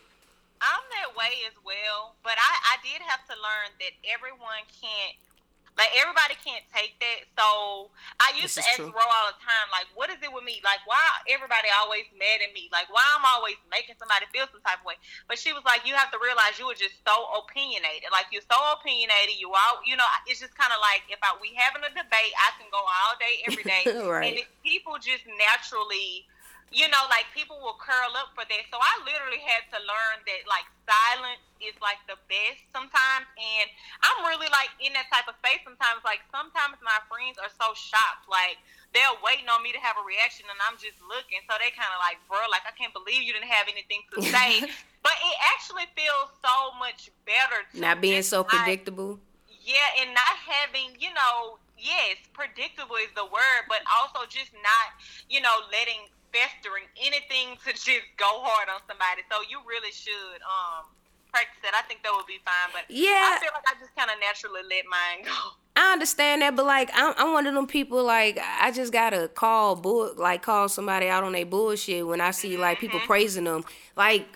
I'm 0.61 0.85
that 0.99 1.17
way 1.17 1.33
as 1.47 1.55
well, 1.64 2.14
but 2.23 2.35
I, 2.35 2.75
I 2.75 2.76
did 2.83 3.00
have 3.07 3.23
to 3.26 3.35
learn 3.35 3.71
that 3.78 3.95
everyone 4.11 4.67
can't, 4.81 5.14
like 5.78 5.94
everybody 5.94 6.35
can't 6.42 6.66
take 6.75 6.99
that. 6.99 7.30
So 7.38 7.88
I 8.18 8.35
used 8.35 8.58
This 8.58 8.66
to 8.66 8.70
ask 8.75 8.82
true. 8.82 8.90
Ro 8.90 8.99
all 9.00 9.30
the 9.30 9.38
time, 9.38 9.66
like, 9.70 9.87
what 9.94 10.11
is 10.11 10.18
it 10.18 10.28
with 10.28 10.42
me? 10.42 10.58
Like, 10.66 10.82
why 10.90 10.99
everybody 11.30 11.70
always 11.78 12.04
mad 12.18 12.42
at 12.42 12.50
me? 12.52 12.66
Like, 12.75 12.90
why 12.90 13.06
I'm 13.14 13.23
always 13.23 13.56
making 13.70 13.94
somebody 13.97 14.26
feel 14.35 14.50
some 14.50 14.61
type 14.66 14.82
of 14.82 14.87
way? 14.90 14.99
But 15.30 15.38
she 15.38 15.54
was 15.54 15.62
like, 15.62 15.87
you 15.87 15.94
have 15.94 16.11
to 16.11 16.18
realize 16.18 16.58
you 16.58 16.66
were 16.66 16.76
just 16.76 16.99
so 17.06 17.14
opinionated. 17.38 18.11
Like 18.11 18.28
you're 18.35 18.44
so 18.44 18.58
opinionated. 18.75 19.38
You 19.38 19.54
all, 19.54 19.78
you 19.87 19.94
know, 19.94 20.06
it's 20.26 20.42
just 20.42 20.52
kind 20.58 20.75
of 20.75 20.82
like 20.82 21.06
if 21.08 21.23
I 21.23 21.32
we 21.38 21.54
having 21.54 21.87
a 21.87 21.92
debate, 21.94 22.35
I 22.42 22.50
can 22.58 22.66
go 22.75 22.82
all 22.82 23.14
day, 23.23 23.35
every 23.47 23.62
day, 23.64 23.82
Right. 24.11 24.35
and 24.35 24.35
if 24.42 24.49
people 24.66 24.99
just 24.99 25.23
naturally 25.38 26.26
you 26.71 26.87
know, 26.93 27.05
like 27.09 27.25
people 27.33 27.57
will 27.65 27.77
curl 27.81 28.13
up 28.21 28.37
for 28.37 28.45
that. 28.45 28.63
So 28.69 28.77
I 28.77 28.93
literally 29.09 29.41
had 29.41 29.65
to 29.73 29.79
learn 29.81 30.17
that 30.29 30.45
like 30.45 30.69
silence 30.85 31.41
is 31.65 31.73
like 31.81 31.99
the 32.07 32.21
best 32.29 32.61
sometimes. 32.77 33.25
And 33.41 33.67
I'm 34.05 34.29
really 34.29 34.49
like 34.53 34.71
in 34.81 34.93
that 34.95 35.09
type 35.09 35.27
of 35.27 35.37
space 35.41 35.65
sometimes. 35.65 36.05
Like 36.05 36.21
sometimes 36.29 36.77
my 36.85 36.99
friends 37.09 37.41
are 37.41 37.51
so 37.57 37.73
shocked. 37.73 38.29
Like 38.29 38.61
they're 38.93 39.17
waiting 39.25 39.49
on 39.49 39.61
me 39.65 39.73
to 39.73 39.81
have 39.81 39.97
a 39.97 40.05
reaction 40.05 40.45
and 40.49 40.59
I'm 40.69 40.77
just 40.77 41.01
looking. 41.05 41.41
So 41.49 41.57
they 41.57 41.73
kind 41.73 41.89
of 41.93 42.01
like, 42.05 42.21
bro, 42.29 42.41
like 42.53 42.65
I 42.69 42.73
can't 42.77 42.93
believe 42.93 43.25
you 43.25 43.33
didn't 43.33 43.49
have 43.53 43.69
anything 43.69 44.05
to 44.17 44.21
say. 44.35 44.65
but 45.01 45.17
it 45.25 45.37
actually 45.57 45.89
feels 45.97 46.29
so 46.45 46.77
much 46.77 47.09
better. 47.25 47.65
To 47.73 47.77
Not 47.81 48.01
being 48.05 48.21
so 48.25 48.45
not- 48.45 48.53
predictable. 48.53 49.17
yeah, 49.49 50.01
and 50.05 50.13
not 50.13 50.37
having, 50.45 50.97
you 51.01 51.13
know, 51.17 51.57
yes, 51.81 52.17
predictable 52.33 52.97
is 53.01 53.13
the 53.17 53.25
word, 53.25 53.63
but 53.69 53.81
also 54.01 54.25
just 54.29 54.53
not, 54.61 54.89
you 55.29 55.41
know, 55.41 55.65
letting 55.73 56.09
festering 56.32 56.85
anything 57.00 57.56
to 57.66 57.73
just 57.73 58.06
go 58.16 58.28
hard 58.44 58.68
on 58.68 58.80
somebody. 58.88 59.23
So 59.30 59.40
you 59.49 59.58
really 59.68 59.92
should 59.92 60.40
um 60.44 60.85
practice 61.30 61.58
that. 61.62 61.75
I 61.75 61.87
think 61.87 62.02
that 62.02 62.12
would 62.14 62.26
be 62.26 62.38
fine. 62.44 62.70
But 62.73 62.85
Yeah. 62.88 63.37
I 63.37 63.38
feel 63.40 63.50
like 63.52 63.64
I 63.68 63.78
just 63.80 63.94
kind 63.97 64.11
of 64.11 64.16
naturally 64.20 64.62
let 64.68 64.85
mine 64.87 65.25
go. 65.25 65.52
I 65.76 65.92
understand 65.92 66.42
that, 66.42 66.56
but 66.56 66.66
like 66.66 66.90
I'm, 66.92 67.14
I'm 67.16 67.32
one 67.32 67.47
of 67.47 67.54
them 67.54 67.66
people 67.66 68.02
like 68.02 68.38
I 68.61 68.73
just 68.73 68.92
gotta 68.92 69.28
call 69.28 69.76
bull 69.76 70.12
like 70.16 70.42
call 70.42 70.68
somebody 70.68 71.06
out 71.08 71.23
on 71.25 71.32
their 71.32 71.47
bullshit 71.47 72.06
when 72.06 72.20
I 72.20 72.32
see 72.32 72.56
like 72.56 72.80
people 72.80 73.00
praising 73.00 73.44
them. 73.44 73.64
Like 73.97 74.26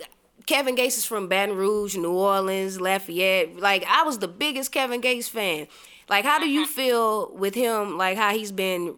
Kevin 0.46 0.74
Gates 0.74 0.98
is 0.98 1.04
from 1.04 1.28
Baton 1.28 1.56
Rouge, 1.56 1.96
New 1.96 2.12
Orleans, 2.12 2.80
Lafayette. 2.80 3.56
Like 3.56 3.84
I 3.88 4.02
was 4.04 4.18
the 4.18 4.28
biggest 4.28 4.70
Kevin 4.70 5.00
Gates 5.00 5.28
fan. 5.28 5.66
Like 6.08 6.24
how 6.24 6.38
do 6.38 6.48
you 6.48 6.66
feel 6.66 7.32
with 7.34 7.54
him? 7.54 7.98
Like 7.98 8.16
how 8.16 8.32
he's 8.32 8.52
been 8.52 8.96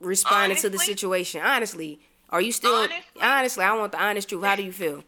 responding 0.00 0.56
to 0.58 0.70
the 0.70 0.78
situation? 0.78 1.40
Honestly, 1.42 2.00
are 2.30 2.40
you 2.40 2.52
still 2.52 2.74
Honestly? 2.74 3.20
honestly? 3.22 3.64
I 3.64 3.74
want 3.74 3.92
the 3.92 4.02
honest 4.02 4.28
truth. 4.28 4.44
How 4.44 4.56
do 4.56 4.62
you 4.62 4.72
feel? 4.72 5.02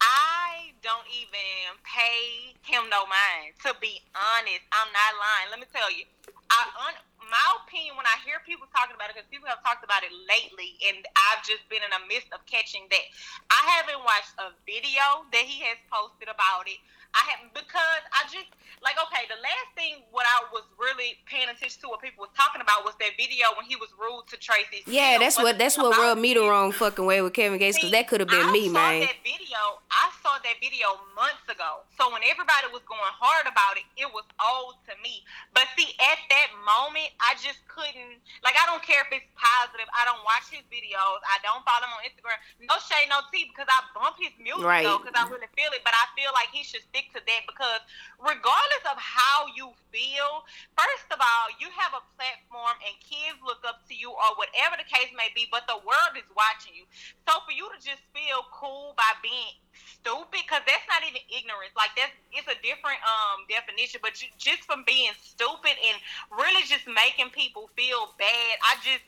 I 0.00 0.72
don't 0.82 1.06
even 1.14 1.78
pay 1.86 2.52
him 2.62 2.88
no 2.90 3.06
mind. 3.06 3.54
To 3.64 3.72
be 3.80 4.02
honest, 4.14 4.64
I'm 4.72 4.90
not 4.92 5.12
lying. 5.16 5.48
Let 5.50 5.60
me 5.60 5.66
tell 5.72 5.88
you, 5.92 6.04
I 6.50 6.60
un- 6.88 7.02
my 7.30 7.46
opinion 7.64 7.96
when 7.96 8.04
I 8.04 8.20
hear 8.26 8.42
people 8.44 8.68
talking 8.74 8.92
about 8.92 9.08
it, 9.08 9.16
because 9.16 9.30
people 9.32 9.48
have 9.48 9.64
talked 9.64 9.80
about 9.86 10.04
it 10.04 10.12
lately, 10.28 10.76
and 10.92 11.00
I've 11.32 11.40
just 11.46 11.64
been 11.72 11.80
in 11.80 11.88
the 11.94 12.02
midst 12.04 12.28
of 12.36 12.44
catching 12.44 12.84
that. 12.92 13.04
I 13.48 13.62
haven't 13.80 14.02
watched 14.04 14.34
a 14.36 14.52
video 14.68 15.24
that 15.32 15.44
he 15.48 15.64
has 15.64 15.80
posted 15.88 16.28
about 16.28 16.68
it. 16.68 16.76
I 17.14 17.22
haven't 17.30 17.54
because 17.54 18.02
I 18.12 18.26
just 18.30 18.50
like 18.82 18.98
okay. 19.08 19.24
The 19.30 19.40
last 19.40 19.70
thing 19.78 20.04
what 20.12 20.26
I 20.28 20.44
was 20.52 20.66
really 20.76 21.16
paying 21.24 21.48
attention 21.48 21.80
to, 21.82 21.88
what 21.88 22.02
people 22.02 22.20
was 22.26 22.34
talking 22.36 22.60
about, 22.60 22.84
was 22.84 22.92
that 23.00 23.16
video 23.16 23.48
when 23.56 23.64
he 23.64 23.76
was 23.76 23.88
rude 23.96 24.26
to 24.28 24.36
Tracy. 24.36 24.84
Yeah, 24.86 25.16
that's 25.18 25.38
what 25.38 25.56
that's 25.56 25.78
what 25.78 25.96
rubbed 25.96 26.20
me 26.20 26.34
the 26.34 26.44
wrong 26.44 26.72
fucking 26.72 27.06
way 27.06 27.22
with 27.22 27.32
Kevin 27.32 27.58
Gates 27.58 27.78
because 27.78 27.92
that 27.92 28.08
could 28.08 28.20
have 28.20 28.28
been 28.28 28.44
I 28.44 28.52
me, 28.52 28.66
saw 28.68 28.76
man. 28.76 29.00
That 29.08 29.22
video, 29.24 29.80
I 29.88 30.10
saw 30.20 30.36
that 30.42 30.56
video 30.60 31.00
months 31.16 31.46
ago. 31.48 31.86
So 31.96 32.12
when 32.12 32.20
everybody 32.26 32.68
was 32.74 32.84
going 32.84 33.14
hard 33.16 33.46
about 33.48 33.78
it, 33.80 33.86
it 33.96 34.10
was 34.12 34.26
old 34.42 34.76
to 34.90 34.94
me. 35.00 35.24
But 35.56 35.70
see, 35.78 35.88
at 36.02 36.20
that 36.28 36.48
moment, 36.66 37.08
I 37.22 37.38
just 37.40 37.62
couldn't. 37.70 38.20
Like, 38.44 38.58
I 38.60 38.66
don't 38.68 38.82
care 38.84 39.00
if 39.06 39.10
it's 39.14 39.30
positive. 39.38 39.86
I 39.94 40.04
don't 40.04 40.20
watch 40.26 40.50
his 40.52 40.66
videos. 40.68 41.22
I 41.24 41.40
don't 41.40 41.62
follow 41.64 41.86
him 41.88 41.94
on 41.96 42.02
Instagram. 42.04 42.36
No 42.66 42.76
shade, 42.82 43.08
no 43.08 43.22
tea, 43.32 43.48
because 43.48 43.70
I 43.70 43.78
bump 43.96 44.18
his 44.20 44.34
music 44.36 44.66
Right. 44.66 44.84
though, 44.84 45.00
because 45.00 45.16
I 45.16 45.24
really 45.30 45.48
feel 45.56 45.70
it. 45.72 45.80
But 45.86 45.94
I 45.96 46.04
feel 46.18 46.34
like 46.34 46.50
he 46.52 46.66
should 46.66 46.82
stick 46.90 47.03
to 47.12 47.20
that 47.20 47.42
because 47.44 47.82
regardless 48.22 48.84
of 48.88 48.96
how 48.96 49.50
you 49.52 49.74
feel, 49.92 50.46
first 50.78 51.08
of 51.12 51.20
all, 51.20 51.46
you 51.60 51.68
have 51.74 51.92
a 51.92 52.02
platform 52.16 52.76
and 52.80 52.94
kids 53.04 53.36
look 53.44 53.60
up 53.68 53.84
to 53.90 53.94
you 53.94 54.10
or 54.10 54.30
whatever 54.40 54.80
the 54.80 54.88
case 54.88 55.12
may 55.12 55.28
be, 55.36 55.44
but 55.52 55.68
the 55.68 55.78
world 55.84 56.14
is 56.16 56.26
watching 56.32 56.72
you. 56.72 56.88
So 57.28 57.38
for 57.44 57.52
you 57.52 57.68
to 57.68 57.78
just 57.82 58.00
feel 58.16 58.46
cool 58.54 58.96
by 58.96 59.08
being 59.20 59.58
stupid, 59.74 60.44
because 60.44 60.62
that's 60.64 60.86
not 60.86 61.02
even 61.04 61.20
ignorance. 61.28 61.74
Like 61.74 61.92
that's 61.98 62.14
it's 62.30 62.48
a 62.48 62.58
different 62.62 63.00
um 63.04 63.44
definition, 63.50 64.00
but 64.04 64.14
ju- 64.14 64.32
just 64.38 64.64
from 64.64 64.86
being 64.86 65.12
stupid 65.20 65.74
and 65.74 65.96
really 66.30 66.62
just 66.68 66.86
making 66.86 67.34
people 67.34 67.68
feel 67.74 68.14
bad, 68.16 68.54
I 68.62 68.78
just 68.84 69.04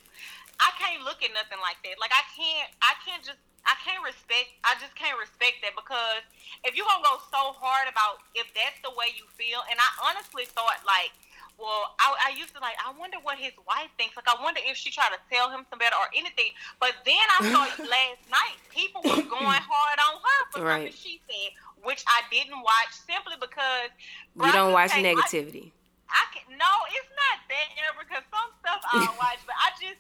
I 0.59 0.73
can't 0.81 1.05
look 1.05 1.21
at 1.21 1.31
nothing 1.37 1.61
like 1.61 1.79
that. 1.85 2.01
Like 2.01 2.13
I 2.13 2.25
can't 2.33 2.69
I 2.81 2.93
can't 3.05 3.23
just 3.23 3.41
I 3.67 3.75
can't 3.83 4.03
respect 4.03 4.55
I 4.65 4.79
just 4.79 4.95
can't 4.95 5.19
respect 5.19 5.61
that 5.67 5.75
because 5.75 6.23
if 6.65 6.75
you're 6.79 6.87
gonna 6.87 7.03
go 7.05 7.19
so 7.31 7.53
hard 7.59 7.91
about 7.91 8.23
if 8.39 8.47
that's 8.55 8.79
the 8.87 8.95
way 8.95 9.11
you 9.19 9.27
feel 9.35 9.61
and 9.71 9.77
I 9.79 9.91
honestly 10.11 10.47
thought 10.47 10.81
like 10.87 11.11
well, 11.57 11.97
I, 11.97 12.29
I 12.29 12.31
used 12.37 12.53
to 12.53 12.61
like. 12.61 12.77
I 12.85 12.93
wonder 13.01 13.17
what 13.25 13.41
his 13.41 13.57
wife 13.65 13.89
thinks. 13.97 14.13
Like, 14.13 14.29
I 14.29 14.37
wonder 14.45 14.61
if 14.69 14.77
she 14.77 14.93
tried 14.93 15.17
to 15.17 15.21
tell 15.33 15.49
him 15.49 15.65
some 15.73 15.81
better 15.81 15.97
or 15.97 16.05
anything. 16.13 16.53
But 16.85 16.93
then 17.09 17.17
I 17.17 17.49
saw 17.49 17.65
last 17.89 18.21
night 18.29 18.61
people 18.69 19.01
were 19.01 19.25
going 19.25 19.65
hard 19.73 19.97
on 20.05 20.21
her 20.21 20.41
for 20.53 20.61
Right. 20.61 20.93
something 20.93 21.01
she 21.01 21.17
said, 21.25 21.57
which 21.81 22.05
I 22.05 22.29
didn't 22.29 22.61
watch 22.61 22.93
simply 23.09 23.41
because 23.41 23.89
You 24.37 24.53
don't 24.53 24.77
watch 24.77 24.93
Broccoli 24.93 25.09
Cake- 25.09 25.17
I- 25.17 25.33
negativity. 25.33 25.67
I 26.13 26.23
can 26.37 26.45
no, 26.61 26.73
it's 26.93 27.09
not 27.17 27.37
that 27.49 27.67
because 28.05 28.25
some 28.29 28.51
stuff 28.61 28.81
I'll 28.93 29.17
watch, 29.25 29.41
but 29.49 29.57
I 29.57 29.73
just 29.81 29.97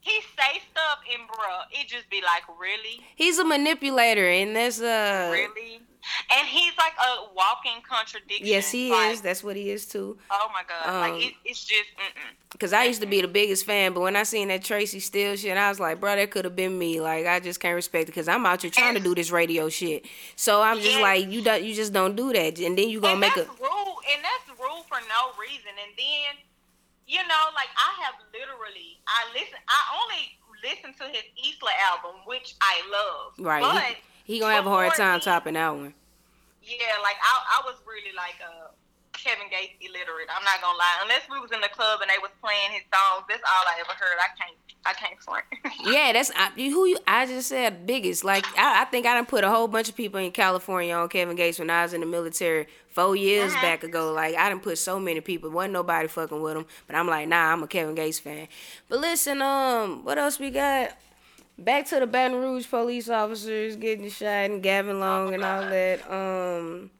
he 0.00 0.20
say 0.36 0.60
stuff 0.70 0.98
and 1.12 1.28
bruh, 1.28 1.64
it 1.72 1.88
just 1.88 2.08
be 2.10 2.22
like, 2.22 2.42
really, 2.58 3.04
He's 3.16 3.38
a 3.38 3.44
manipulator, 3.44 4.26
and 4.26 4.56
that's 4.56 4.80
uh. 4.80 5.30
really, 5.32 5.80
and 6.34 6.48
he's 6.48 6.72
like 6.78 6.94
a 7.06 7.34
walking 7.34 7.82
contradiction. 7.88 8.46
Yes, 8.46 8.70
he 8.70 8.90
like, 8.90 9.12
is. 9.12 9.20
That's 9.20 9.44
what 9.44 9.56
he 9.56 9.70
is 9.70 9.86
too. 9.86 10.18
Oh 10.30 10.50
my 10.52 10.62
god, 10.66 10.88
Um, 10.88 11.12
like 11.12 11.22
it, 11.22 11.34
it's 11.44 11.64
just. 11.64 11.90
Mm-mm. 11.96 12.58
Cause 12.58 12.72
I 12.72 12.84
used 12.84 13.00
to 13.00 13.06
be 13.06 13.20
the 13.20 13.28
biggest 13.28 13.64
fan, 13.64 13.92
but 13.92 14.00
when 14.00 14.16
I 14.16 14.24
seen 14.24 14.48
that 14.48 14.64
Tracy 14.64 14.98
Steele 15.00 15.36
shit, 15.36 15.56
I 15.56 15.68
was 15.68 15.78
like, 15.78 16.00
bro, 16.00 16.16
that 16.16 16.30
could 16.30 16.44
have 16.44 16.56
been 16.56 16.76
me. 16.78 17.00
Like, 17.00 17.26
I 17.26 17.38
just 17.38 17.60
can't 17.60 17.76
respect 17.76 18.08
it, 18.08 18.12
cause 18.12 18.26
I'm 18.26 18.44
out 18.44 18.62
here 18.62 18.70
trying 18.70 18.94
to 18.94 19.00
do 19.00 19.14
this 19.14 19.30
radio 19.30 19.68
shit. 19.68 20.06
So 20.34 20.60
I'm 20.60 20.80
just 20.80 20.98
like, 21.00 21.28
you 21.30 21.42
don't, 21.42 21.62
you 21.62 21.74
just 21.74 21.92
don't 21.92 22.16
do 22.16 22.32
that, 22.32 22.58
and 22.58 22.76
then 22.76 22.88
you 22.88 23.00
gonna 23.00 23.12
and 23.12 23.20
make 23.20 23.36
a. 23.36 23.40
rude, 23.40 23.96
and 24.12 24.24
that's 24.24 24.60
rule 24.60 24.84
for 24.88 24.98
no 25.08 25.32
reason. 25.40 25.72
And 25.80 25.92
then, 25.96 26.49
you 27.10 27.18
know, 27.26 27.42
like 27.58 27.66
I 27.74 27.90
have 28.06 28.14
literally, 28.30 29.02
I 29.10 29.26
listen, 29.34 29.58
I 29.66 29.80
only 29.98 30.22
listen 30.62 30.94
to 30.94 31.10
his 31.10 31.26
Isla 31.34 31.74
album, 31.90 32.22
which 32.22 32.54
I 32.62 32.86
love. 32.86 33.34
Right. 33.42 33.66
But 33.66 33.98
He 34.22 34.38
gonna 34.38 34.54
have 34.54 34.66
a 34.66 34.70
hard 34.70 34.94
time 34.94 35.18
topping 35.18 35.58
that 35.58 35.74
one. 35.74 35.90
Yeah, 36.62 37.02
like 37.02 37.18
I, 37.18 37.58
I 37.58 37.66
was 37.66 37.82
really 37.82 38.14
like 38.14 38.38
uh 38.38 38.70
Kevin 39.10 39.50
Gates 39.50 39.74
illiterate. 39.82 40.30
I'm 40.30 40.46
not 40.46 40.62
gonna 40.62 40.78
lie. 40.78 41.02
Unless 41.02 41.26
we 41.26 41.42
was 41.42 41.50
in 41.50 41.58
the 41.58 41.72
club 41.74 41.98
and 41.98 42.06
they 42.06 42.22
was 42.22 42.30
playing 42.38 42.78
his 42.78 42.86
songs, 42.94 43.26
that's 43.26 43.42
all 43.42 43.64
I 43.66 43.82
ever 43.82 43.96
heard. 43.98 44.16
I 44.22 44.30
can't, 44.38 44.54
I 44.86 44.92
can't 44.94 45.20
front. 45.22 45.44
Yeah, 45.84 46.12
that's 46.12 46.30
I, 46.36 46.50
who 46.56 46.86
you. 46.86 46.98
I 47.06 47.24
just 47.26 47.48
said 47.48 47.86
biggest. 47.86 48.24
Like 48.24 48.44
I, 48.58 48.82
I 48.82 48.84
think 48.86 49.06
I 49.06 49.14
done 49.14 49.26
put 49.26 49.44
a 49.44 49.48
whole 49.50 49.68
bunch 49.68 49.88
of 49.88 49.96
people 49.96 50.20
in 50.20 50.30
California 50.32 50.94
on 50.94 51.08
Kevin 51.08 51.36
Gates 51.36 51.58
when 51.58 51.70
I 51.70 51.82
was 51.84 51.92
in 51.94 52.00
the 52.00 52.06
military 52.06 52.66
four 52.88 53.14
years 53.16 53.52
Uh-huh. 53.52 53.62
back 53.62 53.84
ago. 53.84 54.12
Like 54.12 54.34
I 54.36 54.48
done 54.48 54.60
put 54.60 54.78
so 54.78 54.98
many 55.00 55.20
people. 55.20 55.50
wasn't 55.50 55.72
nobody 55.74 56.08
fucking 56.08 56.40
with 56.42 56.56
him, 56.56 56.66
but 56.86 56.96
I'm 56.96 57.06
like, 57.06 57.28
nah, 57.28 57.52
I'm 57.52 57.62
a 57.62 57.66
Kevin 57.66 57.94
Gates 57.94 58.18
fan. 58.18 58.48
But 58.88 59.00
listen, 59.00 59.40
um, 59.42 60.04
what 60.04 60.18
else 60.18 60.38
we 60.38 60.50
got? 60.50 60.90
Back 61.58 61.86
to 61.88 62.00
the 62.00 62.06
Baton 62.06 62.38
Rouge 62.38 62.68
police 62.68 63.08
officers 63.10 63.76
getting 63.76 64.08
shot 64.10 64.26
and 64.50 64.62
Gavin 64.62 64.98
Long 65.00 65.34
and 65.34 65.44
all 65.44 65.60
that. 65.62 66.10
Um. 66.10 66.90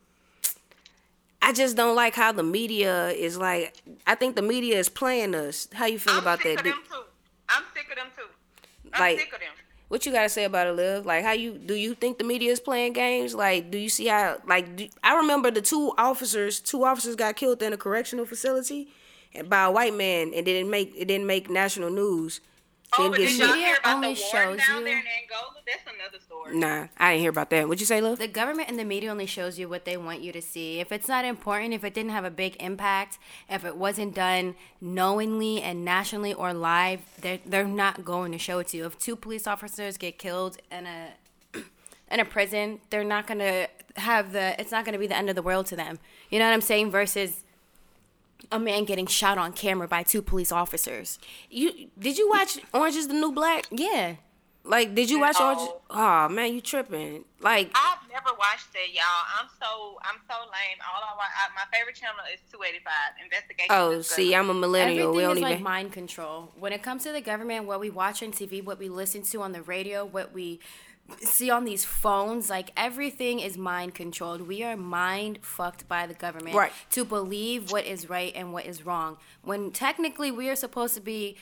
I 1.42 1.52
just 1.54 1.74
don't 1.76 1.96
like 1.96 2.14
how 2.14 2.32
the 2.32 2.42
media 2.42 3.08
is 3.08 3.38
like. 3.38 3.74
I 4.06 4.14
think 4.14 4.36
the 4.36 4.42
media 4.42 4.78
is 4.78 4.88
playing 4.90 5.34
us. 5.34 5.68
How 5.72 5.86
you 5.86 5.98
feel 5.98 6.14
I'm 6.14 6.20
about 6.20 6.42
that? 6.42 6.58
of 6.58 6.62
Do- 6.64 6.70
them 6.70 6.78
too. 6.90 7.00
I'm 7.48 7.64
sick 7.74 7.88
of 7.90 7.96
them 7.96 8.06
too. 8.16 8.79
I'm 8.94 9.00
Like- 9.00 9.18
sick 9.18 9.32
of 9.32 9.40
them. 9.40 9.48
What 9.88 10.06
you 10.06 10.12
gotta 10.12 10.28
say 10.28 10.44
about 10.44 10.68
it, 10.68 10.72
Liv? 10.74 11.04
Like, 11.04 11.24
how 11.24 11.32
you 11.32 11.58
do 11.58 11.74
you 11.74 11.94
think 11.96 12.18
the 12.18 12.24
media 12.24 12.52
is 12.52 12.60
playing 12.60 12.92
games? 12.92 13.34
Like, 13.34 13.72
do 13.72 13.78
you 13.78 13.88
see 13.88 14.06
how? 14.06 14.38
Like, 14.46 14.76
do, 14.76 14.88
I 15.02 15.16
remember 15.16 15.50
the 15.50 15.60
two 15.60 15.92
officers. 15.98 16.60
Two 16.60 16.84
officers 16.84 17.16
got 17.16 17.34
killed 17.34 17.60
in 17.60 17.72
a 17.72 17.76
correctional 17.76 18.24
facility, 18.24 18.92
and 19.34 19.50
by 19.50 19.64
a 19.64 19.70
white 19.70 19.92
man, 19.94 20.32
and 20.32 20.46
didn't 20.46 20.70
make 20.70 20.94
it 20.96 21.06
didn't 21.06 21.26
make 21.26 21.50
national 21.50 21.90
news. 21.90 22.40
Oh, 22.98 23.02
Didn't 23.04 23.12
but 23.12 23.18
get 23.18 23.26
did 23.28 23.30
shit. 23.36 23.46
y'all 23.46 23.54
hear 23.54 23.74
about 23.76 23.82
the 23.84 23.90
only 23.94 24.08
war 24.08 24.16
shows 24.16 24.58
down 24.66 24.78
you- 24.78 24.84
there 24.84 24.98
in 24.98 25.04
Angola? 25.22 25.54
That's 25.64 25.82
another 25.96 26.18
story. 26.18 26.56
Nah, 26.56 26.88
I 26.98 27.12
didn't 27.12 27.20
hear 27.20 27.30
about 27.30 27.50
that. 27.50 27.68
What'd 27.68 27.80
you 27.80 27.86
say, 27.86 28.00
Liv? 28.00 28.18
The 28.18 28.26
government 28.26 28.68
and 28.68 28.76
the 28.78 28.84
media 28.84 29.10
only 29.12 29.26
shows 29.26 29.58
you 29.58 29.68
what 29.68 29.84
they 29.84 29.96
want 29.96 30.20
you 30.22 30.32
to 30.32 30.42
see. 30.42 30.80
If 30.80 30.90
it's 30.90 31.06
not 31.06 31.24
important, 31.24 31.72
if 31.74 31.84
it 31.84 31.94
didn't 31.94 32.10
have 32.10 32.24
a 32.24 32.30
big 32.30 32.56
impact, 32.60 33.18
if 33.48 33.64
it 33.64 33.76
wasn't 33.76 34.14
done 34.16 34.56
knowingly 34.80 35.62
and 35.62 35.84
nationally 35.84 36.34
or 36.34 36.52
live, 36.52 37.00
they're, 37.20 37.38
they're 37.46 37.64
not 37.64 38.04
going 38.04 38.32
to 38.32 38.38
show 38.38 38.58
it 38.58 38.68
to 38.68 38.76
you. 38.76 38.86
If 38.86 38.98
two 38.98 39.14
police 39.14 39.46
officers 39.46 39.96
get 39.96 40.18
killed 40.18 40.56
in 40.72 40.86
a 40.86 41.10
in 42.10 42.18
a 42.18 42.24
prison, 42.24 42.80
they're 42.90 43.04
not 43.04 43.26
going 43.28 43.38
to 43.38 43.68
have 43.96 44.32
the 44.32 44.60
it's 44.60 44.72
not 44.72 44.84
going 44.84 44.94
to 44.94 44.98
be 44.98 45.06
the 45.06 45.16
end 45.16 45.28
of 45.28 45.36
the 45.36 45.42
world 45.42 45.66
to 45.66 45.76
them. 45.76 45.98
You 46.30 46.40
know 46.40 46.46
what 46.46 46.54
I'm 46.54 46.60
saying 46.60 46.90
versus 46.90 47.44
a 48.52 48.58
man 48.58 48.84
getting 48.84 49.06
shot 49.06 49.38
on 49.38 49.52
camera 49.52 49.86
by 49.88 50.02
two 50.02 50.22
police 50.22 50.50
officers. 50.52 51.18
You 51.50 51.88
did 51.98 52.18
you 52.18 52.28
watch 52.28 52.58
Orange 52.72 52.96
Is 52.96 53.08
the 53.08 53.14
New 53.14 53.32
Black? 53.32 53.66
Yeah. 53.70 54.16
Like, 54.62 54.94
did 54.94 55.08
you 55.08 55.20
watch 55.20 55.36
No. 55.40 55.46
Orange? 55.54 55.70
Oh 55.88 56.28
man, 56.28 56.52
you 56.52 56.60
tripping? 56.60 57.24
Like, 57.40 57.70
I've 57.74 58.06
never 58.12 58.36
watched 58.38 58.68
it, 58.74 58.92
y'all. 58.92 59.02
I'm 59.40 59.48
so 59.58 59.98
I'm 60.02 60.20
so 60.28 60.34
lame. 60.34 60.76
All 60.86 61.00
I 61.02 61.16
watch, 61.16 61.30
I, 61.34 61.48
my 61.54 61.76
favorite 61.76 61.96
channel 61.96 62.16
is 62.32 62.40
285 62.52 62.92
Investigation. 63.24 63.68
oh, 63.70 64.02
see, 64.02 64.34
I'm 64.34 64.50
a 64.50 64.54
millennial. 64.54 65.08
Everything 65.08 65.16
We 65.16 65.22
is 65.22 65.28
don't 65.28 65.42
like 65.42 65.52
even. 65.52 65.62
mind 65.64 65.92
control. 65.92 66.52
When 66.58 66.72
it 66.74 66.82
comes 66.82 67.04
to 67.04 67.12
the 67.12 67.22
government, 67.22 67.64
what 67.64 67.80
we 67.80 67.88
watch 67.88 68.22
on 68.22 68.32
TV, 68.32 68.62
what 68.62 68.78
we 68.78 68.88
listen 68.90 69.22
to 69.22 69.40
on 69.40 69.52
the 69.52 69.62
radio, 69.62 70.04
what 70.04 70.34
we 70.34 70.60
see 71.18 71.50
on 71.50 71.64
these 71.64 71.84
phones, 71.84 72.48
like 72.50 72.70
everything 72.76 73.40
is 73.40 73.56
mind 73.58 73.94
controlled. 73.94 74.42
We 74.46 74.62
are 74.62 74.76
mind 74.76 75.38
fucked 75.42 75.86
by 75.88 76.06
the 76.06 76.14
government 76.14 76.56
Right. 76.56 76.72
to 76.90 77.04
believe 77.04 77.70
what 77.70 77.84
is 77.86 78.08
right 78.08 78.32
and 78.34 78.52
what 78.52 78.66
is 78.66 78.84
wrong. 78.86 79.18
When 79.42 79.70
technically 79.70 80.30
we 80.30 80.48
are 80.48 80.56
supposed 80.56 80.94
to 80.94 81.00
be 81.00 81.36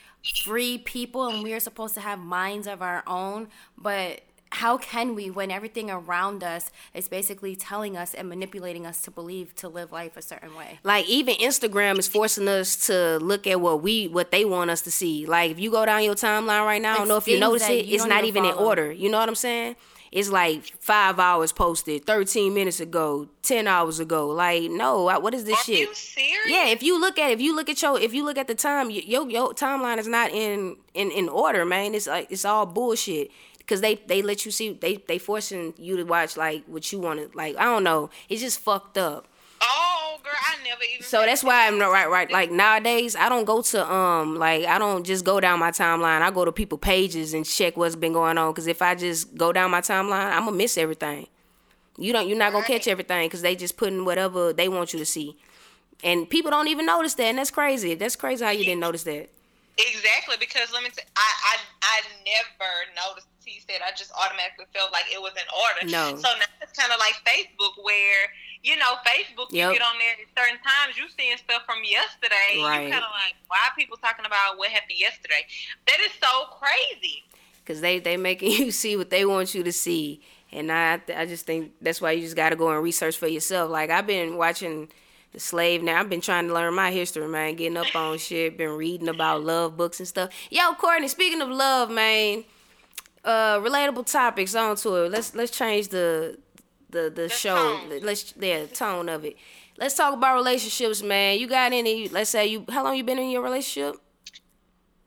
free 0.45 0.79
people 0.79 1.29
and 1.29 1.43
we 1.43 1.53
are 1.55 1.61
supposed 1.61 1.95
to 1.95 2.01
have 2.01 2.19
minds 2.19 2.67
of 2.67 2.83
our 2.83 3.03
own, 3.07 3.49
but 3.77 4.23
how 4.59 4.77
can 4.77 5.15
we 5.15 5.31
when 5.31 5.51
everything 5.51 5.91
around 5.91 6.43
us 6.43 6.71
is 6.93 7.09
basically 7.09 7.55
telling 7.55 7.97
us 7.97 8.15
and 8.15 8.29
manipulating 8.29 8.85
us 8.87 9.01
to 9.03 9.11
believe 9.11 9.55
to 9.57 9.69
live 9.69 9.93
life 9.93 10.17
a 10.17 10.23
certain 10.23 10.55
way? 10.55 10.79
like 10.85 11.07
even 11.09 11.35
Instagram 11.37 11.99
is 11.99 12.09
forcing 12.09 12.49
us 12.49 12.87
to 12.87 13.19
look 13.19 13.47
at 13.47 13.61
what 13.61 13.83
we 13.83 14.09
what 14.09 14.31
they 14.31 14.45
want 14.45 14.71
us 14.71 14.83
to 14.83 14.91
see. 14.91 15.27
Like 15.27 15.51
if 15.51 15.59
you 15.59 15.71
go 15.71 15.87
down 15.87 16.03
your 16.03 16.15
timeline 16.15 16.65
right 16.65 16.83
now, 16.83 16.95
I 16.95 16.99
don't 16.99 17.09
know 17.09 17.17
if 17.17 17.29
you 17.29 17.39
notice 17.39 17.69
it, 17.69 17.87
you 17.87 17.95
it's 17.95 18.05
don't 18.05 18.13
even 18.25 18.45
even 18.45 18.45
in 18.45 18.55
order. 18.55 18.93
You 18.93 19.11
know 19.11 19.19
what 19.19 19.29
I'm 19.29 19.35
saying? 19.35 19.77
it's 20.11 20.31
like 20.31 20.65
five 20.81 21.19
hours 21.19 21.53
posted, 21.53 22.07
thirteen 22.07 22.55
minutes 22.55 22.81
ago, 22.81 23.29
ten 23.43 23.67
hours 23.67 24.01
ago. 24.01 24.29
Like, 24.29 24.71
no, 24.71 25.05
what 25.05 25.35
is 25.35 25.45
this 25.45 25.61
Are 25.61 25.65
shit? 25.65 25.81
you 25.81 25.95
serious? 25.95 26.49
Yeah, 26.49 26.69
if 26.69 26.83
you 26.83 27.01
look 27.01 27.19
at 27.19 27.31
if 27.31 27.41
you 27.41 27.55
look 27.55 27.69
at 27.69 27.81
your 27.83 28.01
if 28.01 28.15
you 28.15 28.25
look 28.25 28.39
at 28.39 28.49
the 28.49 28.55
time, 28.55 28.91
your 28.91 29.29
your 29.29 29.53
timeline 29.55 29.99
is 29.99 30.09
not 30.09 30.31
in 30.31 30.77
in 30.95 31.11
in 31.11 31.29
order, 31.29 31.65
man. 31.65 31.95
It's 31.95 32.07
like 32.07 32.29
it's 32.31 32.45
all 32.45 32.67
bullshit 32.67 33.31
because 33.69 33.83
they 33.83 33.97
they 34.07 34.23
let 34.23 34.47
you 34.47 34.51
see 34.51 34.73
they 34.73 34.97
they 35.07 35.19
forcing 35.19 35.75
you 35.77 35.99
to 35.99 36.05
watch 36.05 36.39
like 36.39 36.65
what 36.67 36.91
you 36.91 36.99
want 36.99 37.21
to 37.21 37.37
like. 37.37 37.55
I 37.57 37.65
don't 37.65 37.85
know. 37.85 38.09
It's 38.31 38.41
just 38.41 38.61
fucked 38.61 38.97
up. 38.97 39.29
Oh, 39.61 40.19
girl, 40.23 40.33
I 40.33 40.63
never 40.65 40.83
even. 40.95 41.05
So 41.05 41.21
that's 41.27 41.45
why 41.45 41.67
I'm 41.67 41.79
not 41.79 41.89
right, 41.89 42.09
right. 42.09 42.31
Like 42.31 42.51
nowadays, 42.51 43.15
I 43.15 43.29
don't 43.29 43.45
go 43.45 43.61
to 43.61 43.93
um, 43.93 44.37
like 44.37 44.65
I 44.65 44.79
don't 44.79 45.05
just 45.05 45.25
go 45.25 45.39
down 45.39 45.59
my 45.59 45.71
timeline. 45.71 46.23
I 46.23 46.31
go 46.31 46.47
to 46.47 46.53
people 46.53 46.79
pages 46.79 47.35
and 47.35 47.45
check 47.45 47.77
what's 47.77 47.95
been 47.95 48.15
going 48.15 48.39
on. 48.39 48.55
Cause 48.55 48.67
if 48.67 48.81
I 48.81 48.95
just 48.95 49.37
go 49.37 49.53
down 49.53 49.71
my 49.71 49.83
timeline, 49.83 50.33
I'm 50.33 50.47
gonna 50.47 50.57
miss 50.57 50.79
everything. 50.79 51.27
You 51.99 52.13
don't, 52.13 52.29
you're 52.29 52.39
not 52.39 52.53
gonna 52.53 52.65
catch 52.65 52.89
everything 52.89 53.27
because 53.27 53.43
they 53.43 53.55
just 53.55 53.77
putting 53.77 54.05
whatever 54.05 54.53
they 54.53 54.69
want 54.69 54.93
you 54.93 54.99
to 55.01 55.07
see, 55.07 55.37
and 56.03 56.31
people 56.31 56.51
don't 56.51 56.69
even 56.69 56.87
notice 56.87 57.15
that. 57.15 57.25
And 57.25 57.39
that's 57.39 57.51
crazy. 57.51 57.95
That's 57.97 58.17
crazy 58.17 58.45
how 58.45 58.53
you 58.53 58.65
didn't 58.65 58.81
notice 58.81 59.03
that. 59.03 59.29
Exactly, 59.77 60.37
because 60.41 60.73
let 60.73 60.83
me 60.83 60.91
say, 60.91 61.03
I, 61.17 61.33
I 61.45 61.57
I 61.83 62.01
never 62.25 62.71
noticed. 63.09 63.29
He 63.49 63.61
said 63.61 63.81
I 63.81 63.91
just 63.97 64.13
automatically 64.13 64.67
felt 64.75 64.93
like 64.93 65.07
it 65.13 65.21
was 65.21 65.33
in 65.37 65.49
order. 65.51 65.91
No. 65.91 66.17
So 66.21 66.29
now 66.29 66.49
it's 66.63 66.77
kind 66.79 66.93
of 66.93 66.99
like 66.99 67.15
Facebook, 67.25 67.83
where 67.83 68.29
you 68.63 68.77
know 68.77 68.95
Facebook, 69.07 69.49
Yep. 69.51 69.73
you 69.73 69.79
get 69.79 69.83
on 69.87 69.97
there 69.99 70.15
at 70.21 70.29
certain 70.37 70.59
times, 70.63 70.97
you 70.97 71.07
seeing 71.17 71.37
stuff 71.39 71.63
from 71.67 71.79
yesterday. 71.85 72.61
Right. 72.63 72.87
You 72.87 72.93
kind 72.93 73.05
of 73.05 73.11
like, 73.15 73.35
why 73.49 73.59
are 73.69 73.75
people 73.77 73.97
talking 73.97 74.27
about 74.27 74.59
what 74.59 74.69
happened 74.71 74.99
yesterday? 74.99 75.47
That 75.87 75.99
is 76.01 76.13
so 76.21 76.47
crazy. 76.59 77.25
Cause 77.67 77.81
they 77.81 77.99
they 77.99 78.17
making 78.17 78.53
you 78.67 78.71
see 78.71 78.97
what 78.97 79.11
they 79.11 79.25
want 79.25 79.55
you 79.55 79.63
to 79.63 79.73
see, 79.73 80.21
and 80.53 80.73
I 80.73 81.01
I 81.15 81.27
just 81.27 81.45
think 81.47 81.73
that's 81.83 82.01
why 82.01 82.13
you 82.13 82.23
just 82.23 82.37
gotta 82.37 82.57
go 82.57 82.71
and 82.73 82.83
research 82.83 83.17
for 83.17 83.27
yourself. 83.29 83.71
Like 83.71 83.91
I've 83.91 84.07
been 84.07 84.37
watching 84.39 84.89
the 85.35 85.39
slave 85.41 85.83
now. 85.83 86.01
I've 86.01 86.09
been 86.09 86.23
trying 86.23 86.49
to 86.49 86.55
learn 86.55 86.73
my 86.73 86.91
history, 86.91 87.29
man. 87.29 87.55
Getting 87.57 87.77
up 87.77 87.95
on 87.95 88.17
shit. 88.17 88.57
Been 88.57 88.71
reading 88.71 89.09
about 89.09 89.45
love 89.45 89.77
books 89.77 89.99
and 90.01 90.09
stuff. 90.09 90.31
Yo, 90.51 90.73
Courtney. 90.77 91.09
Speaking 91.09 91.43
of 91.43 91.51
love, 91.51 91.91
man. 91.91 92.45
Uh, 93.25 93.59
relatable 93.61 94.07
topics 94.11 94.55
onto 94.55 94.95
it. 94.97 95.11
Let's 95.11 95.35
let's 95.35 95.51
change 95.51 95.89
the 95.89 96.39
the 96.91 97.11
the, 97.15 97.29
show. 97.29 97.57
tone. 97.57 98.01
Let's 98.03 98.35
yeah 98.39 98.67
tone 98.67 99.09
of 99.09 99.25
it. 99.25 99.37
Let's 99.77 99.95
talk 99.95 100.15
about 100.15 100.35
relationships, 100.35 101.03
man. 101.03 101.39
You 101.39 101.47
got 101.47 101.73
any? 101.73 102.09
Let's 102.09 102.31
say 102.31 102.47
you. 102.47 102.65
How 102.69 102.85
long 102.85 102.97
you 102.97 103.05
been 103.05 103.19
in 103.19 103.31
your 103.31 103.43
relationship? 103.43 104.01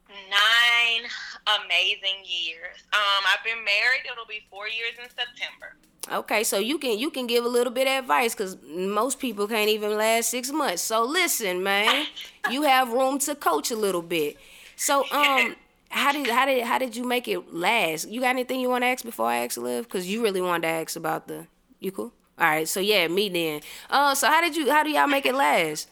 Nine 0.09 1.09
amazing 1.47 2.23
years. 2.23 2.83
Um, 2.93 3.23
I've 3.27 3.43
been 3.43 3.63
married. 3.63 4.03
It'll 4.11 4.25
be 4.25 4.41
four 4.49 4.67
years 4.67 4.93
in 5.01 5.09
September. 5.09 5.75
Okay, 6.11 6.43
so 6.43 6.57
you 6.57 6.77
can 6.77 6.97
you 6.97 7.09
can 7.09 7.27
give 7.27 7.45
a 7.45 7.47
little 7.47 7.71
bit 7.71 7.87
of 7.87 7.93
advice 8.03 8.33
because 8.33 8.57
most 8.67 9.19
people 9.19 9.47
can't 9.47 9.69
even 9.69 9.97
last 9.97 10.29
six 10.29 10.51
months. 10.51 10.81
So 10.81 11.03
listen, 11.03 11.63
man, 11.63 12.05
you 12.49 12.63
have 12.63 12.91
room 12.91 13.19
to 13.19 13.35
coach 13.35 13.71
a 13.71 13.75
little 13.75 14.01
bit. 14.01 14.37
So 14.75 15.05
um, 15.11 15.55
how 15.91 16.11
did 16.13 16.27
how 16.27 16.45
did 16.45 16.63
how 16.63 16.77
did 16.77 16.95
you 16.95 17.03
make 17.03 17.27
it 17.27 17.53
last? 17.53 18.07
You 18.09 18.21
got 18.21 18.29
anything 18.29 18.61
you 18.61 18.69
want 18.69 18.83
to 18.83 18.87
ask 18.87 19.03
before 19.03 19.27
I 19.27 19.43
ask 19.43 19.57
Liv? 19.57 19.85
Because 19.85 20.09
you 20.09 20.23
really 20.23 20.41
wanted 20.41 20.63
to 20.63 20.67
ask 20.69 20.95
about 20.95 21.27
the 21.27 21.47
you 21.79 21.91
cool. 21.91 22.13
All 22.39 22.47
right, 22.47 22.67
so 22.67 22.79
yeah, 22.79 23.07
me 23.07 23.29
then. 23.29 23.61
Uh, 23.89 24.15
so 24.15 24.27
how 24.27 24.41
did 24.41 24.55
you 24.55 24.71
how 24.71 24.83
do 24.83 24.89
y'all 24.89 25.07
make 25.07 25.25
it 25.25 25.35
last? 25.35 25.89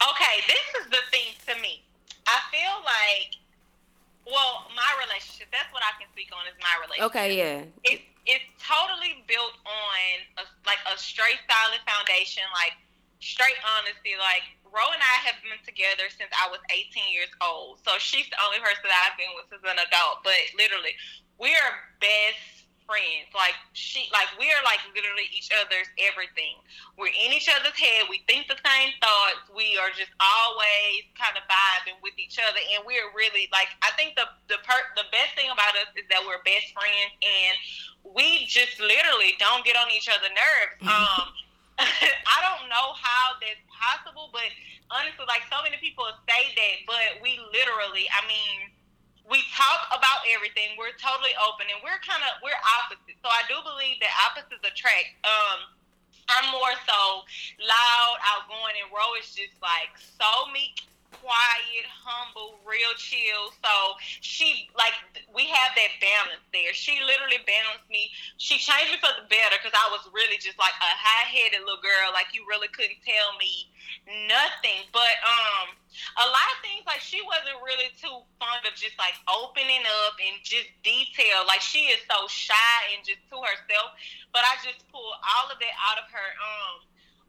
Okay, 0.00 0.36
this 0.46 0.66
is 0.80 0.86
the 0.88 1.02
thing 1.10 1.34
to 1.46 1.60
me. 1.60 1.82
I 2.26 2.38
feel 2.48 2.78
like, 2.86 3.36
well, 4.24 4.70
my 4.72 4.88
relationship. 5.04 5.48
That's 5.52 5.68
what 5.72 5.82
I 5.82 5.92
can 6.00 6.08
speak 6.12 6.30
on 6.32 6.46
is 6.46 6.56
my 6.62 6.72
relationship. 6.80 7.10
Okay, 7.10 7.28
yeah. 7.36 7.56
It's 7.84 8.06
it's 8.24 8.48
totally 8.62 9.24
built 9.26 9.58
on 9.66 10.00
a, 10.40 10.44
like 10.64 10.80
a 10.88 10.96
straight 10.96 11.42
solid 11.50 11.82
foundation, 11.84 12.44
like 12.54 12.78
straight 13.20 13.58
honesty. 13.66 14.14
Like 14.16 14.46
Ro 14.72 14.84
and 14.92 15.02
I 15.02 15.16
have 15.28 15.38
been 15.40 15.60
together 15.64 16.08
since 16.12 16.30
I 16.36 16.48
was 16.52 16.60
18 16.70 17.12
years 17.12 17.32
old. 17.40 17.80
So 17.84 17.96
she's 17.98 18.28
the 18.28 18.40
only 18.44 18.60
person 18.60 18.84
that 18.84 19.00
I've 19.08 19.18
been 19.18 19.32
with 19.36 19.48
as 19.52 19.64
an 19.64 19.80
adult. 19.80 20.24
But 20.24 20.38
literally, 20.56 20.94
we 21.38 21.54
are 21.54 21.72
best 22.00 22.58
friends. 22.88 23.28
Like 23.36 23.54
she, 23.76 24.08
like 24.10 24.32
we 24.40 24.48
are 24.48 24.64
like 24.64 24.80
literally 24.96 25.28
each 25.30 25.52
other's 25.52 25.86
everything. 26.00 26.56
We're 26.96 27.12
in 27.12 27.36
each 27.36 27.52
other's 27.52 27.76
head. 27.76 28.08
We 28.08 28.24
think 28.24 28.48
the 28.48 28.56
same 28.64 28.96
thoughts. 29.04 29.44
We 29.52 29.76
are 29.76 29.92
just 29.92 30.10
always 30.16 31.04
kind 31.14 31.36
of 31.36 31.44
vibing 31.44 32.00
with 32.00 32.16
each 32.16 32.40
other, 32.40 32.58
and 32.74 32.82
we're 32.88 33.12
really 33.12 33.52
like. 33.52 33.68
I 33.84 33.92
think 34.00 34.16
the 34.16 34.24
the 34.48 34.58
per 34.64 34.80
the 34.96 35.06
best 35.12 35.36
thing 35.36 35.52
about 35.52 35.76
us 35.76 35.92
is 35.94 36.08
that 36.08 36.24
we're 36.24 36.40
best 36.48 36.72
friends, 36.72 37.12
and 37.20 37.54
we 38.16 38.48
just 38.48 38.80
literally 38.80 39.36
don't 39.36 39.62
get 39.68 39.76
on 39.76 39.92
each 39.92 40.08
other's 40.08 40.32
nerves. 40.32 40.80
Um, 40.88 41.28
I 41.28 41.37
know 42.68 42.94
how 42.94 43.36
that's 43.40 43.60
possible, 43.68 44.30
but 44.32 44.48
honestly, 44.92 45.24
like 45.26 45.44
so 45.48 45.60
many 45.64 45.76
people 45.80 46.06
say 46.28 46.52
that, 46.54 46.76
but 46.86 47.20
we 47.20 47.40
literally, 47.52 48.06
I 48.12 48.22
mean, 48.28 48.72
we 49.28 49.44
talk 49.52 49.92
about 49.92 50.24
everything. 50.32 50.76
We're 50.80 50.96
totally 50.96 51.36
open, 51.36 51.68
and 51.68 51.80
we're 51.84 52.00
kind 52.00 52.24
of 52.24 52.40
we're 52.40 52.56
opposites. 52.80 53.20
So 53.20 53.28
I 53.28 53.44
do 53.44 53.60
believe 53.60 54.00
that 54.00 54.12
opposites 54.24 54.64
attract. 54.64 55.20
Um, 55.24 55.68
I'm 56.28 56.48
more 56.52 56.76
so 56.84 57.24
loud, 57.60 58.16
outgoing, 58.24 58.76
and 58.84 58.88
Ro 58.92 59.16
is 59.20 59.32
just 59.32 59.56
like 59.60 59.92
so 59.96 60.48
meek, 60.52 60.84
quiet, 61.12 61.86
humble, 61.88 62.60
real 62.64 62.92
chill. 62.96 63.52
So 63.64 63.72
she 64.20 64.68
like 64.76 64.94
we 65.32 65.48
have 65.48 65.72
that 65.76 65.92
balance 66.00 66.44
there. 66.52 66.72
She 66.72 67.00
literally 67.04 67.40
balanced 67.44 67.88
me. 67.88 68.10
She 68.36 68.60
changed 68.60 68.92
me 68.92 68.98
for 69.00 69.12
the 69.16 69.26
better 69.28 69.56
because 69.60 69.76
I 69.76 69.88
was 69.92 70.04
really 70.12 70.40
just 70.40 70.58
like 70.60 70.76
a 70.80 70.92
high 70.96 71.28
headed 71.28 71.64
little 71.64 71.80
girl. 71.80 72.12
Like 72.12 72.32
you 72.32 72.44
really 72.48 72.68
couldn't 72.72 73.00
tell 73.04 73.36
me 73.36 73.68
nothing. 74.28 74.88
But 74.92 75.16
um, 75.24 75.76
a 76.20 76.26
lot 76.28 76.48
of 76.56 76.58
things 76.64 76.84
like 76.84 77.00
she 77.00 77.20
wasn't 77.24 77.60
really 77.60 77.92
too 77.96 78.24
fond 78.40 78.64
of 78.64 78.72
just 78.76 78.96
like 78.96 79.16
opening 79.28 79.84
up 80.08 80.16
and 80.20 80.40
just 80.44 80.68
detail. 80.84 81.44
Like 81.44 81.60
she 81.60 81.92
is 81.92 82.00
so 82.08 82.28
shy 82.28 82.80
and 82.96 83.04
just 83.04 83.20
to 83.32 83.36
herself. 83.40 83.96
But 84.32 84.44
I 84.44 84.60
just 84.60 84.84
pulled 84.92 85.16
all 85.24 85.48
of 85.48 85.56
that 85.60 85.74
out 85.76 86.00
of 86.00 86.06
her. 86.12 86.28
Um, 86.40 86.87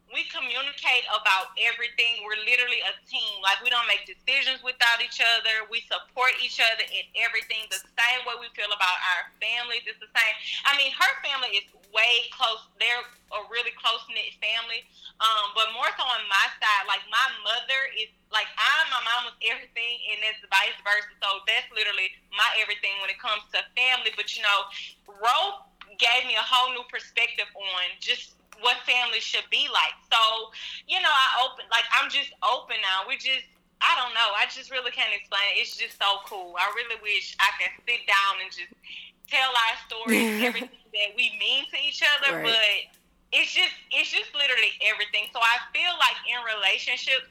we 0.09 0.25
communicate 0.33 1.05
about 1.13 1.53
everything. 1.61 2.25
We're 2.25 2.41
literally 2.41 2.81
a 2.81 2.93
team. 3.05 3.41
Like 3.45 3.61
we 3.61 3.69
don't 3.69 3.85
make 3.85 4.09
decisions 4.09 4.61
without 4.65 5.01
each 5.05 5.21
other. 5.21 5.69
We 5.69 5.85
support 5.85 6.33
each 6.41 6.57
other 6.57 6.85
in 6.89 7.05
everything. 7.21 7.69
The 7.69 7.81
same 7.93 8.25
way 8.25 8.37
we 8.41 8.49
feel 8.57 8.69
about 8.73 8.97
our 9.13 9.29
families. 9.37 9.85
It's 9.85 10.01
the 10.01 10.09
same. 10.09 10.35
I 10.65 10.73
mean, 10.77 10.89
her 10.97 11.13
family 11.21 11.61
is 11.61 11.65
way 11.93 12.25
close. 12.33 12.65
They're 12.81 13.05
a 13.05 13.41
really 13.53 13.73
close 13.77 14.01
knit 14.09 14.33
family. 14.41 14.81
Um, 15.21 15.53
but 15.53 15.69
more 15.77 15.89
so 15.93 16.05
on 16.05 16.23
my 16.25 16.47
side, 16.57 16.85
like 16.89 17.05
my 17.13 17.27
mother 17.45 17.81
is 17.93 18.09
like 18.33 18.49
I'm 18.57 18.87
my 18.89 19.01
mama's 19.05 19.37
everything, 19.45 19.95
and 20.09 20.25
it's 20.25 20.41
vice 20.49 20.77
versa. 20.81 21.13
So 21.21 21.45
that's 21.45 21.69
literally 21.69 22.09
my 22.33 22.49
everything 22.57 22.97
when 23.03 23.13
it 23.13 23.21
comes 23.21 23.45
to 23.53 23.61
family. 23.77 24.09
But 24.17 24.33
you 24.33 24.41
know, 24.41 24.59
Ro 25.05 25.69
gave 26.01 26.25
me 26.25 26.33
a 26.39 26.45
whole 26.45 26.71
new 26.73 26.85
perspective 26.87 27.49
on 27.53 27.83
just 27.99 28.38
what 28.61 28.77
family 28.85 29.19
should 29.19 29.47
be 29.49 29.67
like. 29.71 29.95
So, 30.11 30.19
you 30.87 30.99
know, 31.01 31.11
I 31.11 31.27
open 31.45 31.65
like 31.71 31.85
I'm 31.95 32.09
just 32.09 32.31
open 32.43 32.77
now. 32.81 33.07
We 33.07 33.15
just 33.17 33.45
I 33.81 33.95
don't 33.95 34.11
know. 34.13 34.29
I 34.35 34.45
just 34.51 34.71
really 34.71 34.91
can't 34.91 35.11
explain. 35.15 35.43
it. 35.55 35.63
It's 35.63 35.75
just 35.79 35.95
so 35.95 36.19
cool. 36.27 36.55
I 36.59 36.67
really 36.75 36.99
wish 37.01 37.35
I 37.39 37.49
could 37.59 37.71
sit 37.87 38.03
down 38.07 38.43
and 38.43 38.51
just 38.51 38.71
tell 39.31 39.51
our 39.55 39.75
stories, 39.87 40.43
everything 40.49 40.83
that 40.91 41.11
we 41.15 41.31
mean 41.39 41.63
to 41.71 41.77
each 41.79 42.03
other, 42.03 42.43
Right. 42.43 42.51
but 42.51 42.75
it's 43.31 43.53
just 43.53 43.71
it's 43.91 44.09
just 44.11 44.33
literally 44.35 44.73
everything. 44.83 45.31
So 45.31 45.39
I 45.39 45.61
feel 45.71 45.93
like 45.95 46.17
in 46.27 46.39
relationships 46.43 47.29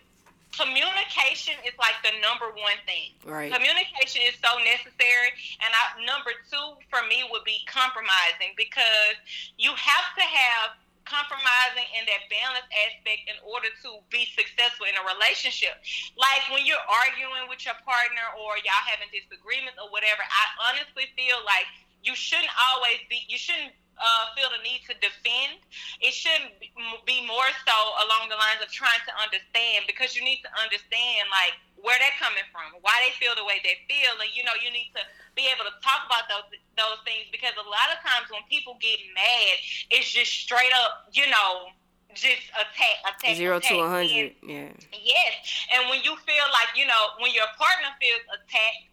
communication 0.56 1.54
is 1.62 1.76
like 1.78 1.94
the 2.02 2.10
number 2.24 2.50
one 2.56 2.80
thing. 2.88 3.12
Right. 3.22 3.52
Communication 3.52 4.24
is 4.26 4.34
so 4.42 4.58
necessary. 4.64 5.30
And 5.62 5.70
I, 5.70 6.02
number 6.02 6.32
two 6.50 6.74
for 6.90 7.04
me 7.06 7.22
would 7.30 7.44
be 7.44 7.60
compromising 7.68 8.56
because 8.56 9.14
you 9.60 9.70
have 9.76 10.08
to 10.16 10.24
have 10.24 10.68
compromising 11.08 11.88
and 11.96 12.04
that 12.06 12.28
balance 12.28 12.68
aspect 12.86 13.26
in 13.26 13.36
order 13.42 13.72
to 13.82 13.98
be 14.12 14.28
successful 14.36 14.84
in 14.84 14.94
a 14.94 15.04
relationship. 15.08 15.80
Like 16.14 16.44
when 16.52 16.68
you're 16.68 16.84
arguing 16.86 17.48
with 17.48 17.64
your 17.64 17.76
partner 17.82 18.24
or 18.36 18.60
y'all 18.60 18.86
having 18.86 19.08
disagreements 19.10 19.80
or 19.80 19.88
whatever, 19.88 20.22
I 20.22 20.44
honestly 20.70 21.08
feel 21.16 21.40
like 21.48 21.66
you 22.04 22.14
shouldn't 22.14 22.52
always 22.70 23.00
be, 23.08 23.24
you 23.26 23.40
shouldn't 23.40 23.74
uh, 23.98 24.30
feel 24.38 24.46
the 24.54 24.62
need 24.62 24.86
to 24.86 24.94
defend. 25.02 25.58
It 25.98 26.14
shouldn't 26.14 26.54
be 27.02 27.26
more 27.26 27.50
so 27.66 27.76
along 28.06 28.30
the 28.30 28.38
lines 28.38 28.62
of 28.62 28.70
trying 28.70 29.02
to 29.10 29.12
understand 29.18 29.90
because 29.90 30.14
you 30.14 30.22
need 30.22 30.44
to 30.46 30.52
understand 30.54 31.26
like 31.34 31.58
where 31.82 31.98
they're 32.02 32.18
coming 32.18 32.44
from, 32.50 32.78
why 32.82 32.94
they 33.04 33.14
feel 33.18 33.34
the 33.38 33.46
way 33.46 33.62
they 33.62 33.78
feel, 33.86 34.14
and 34.18 34.30
you 34.34 34.42
know 34.42 34.54
you 34.58 34.70
need 34.70 34.90
to 34.94 35.02
be 35.38 35.46
able 35.50 35.66
to 35.66 35.74
talk 35.82 36.06
about 36.06 36.26
those 36.26 36.46
those 36.74 36.98
things 37.06 37.30
because 37.30 37.54
a 37.58 37.66
lot 37.66 37.88
of 37.94 37.98
times 38.02 38.26
when 38.30 38.42
people 38.50 38.78
get 38.82 38.98
mad, 39.14 39.54
it's 39.90 40.10
just 40.10 40.30
straight 40.30 40.72
up, 40.86 41.10
you 41.14 41.26
know, 41.30 41.70
just 42.14 42.50
attack, 42.54 42.96
attack, 43.06 43.36
Zero 43.38 43.58
attack. 43.58 43.70
to 43.70 43.84
a 43.84 43.88
hundred. 43.90 44.34
Yeah. 44.42 44.72
Yes, 44.94 45.34
and 45.74 45.86
when 45.90 46.02
you 46.02 46.18
feel 46.26 46.46
like 46.50 46.74
you 46.74 46.86
know 46.86 47.18
when 47.22 47.30
your 47.34 47.48
partner 47.58 47.90
feels 48.02 48.24
attacked, 48.32 48.86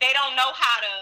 they 0.00 0.12
don't 0.12 0.36
know 0.36 0.52
how 0.52 0.76
to, 0.84 0.94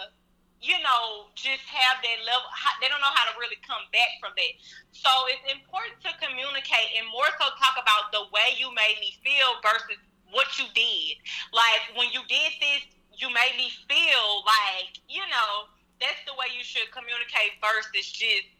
you 0.62 0.78
know, 0.82 1.30
just 1.34 1.66
have 1.66 1.98
that 2.02 2.18
level. 2.22 2.46
They 2.78 2.86
don't 2.86 3.02
know 3.02 3.14
how 3.14 3.26
to 3.30 3.34
really 3.40 3.58
come 3.66 3.82
back 3.90 4.18
from 4.22 4.34
that. 4.38 4.52
So 4.94 5.10
it's 5.34 5.44
important 5.50 5.98
to 6.06 6.10
communicate 6.22 6.94
and 6.94 7.04
more 7.10 7.26
so 7.36 7.50
talk 7.58 7.74
about 7.74 8.14
the 8.14 8.30
way 8.30 8.54
you 8.54 8.70
made 8.72 8.96
me 9.02 9.18
feel 9.26 9.58
versus 9.60 9.98
what 10.34 10.58
you 10.58 10.66
did. 10.74 11.16
Like 11.54 11.96
when 11.96 12.10
you 12.12 12.20
did 12.28 12.52
this, 12.60 12.82
you 13.16 13.28
made 13.30 13.54
me 13.56 13.70
feel 13.88 14.44
like, 14.44 14.98
you 15.08 15.22
know, 15.30 15.70
that's 16.00 16.20
the 16.26 16.34
way 16.34 16.50
you 16.56 16.62
should 16.62 16.90
communicate 16.92 17.56
versus 17.62 18.10
just 18.12 18.50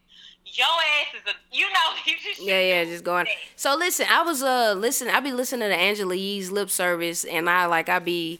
your 0.47 0.67
ass 0.67 1.15
is 1.15 1.23
a 1.27 1.57
you 1.57 1.65
know 1.65 1.89
you 2.07 2.15
just 2.23 2.41
yeah 2.43 2.61
yeah 2.61 2.85
just 2.85 3.03
going 3.03 3.27
so 3.57 3.75
listen 3.77 4.07
i 4.11 4.23
was 4.23 4.43
uh 4.43 4.75
listen 4.77 5.09
i 5.09 5.19
be 5.19 5.33
listening 5.33 5.69
to 5.69 5.75
angela 5.75 6.15
yee's 6.15 6.51
lip 6.51 6.69
service 6.69 7.25
and 7.25 7.49
i 7.49 7.65
like 7.65 7.89
i 7.89 7.99
be 7.99 8.39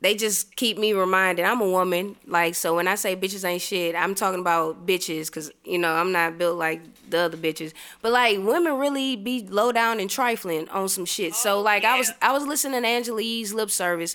they 0.00 0.14
just 0.14 0.54
keep 0.54 0.78
me 0.78 0.92
reminded 0.92 1.44
I'm 1.44 1.60
a 1.60 1.68
woman. 1.68 2.16
Like, 2.26 2.54
so 2.54 2.76
when 2.76 2.86
I 2.86 2.94
say 2.94 3.16
bitches 3.16 3.44
ain't 3.44 3.62
shit, 3.62 3.96
I'm 3.96 4.14
talking 4.14 4.40
about 4.40 4.86
bitches 4.86 5.26
because, 5.26 5.50
you 5.64 5.78
know, 5.78 5.92
I'm 5.92 6.12
not 6.12 6.38
built 6.38 6.56
like 6.56 6.80
the 7.10 7.18
other 7.18 7.36
bitches. 7.36 7.72
But 8.00 8.12
like, 8.12 8.38
women 8.38 8.78
really 8.78 9.16
be 9.16 9.46
low 9.48 9.72
down 9.72 9.98
and 9.98 10.08
trifling 10.08 10.68
on 10.68 10.88
some 10.88 11.04
shit. 11.04 11.34
So, 11.34 11.58
oh, 11.58 11.62
like, 11.62 11.82
yeah. 11.82 11.94
I 11.94 11.98
was 11.98 12.12
I 12.22 12.32
was 12.32 12.46
listening 12.46 12.82
to 12.82 12.88
Angela 12.88 13.20
Yee's 13.20 13.52
lip 13.52 13.70
service, 13.70 14.14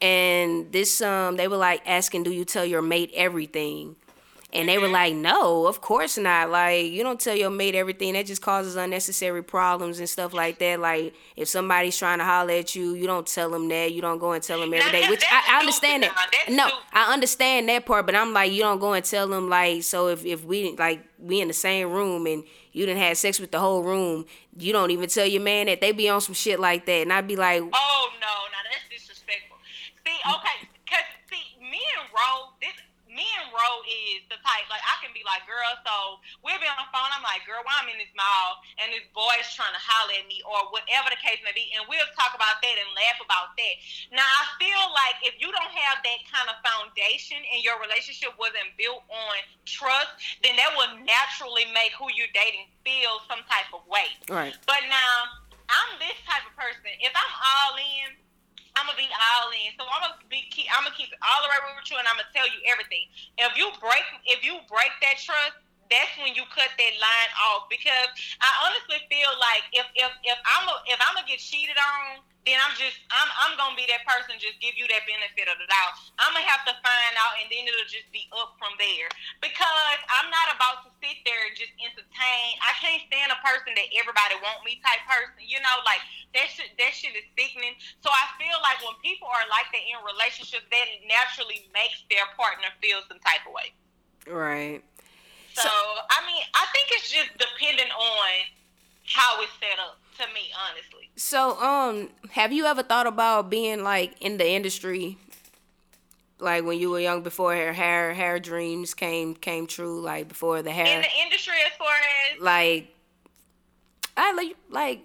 and 0.00 0.70
this, 0.72 1.02
um, 1.02 1.36
they 1.36 1.48
were 1.48 1.56
like 1.56 1.82
asking, 1.86 2.22
Do 2.22 2.30
you 2.30 2.44
tell 2.44 2.64
your 2.64 2.82
mate 2.82 3.10
everything? 3.14 3.96
And 4.52 4.68
they 4.68 4.78
were 4.78 4.84
mm-hmm. 4.84 4.94
like, 4.94 5.14
no, 5.14 5.66
of 5.66 5.80
course 5.80 6.18
not. 6.18 6.50
Like, 6.50 6.90
you 6.90 7.04
don't 7.04 7.20
tell 7.20 7.36
your 7.36 7.50
mate 7.50 7.76
everything. 7.76 8.14
That 8.14 8.26
just 8.26 8.42
causes 8.42 8.74
unnecessary 8.74 9.44
problems 9.44 10.00
and 10.00 10.08
stuff 10.08 10.32
like 10.32 10.58
that. 10.58 10.80
Like, 10.80 11.14
if 11.36 11.46
somebody's 11.48 11.96
trying 11.96 12.18
to 12.18 12.24
holler 12.24 12.54
at 12.54 12.74
you, 12.74 12.94
you 12.94 13.06
don't 13.06 13.26
tell 13.26 13.50
them 13.50 13.68
that. 13.68 13.92
You 13.92 14.00
don't 14.00 14.18
go 14.18 14.32
and 14.32 14.42
tell 14.42 14.58
them 14.58 14.74
every 14.74 14.90
day. 14.90 15.08
Which 15.08 15.22
I, 15.30 15.56
I 15.56 15.60
understand 15.60 16.02
that. 16.02 16.28
No, 16.48 16.68
I 16.92 17.12
understand 17.12 17.68
that 17.68 17.86
part, 17.86 18.06
but 18.06 18.16
I'm 18.16 18.32
like, 18.32 18.50
you 18.50 18.62
don't 18.62 18.80
go 18.80 18.92
and 18.92 19.04
tell 19.04 19.28
them 19.28 19.48
like, 19.48 19.84
so 19.84 20.08
if, 20.08 20.24
if 20.24 20.44
we 20.44 20.74
like 20.76 21.04
we 21.18 21.40
in 21.40 21.48
the 21.48 21.54
same 21.54 21.90
room 21.90 22.26
and 22.26 22.42
you 22.72 22.86
didn't 22.86 23.02
have 23.02 23.16
sex 23.18 23.38
with 23.38 23.52
the 23.52 23.60
whole 23.60 23.82
room, 23.82 24.26
you 24.58 24.72
don't 24.72 24.90
even 24.90 25.08
tell 25.08 25.26
your 25.26 25.42
man 25.42 25.66
that 25.66 25.80
they 25.80 25.92
be 25.92 26.08
on 26.08 26.20
some 26.20 26.34
shit 26.34 26.58
like 26.58 26.86
that. 26.86 27.02
And 27.02 27.12
I'd 27.12 27.28
be 27.28 27.36
like, 27.36 27.60
oh 27.62 28.10
no, 28.20 28.26
now 28.26 28.70
that's 28.70 28.84
disrespectful. 28.90 29.56
See, 30.04 30.18
okay, 30.26 30.68
cause 30.88 31.04
see, 31.30 31.60
me 31.60 31.80
and 31.98 32.08
Ro, 32.12 32.49
this 33.60 33.84
me 33.84 34.08
and 34.08 34.20
Ro 34.20 34.20
is 34.20 34.22
the 34.28 34.38
type 34.40 34.66
like 34.68 34.82
I 34.86 34.96
can 35.02 35.12
be 35.12 35.22
like, 35.26 35.44
girl, 35.44 35.68
so 35.84 36.20
we'll 36.40 36.60
be 36.60 36.68
on 36.68 36.78
the 36.80 36.88
phone. 36.94 37.10
I'm 37.12 37.24
like, 37.24 37.44
girl, 37.44 37.60
why 37.66 37.82
I'm 37.82 37.90
in 37.90 37.98
this 38.00 38.12
mall 38.16 38.62
and 38.80 38.92
this 38.92 39.04
boy's 39.12 39.48
trying 39.52 39.74
to 39.74 39.82
holler 39.82 40.16
at 40.16 40.26
me 40.28 40.40
or 40.46 40.70
whatever 40.72 41.10
the 41.12 41.20
case 41.20 41.42
may 41.44 41.54
be, 41.54 41.72
and 41.76 41.84
we'll 41.90 42.06
talk 42.16 42.32
about 42.36 42.62
that 42.62 42.76
and 42.76 42.88
laugh 42.94 43.18
about 43.20 43.56
that. 43.58 43.74
Now 44.14 44.26
I 44.26 44.44
feel 44.60 44.84
like 44.94 45.18
if 45.26 45.36
you 45.42 45.50
don't 45.52 45.74
have 45.74 46.00
that 46.04 46.20
kind 46.28 46.48
of 46.48 46.56
foundation 46.62 47.40
and 47.40 47.60
your 47.64 47.80
relationship 47.82 48.34
wasn't 48.38 48.72
built 48.78 49.04
on 49.10 49.36
trust, 49.66 50.12
then 50.42 50.56
that 50.56 50.72
will 50.76 50.92
naturally 51.02 51.66
make 51.72 51.92
who 51.96 52.08
you're 52.14 52.32
dating 52.32 52.70
feel 52.84 53.20
some 53.28 53.42
type 53.48 53.70
of 53.74 53.84
way. 53.86 54.08
Right. 54.30 54.56
But 54.64 54.86
now 54.88 55.40
I'm 55.70 55.90
this 56.02 56.16
type 56.26 56.42
of 56.46 56.54
person. 56.56 56.90
If 56.98 57.12
I'm 57.14 57.34
all 57.34 57.74
in 57.78 58.16
I'm 58.78 58.86
gonna 58.86 58.98
be 58.98 59.08
all 59.10 59.50
in. 59.50 59.70
So 59.74 59.86
I'm 59.86 60.02
gonna 60.02 60.20
be 60.30 60.46
keep, 60.50 60.70
I'm 60.70 60.86
gonna 60.86 60.96
keep 60.96 61.10
it 61.10 61.20
all 61.22 61.40
the 61.42 61.50
way 61.50 61.58
with 61.74 61.88
you, 61.90 61.98
and 61.98 62.06
I'm 62.06 62.18
gonna 62.18 62.30
tell 62.34 62.46
you 62.46 62.60
everything. 62.70 63.10
If 63.38 63.54
you 63.58 63.70
break 63.82 64.04
if 64.26 64.44
you 64.46 64.62
break 64.70 64.92
that 65.02 65.18
trust, 65.18 65.58
that's 65.90 66.14
when 66.22 66.38
you 66.38 66.46
cut 66.54 66.70
that 66.70 66.94
line 66.96 67.32
off. 67.50 67.66
Because 67.66 68.08
I 68.38 68.50
honestly 68.64 69.02
feel 69.10 69.32
like 69.42 69.66
if 69.74 69.86
if 69.98 70.12
if 70.22 70.38
I'm 70.46 70.64
a, 70.70 70.76
if 70.86 70.98
I'm 71.02 71.18
gonna 71.18 71.26
get 71.26 71.42
cheated 71.42 71.76
on, 71.76 72.22
then 72.48 72.56
I'm 72.56 72.72
just 72.72 72.96
I'm 73.12 73.28
I'm 73.44 73.52
gonna 73.60 73.76
be 73.76 73.84
that 73.92 74.00
person 74.08 74.40
just 74.40 74.56
give 74.64 74.72
you 74.72 74.88
that 74.88 75.04
benefit 75.04 75.44
of 75.44 75.60
the 75.60 75.68
doubt. 75.68 75.92
I'm 76.16 76.32
gonna 76.32 76.48
have 76.48 76.64
to 76.64 76.74
find 76.80 77.14
out 77.20 77.36
and 77.36 77.52
then 77.52 77.68
it'll 77.68 77.84
just 77.84 78.08
be 78.16 78.24
up 78.32 78.56
from 78.56 78.72
there. 78.80 79.12
Because 79.44 80.00
I'm 80.08 80.32
not 80.32 80.56
about 80.56 80.88
to 80.88 80.90
sit 81.04 81.20
there 81.28 81.36
and 81.44 81.52
just 81.52 81.72
entertain. 81.76 82.48
I 82.64 82.72
can't 82.80 83.04
stand 83.12 83.28
a 83.28 83.38
person 83.44 83.76
that 83.76 83.88
everybody 83.92 84.40
want 84.40 84.64
me 84.64 84.80
type 84.80 85.04
person. 85.04 85.36
You 85.44 85.60
know, 85.60 85.76
like 85.84 86.00
that 86.32 86.48
shit 86.48 86.72
that 86.80 86.92
shit 86.96 87.12
is 87.12 87.28
sickening. 87.36 87.76
So 88.00 88.08
I 88.08 88.24
feel 88.40 88.56
like 88.64 88.80
when 88.80 88.96
people 89.04 89.28
are 89.28 89.44
like 89.52 89.68
that 89.76 89.84
in 89.84 90.00
relationships, 90.00 90.64
that 90.72 90.86
naturally 91.04 91.68
makes 91.76 92.08
their 92.08 92.24
partner 92.40 92.72
feel 92.80 93.04
some 93.04 93.20
type 93.20 93.44
of 93.44 93.52
way. 93.52 93.68
Right. 94.24 94.80
So, 95.52 95.68
so 95.68 95.72
I 96.08 96.24
mean, 96.24 96.40
I 96.56 96.64
think 96.72 96.88
it's 96.96 97.12
just 97.12 97.36
dependent 97.36 97.92
on 97.92 98.32
how 99.04 99.44
it's 99.44 99.52
set 99.60 99.76
up 99.76 99.99
to 100.18 100.24
me, 100.34 100.50
honestly. 100.58 101.10
So, 101.16 101.60
um, 101.60 102.08
have 102.32 102.52
you 102.52 102.66
ever 102.66 102.82
thought 102.82 103.06
about 103.06 103.50
being 103.50 103.82
like 103.82 104.14
in 104.20 104.38
the 104.38 104.48
industry, 104.48 105.18
like 106.38 106.64
when 106.64 106.78
you 106.78 106.90
were 106.90 107.00
young, 107.00 107.22
before 107.22 107.54
her 107.54 107.72
hair 107.72 108.14
hair 108.14 108.38
dreams 108.38 108.94
came 108.94 109.34
came 109.34 109.66
true, 109.66 110.00
like 110.00 110.28
before 110.28 110.62
the 110.62 110.70
hair 110.70 110.96
in 110.96 111.02
the 111.02 111.24
industry 111.24 111.54
as 111.66 111.72
far 111.76 111.94
as 111.94 112.42
like, 112.42 112.94
I 114.16 114.32
like 114.32 114.56
like. 114.70 115.04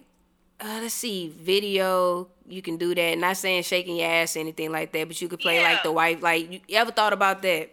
Uh, 0.58 0.80
let's 0.82 0.94
see, 0.94 1.28
video. 1.28 2.30
You 2.48 2.62
can 2.62 2.78
do 2.78 2.96
that. 2.96 3.18
Not 3.18 3.36
saying 3.36 3.64
shaking 3.64 3.98
your 3.98 4.08
ass 4.08 4.38
or 4.38 4.40
anything 4.40 4.72
like 4.72 4.94
that, 4.94 5.06
but 5.06 5.22
you 5.22 5.28
could 5.28 5.42
play 5.42 5.60
yeah. 5.60 5.70
like 5.74 5.84
the 5.84 5.92
wife. 5.92 6.24
Like, 6.24 6.50
you 6.50 6.78
ever 6.78 6.92
thought 6.92 7.12
about 7.12 7.42
that? 7.42 7.72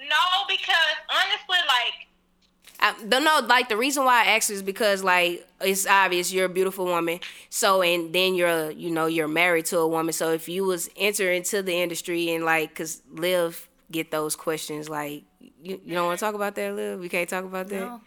No, 0.00 0.16
because 0.48 0.96
honestly, 1.08 1.58
like 1.68 2.08
I 2.84 2.94
don't 3.08 3.24
know. 3.24 3.40
Like 3.48 3.70
the 3.70 3.78
reason 3.78 4.04
why 4.04 4.24
I 4.24 4.36
asked 4.36 4.50
is 4.50 4.62
because 4.62 5.02
like 5.02 5.48
it's 5.62 5.86
obvious 5.86 6.30
you're 6.30 6.44
a 6.44 6.50
beautiful 6.50 6.84
woman. 6.84 7.18
So 7.48 7.80
and 7.80 8.14
then 8.14 8.34
you're 8.34 8.70
you 8.70 8.90
know 8.90 9.06
you're 9.06 9.26
married 9.26 9.64
to 9.66 9.78
a 9.78 9.88
woman. 9.88 10.12
So 10.12 10.32
if 10.32 10.50
you 10.50 10.64
was 10.64 10.90
enter 10.94 11.32
into 11.32 11.62
the 11.62 11.72
industry 11.72 12.30
and 12.34 12.44
like, 12.44 12.74
cause 12.74 13.00
Liv 13.10 13.70
get 13.90 14.10
those 14.10 14.36
questions 14.36 14.88
like 14.90 15.24
you 15.40 15.80
you 15.82 15.94
don't 15.94 16.06
want 16.06 16.18
to 16.18 16.24
talk 16.24 16.34
about 16.34 16.56
that, 16.56 16.74
Liv. 16.74 17.00
We 17.00 17.08
can't 17.08 17.28
talk 17.28 17.44
about 17.44 17.68
that. 17.68 17.80
No. 17.80 18.02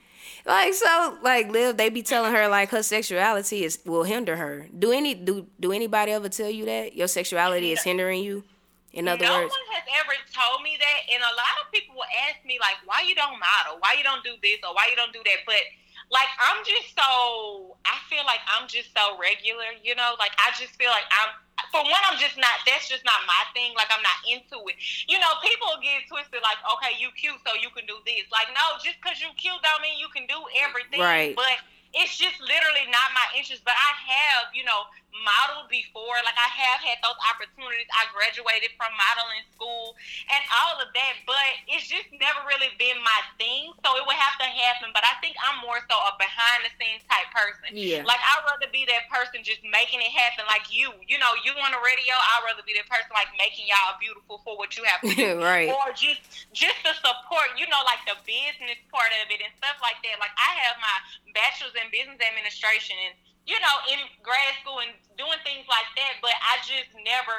Like 0.45 0.75
so, 0.75 1.17
like 1.23 1.49
Liv, 1.49 1.77
they 1.77 1.89
be 1.89 2.03
telling 2.03 2.31
her 2.31 2.47
like 2.47 2.69
her 2.69 2.83
sexuality 2.83 3.63
is 3.63 3.79
will 3.83 4.03
hinder 4.03 4.35
her. 4.35 4.67
Do 4.77 4.91
any 4.91 5.15
do 5.15 5.47
do 5.59 5.71
anybody 5.71 6.11
ever 6.11 6.29
tell 6.29 6.51
you 6.51 6.65
that 6.65 6.95
your 6.95 7.07
sexuality 7.07 7.71
is 7.71 7.81
hindering 7.81 8.23
you? 8.23 8.43
In 8.93 9.07
other 9.07 9.25
no 9.25 9.43
words, 9.43 9.51
one 9.51 9.69
has 9.75 9.85
ever 9.99 10.15
told 10.31 10.63
me 10.63 10.79
that, 10.79 10.99
and 11.11 11.21
a 11.21 11.33
lot 11.35 11.55
of 11.61 11.71
people 11.71 11.95
will 11.95 12.11
ask 12.29 12.39
me 12.47 12.57
like, 12.57 12.79
"Why 12.87 13.03
you 13.03 13.13
don't 13.13 13.37
model? 13.37 13.77
Why 13.83 13.93
you 13.99 14.03
don't 14.03 14.23
do 14.23 14.39
this 14.41 14.63
or 14.63 14.73
why 14.73 14.87
you 14.89 14.95
don't 14.95 15.11
do 15.11 15.21
that?" 15.21 15.43
But 15.45 15.61
like, 16.09 16.31
I'm 16.39 16.63
just 16.63 16.95
so 16.95 17.75
I 17.83 17.99
feel 18.07 18.23
like 18.23 18.39
I'm 18.47 18.67
just 18.67 18.95
so 18.95 19.19
regular, 19.19 19.75
you 19.83 19.95
know. 19.95 20.15
Like 20.17 20.31
I 20.39 20.55
just 20.55 20.79
feel 20.79 20.89
like 20.89 21.05
I'm 21.11 21.35
for 21.71 21.81
one, 21.83 22.03
I'm 22.07 22.19
just 22.21 22.37
not. 22.37 22.63
That's 22.63 22.87
just 22.87 23.03
not 23.03 23.25
my 23.25 23.43
thing. 23.51 23.73
Like 23.75 23.89
I'm 23.89 24.03
not 24.05 24.19
into 24.29 24.61
it. 24.69 24.77
You 25.09 25.19
know, 25.19 25.31
people 25.43 25.67
get 25.81 26.05
twisted. 26.07 26.39
Like, 26.45 26.61
okay, 26.77 26.95
you 26.95 27.09
cute, 27.17 27.37
so 27.43 27.57
you 27.57 27.73
can 27.73 27.83
do 27.89 27.97
this. 28.05 28.29
Like, 28.29 28.47
no, 28.53 28.77
just 28.79 29.01
because 29.01 29.19
you 29.19 29.27
cute 29.35 29.57
don't 29.65 29.81
mean 29.81 29.97
you 29.99 30.07
can 30.13 30.29
do 30.29 30.37
everything. 30.63 31.01
Right. 31.01 31.33
But 31.35 31.59
it's 31.97 32.15
just 32.15 32.39
literally 32.39 32.85
not 32.93 33.11
my 33.11 33.27
interest. 33.35 33.65
But 33.65 33.75
I 33.75 33.91
have, 34.05 34.53
you 34.53 34.63
know, 34.63 34.87
modeled 35.11 35.69
before. 35.71 36.15
Like 36.23 36.37
I 36.37 36.49
have 36.49 36.79
had 36.83 36.99
those 37.01 37.17
opportunities. 37.27 37.87
I 37.91 38.07
graduated 38.11 38.73
from 38.75 38.91
modeling 38.95 39.45
school 39.53 39.97
and 40.31 40.41
all 40.63 40.79
of 40.79 40.89
that, 40.93 41.13
but 41.25 41.47
it's 41.67 41.87
just 41.87 42.09
never 42.15 42.41
really 42.47 42.71
been 42.77 42.99
my 43.01 43.21
thing. 43.39 43.73
So 43.83 43.97
it 43.97 44.03
would 44.05 44.17
have 44.17 44.37
to 44.41 44.47
happen. 44.47 44.91
But 44.93 45.03
I 45.07 45.17
think 45.19 45.35
I'm 45.41 45.63
more 45.63 45.79
so 45.85 45.95
a 45.95 46.11
behind 46.19 46.67
the 46.67 46.71
scenes 46.77 47.03
type 47.07 47.29
person. 47.33 47.75
Yeah. 47.75 48.05
Like 48.05 48.21
I'd 48.21 48.45
rather 48.47 48.69
be 48.71 48.87
that 48.89 49.09
person 49.11 49.41
just 49.43 49.63
making 49.65 50.03
it 50.03 50.11
happen. 50.13 50.45
Like 50.47 50.69
you, 50.69 50.93
you 51.05 51.17
know, 51.19 51.31
you 51.43 51.53
on 51.57 51.71
the 51.73 51.81
radio. 51.81 52.13
I'd 52.13 52.45
rather 52.47 52.63
be 52.63 52.77
that 52.77 52.87
person 52.89 53.11
like 53.13 53.31
making 53.35 53.69
y'all 53.69 53.97
beautiful 53.99 54.41
for 54.45 54.55
what 54.55 54.75
you 54.77 54.83
have 54.87 55.01
to 55.03 55.13
do, 55.17 55.39
right? 55.41 55.69
Or 55.71 55.91
just 55.95 56.23
just 56.53 56.79
the 56.83 56.93
support. 56.99 57.55
You 57.57 57.67
know, 57.69 57.81
like 57.87 58.01
the 58.05 58.17
business 58.23 58.79
part 58.93 59.11
of 59.23 59.27
it 59.31 59.39
and 59.41 59.51
stuff 59.57 59.79
like 59.81 59.99
that. 60.05 60.21
Like 60.21 60.33
I 60.35 60.51
have 60.67 60.77
my 60.79 60.97
bachelor's 61.33 61.75
in 61.77 61.89
business 61.93 62.19
administration 62.21 62.97
and 63.07 63.13
you 63.47 63.55
know, 63.63 63.75
in 63.87 63.99
grad 64.21 64.53
school 64.59 64.83
and 64.83 64.91
doing 65.15 65.39
things 65.47 65.63
like 65.71 65.87
that, 65.95 66.19
but 66.19 66.35
I 66.43 66.59
just 66.67 66.91
never 67.01 67.35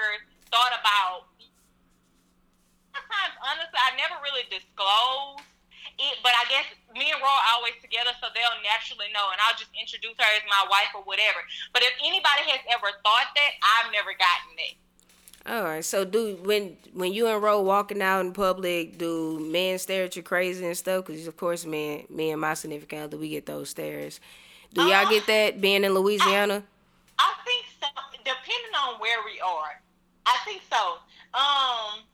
thought 0.48 0.72
about. 0.72 1.28
Sometimes, 2.96 3.36
honestly, 3.44 3.78
I 3.78 3.94
never 3.94 4.16
really 4.24 4.48
disclosed 4.48 5.44
it, 6.00 6.16
but 6.24 6.32
I 6.32 6.48
guess 6.48 6.66
me 6.96 7.12
and 7.12 7.20
Ro 7.20 7.28
are 7.28 7.48
always 7.54 7.76
together, 7.84 8.10
so 8.18 8.32
they'll 8.32 8.58
naturally 8.64 9.12
know, 9.12 9.30
and 9.30 9.38
I'll 9.44 9.58
just 9.58 9.70
introduce 9.76 10.16
her 10.16 10.30
as 10.34 10.42
my 10.48 10.64
wife 10.70 10.90
or 10.96 11.04
whatever. 11.04 11.44
But 11.76 11.82
if 11.82 11.92
anybody 12.00 12.48
has 12.50 12.62
ever 12.72 12.88
thought 13.04 13.30
that, 13.36 13.52
I've 13.60 13.92
never 13.92 14.16
gotten 14.16 14.54
it. 14.58 14.74
All 15.46 15.64
right. 15.64 15.84
So 15.84 16.04
do 16.04 16.36
when 16.42 16.76
when 16.92 17.12
you 17.12 17.26
and 17.26 17.42
Ro 17.42 17.60
walking 17.62 18.02
out 18.02 18.20
in 18.20 18.32
public, 18.32 18.98
do 18.98 19.38
men 19.40 19.78
stare 19.78 20.04
at 20.04 20.16
you 20.16 20.22
crazy 20.22 20.64
and 20.64 20.76
stuff? 20.76 21.06
Because 21.06 21.26
of 21.26 21.36
course, 21.36 21.64
me, 21.64 22.06
me 22.10 22.30
and 22.30 22.40
my 22.40 22.54
significant 22.54 23.02
other, 23.02 23.16
we 23.16 23.30
get 23.30 23.46
those 23.46 23.70
stares. 23.70 24.20
Do 24.74 24.82
y'all 24.82 25.06
uh, 25.06 25.10
get 25.10 25.26
that 25.26 25.60
being 25.60 25.84
in 25.84 25.94
Louisiana? 25.94 26.62
I, 27.18 27.24
I, 27.24 27.32
think 27.44 27.64
so. 27.80 27.88
Depending 28.18 28.74
on 28.76 29.00
where 29.00 29.18
we 29.24 29.40
are, 29.40 29.80
I 30.26 30.36
think 30.44 30.62
so. 30.68 31.00
Um, 31.32 32.04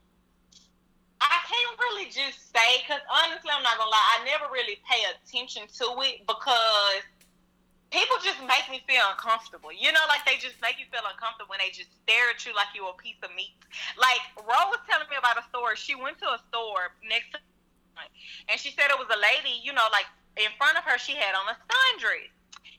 I 1.20 1.38
can't 1.46 1.74
really 1.78 2.06
just 2.06 2.52
say 2.52 2.82
because 2.82 3.02
honestly, 3.10 3.50
I'm 3.50 3.62
not 3.62 3.78
gonna 3.78 3.90
lie. 3.90 4.08
I 4.20 4.24
never 4.24 4.46
really 4.52 4.78
pay 4.86 5.02
attention 5.10 5.66
to 5.82 5.86
it 6.06 6.26
because 6.26 7.02
people 7.90 8.18
just 8.22 8.38
make 8.46 8.66
me 8.70 8.82
feel 8.86 9.02
uncomfortable. 9.10 9.70
You 9.74 9.90
know, 9.90 10.02
like 10.06 10.22
they 10.26 10.38
just 10.38 10.58
make 10.62 10.78
you 10.78 10.86
feel 10.90 11.06
uncomfortable 11.06 11.50
when 11.50 11.62
they 11.62 11.74
just 11.74 11.90
stare 12.02 12.30
at 12.30 12.42
you 12.46 12.54
like 12.54 12.70
you're 12.74 12.90
a 12.90 12.98
piece 12.98 13.18
of 13.22 13.30
meat. 13.34 13.54
Like 13.98 14.22
Ro 14.42 14.70
was 14.70 14.82
telling 14.86 15.06
me 15.10 15.18
about 15.18 15.38
a 15.38 15.44
store. 15.50 15.74
She 15.74 15.94
went 15.94 16.18
to 16.22 16.28
a 16.30 16.38
store 16.50 16.94
next 17.02 17.34
to 17.34 17.42
and 18.50 18.58
she 18.58 18.70
said 18.74 18.90
it 18.90 18.98
was 18.98 19.08
a 19.10 19.20
lady, 19.20 19.62
you 19.62 19.72
know, 19.72 19.86
like 19.92 20.06
in 20.36 20.50
front 20.58 20.76
of 20.76 20.84
her 20.84 20.98
she 20.98 21.14
had 21.14 21.34
on 21.34 21.46
a 21.46 21.56
sundress. 21.70 22.33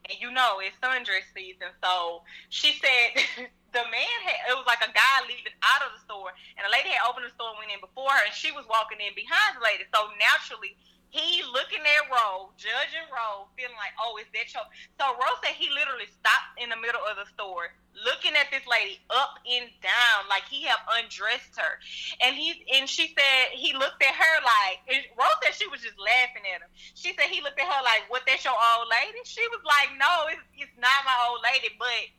And 0.10 0.18
you 0.22 0.30
know 0.30 0.62
it's 0.62 0.78
sundress 0.78 1.26
season. 1.34 1.74
So 1.82 2.22
she 2.50 2.78
said 2.78 3.50
the 3.76 3.86
man 3.90 4.18
had 4.24 4.54
it 4.54 4.56
was 4.56 4.70
like 4.70 4.86
a 4.86 4.94
guy 4.94 5.18
leaving 5.26 5.56
out 5.66 5.82
of 5.82 5.98
the 5.98 6.02
store 6.06 6.32
and 6.56 6.64
the 6.64 6.72
lady 6.72 6.94
had 6.94 7.04
opened 7.04 7.26
the 7.26 7.34
store 7.34 7.54
and 7.54 7.60
went 7.60 7.74
in 7.74 7.82
before 7.82 8.14
her 8.14 8.24
and 8.24 8.34
she 8.34 8.54
was 8.54 8.70
walking 8.70 9.02
in 9.02 9.18
behind 9.18 9.58
the 9.58 9.64
lady. 9.66 9.84
So 9.90 10.14
naturally 10.16 10.78
he 11.16 11.40
looking 11.48 11.80
at 11.80 12.12
Ro, 12.12 12.52
judging 12.60 13.08
Ro, 13.08 13.48
feeling 13.56 13.80
like, 13.80 13.96
oh, 13.96 14.20
is 14.20 14.28
that 14.36 14.52
your? 14.52 14.68
So 15.00 15.16
Ro 15.16 15.30
said 15.40 15.56
he 15.56 15.72
literally 15.72 16.12
stopped 16.12 16.60
in 16.60 16.68
the 16.68 16.76
middle 16.76 17.00
of 17.08 17.16
the 17.16 17.24
store, 17.32 17.72
looking 17.96 18.36
at 18.36 18.52
this 18.52 18.68
lady 18.68 19.00
up 19.08 19.40
and 19.48 19.72
down, 19.80 20.28
like 20.28 20.44
he 20.52 20.68
have 20.68 20.84
undressed 21.00 21.56
her, 21.56 21.80
and 22.20 22.36
he 22.36 22.68
and 22.76 22.84
she 22.92 23.16
said 23.16 23.56
he 23.56 23.72
looked 23.72 24.04
at 24.04 24.12
her 24.12 24.36
like. 24.44 24.84
Ro 25.16 25.26
said 25.40 25.56
she 25.56 25.72
was 25.72 25.80
just 25.80 25.96
laughing 25.96 26.44
at 26.52 26.60
him. 26.60 26.72
She 26.76 27.16
said 27.16 27.32
he 27.32 27.40
looked 27.40 27.64
at 27.64 27.72
her 27.72 27.82
like, 27.88 28.12
what? 28.12 28.28
That's 28.28 28.44
your 28.44 28.58
old 28.58 28.92
lady? 28.92 29.24
She 29.24 29.44
was 29.56 29.64
like, 29.64 29.96
no, 29.96 30.28
it's, 30.36 30.44
it's 30.68 30.76
not 30.76 31.08
my 31.08 31.16
old 31.32 31.40
lady, 31.48 31.72
but 31.80 32.12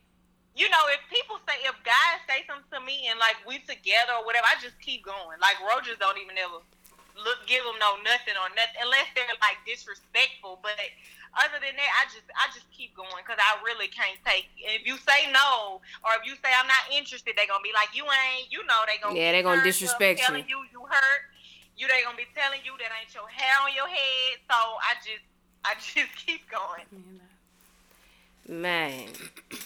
you 0.57 0.65
know, 0.73 0.89
if 0.89 1.05
people 1.13 1.37
say, 1.45 1.53
if 1.69 1.77
guys 1.85 2.17
say 2.25 2.41
something 2.49 2.65
to 2.73 2.81
me 2.81 3.05
and 3.13 3.21
like 3.21 3.37
we 3.45 3.61
together 3.61 4.17
or 4.17 4.25
whatever, 4.25 4.49
I 4.49 4.57
just 4.57 4.81
keep 4.81 5.05
going. 5.05 5.37
Like 5.37 5.61
Rogers 5.61 6.01
don't 6.01 6.17
even 6.17 6.33
ever 6.33 6.65
look 7.21 7.45
give 7.49 7.65
them 7.65 7.77
no 7.81 7.97
nothing 8.05 8.37
or 8.37 8.49
nothing 8.53 8.79
unless 8.81 9.09
they're 9.17 9.37
like 9.41 9.57
disrespectful. 9.65 10.61
But 10.61 10.77
other 11.37 11.59
than 11.61 11.73
that, 11.75 11.91
I 11.97 12.03
just 12.09 12.27
I 12.33 12.45
just 12.53 12.69
keep 12.73 12.93
going 12.93 13.13
because 13.21 13.37
I 13.37 13.57
really 13.65 13.89
can't 13.89 14.17
take. 14.25 14.49
If 14.57 14.85
you 14.85 14.97
say 15.01 15.29
no 15.33 15.81
or 16.05 16.11
if 16.17 16.23
you 16.25 16.37
say 16.39 16.53
I'm 16.53 16.69
not 16.69 16.89
interested, 16.93 17.33
they're 17.37 17.49
gonna 17.49 17.65
be 17.65 17.73
like 17.73 17.93
you 17.93 18.05
ain't. 18.05 18.49
You 18.53 18.61
know 18.65 18.85
they 18.85 18.97
gonna 19.01 19.17
yeah 19.17 19.33
they 19.33 19.41
gonna 19.41 19.65
disrespect 19.65 20.21
you. 20.21 20.25
telling 20.25 20.47
you. 20.47 20.61
you 20.69 20.81
hurt. 20.85 21.23
You 21.77 21.85
they 21.89 22.01
gonna 22.01 22.17
be 22.17 22.29
telling 22.33 22.61
you 22.65 22.73
that 22.81 22.89
ain't 22.93 23.13
your 23.13 23.27
hair 23.29 23.53
on 23.61 23.73
your 23.73 23.89
head. 23.89 24.41
So 24.49 24.57
I 24.57 24.97
just 25.01 25.25
I 25.65 25.73
just 25.81 26.13
keep 26.21 26.45
going. 26.49 26.87
Man, 28.47 29.09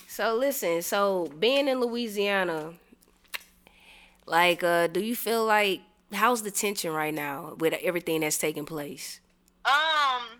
so 0.07 0.33
listen, 0.33 0.81
so 0.81 1.31
being 1.37 1.67
in 1.67 1.79
Louisiana, 1.79 2.73
like, 4.25 4.63
uh, 4.63 4.87
do 4.87 4.99
you 4.99 5.15
feel 5.15 5.45
like 5.45 5.81
how's 6.13 6.41
the 6.43 6.51
tension 6.51 6.91
right 6.91 7.13
now 7.13 7.55
with 7.57 7.73
everything 7.81 8.21
that's 8.21 8.37
taking 8.37 8.65
place? 8.65 9.19
Um, 9.65 10.39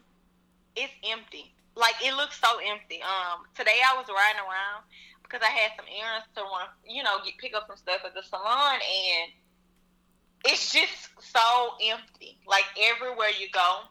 it's 0.76 0.94
empty. 1.10 1.54
Like 1.76 1.96
it 2.04 2.16
looks 2.16 2.40
so 2.40 2.60
empty. 2.60 3.02
Um, 3.02 3.44
today 3.56 3.80
I 3.86 3.96
was 3.96 4.08
riding 4.10 4.42
around 4.42 4.84
because 5.24 5.42
I 5.42 5.52
had 5.52 5.72
some 5.78 5.86
errands 5.88 6.28
to 6.36 6.42
run, 6.42 6.68
you 6.86 7.04
know, 7.04 7.20
get 7.24 7.38
pick 7.38 7.56
up 7.56 7.68
some 7.68 7.78
stuff 7.78 8.02
at 8.06 8.14
the 8.14 8.24
salon, 8.24 8.76
and 8.76 9.32
it's 10.46 10.72
just 10.72 11.10
so 11.20 11.74
empty. 11.82 12.38
Like 12.46 12.66
everywhere 12.78 13.32
you 13.40 13.48
go, 13.54 13.88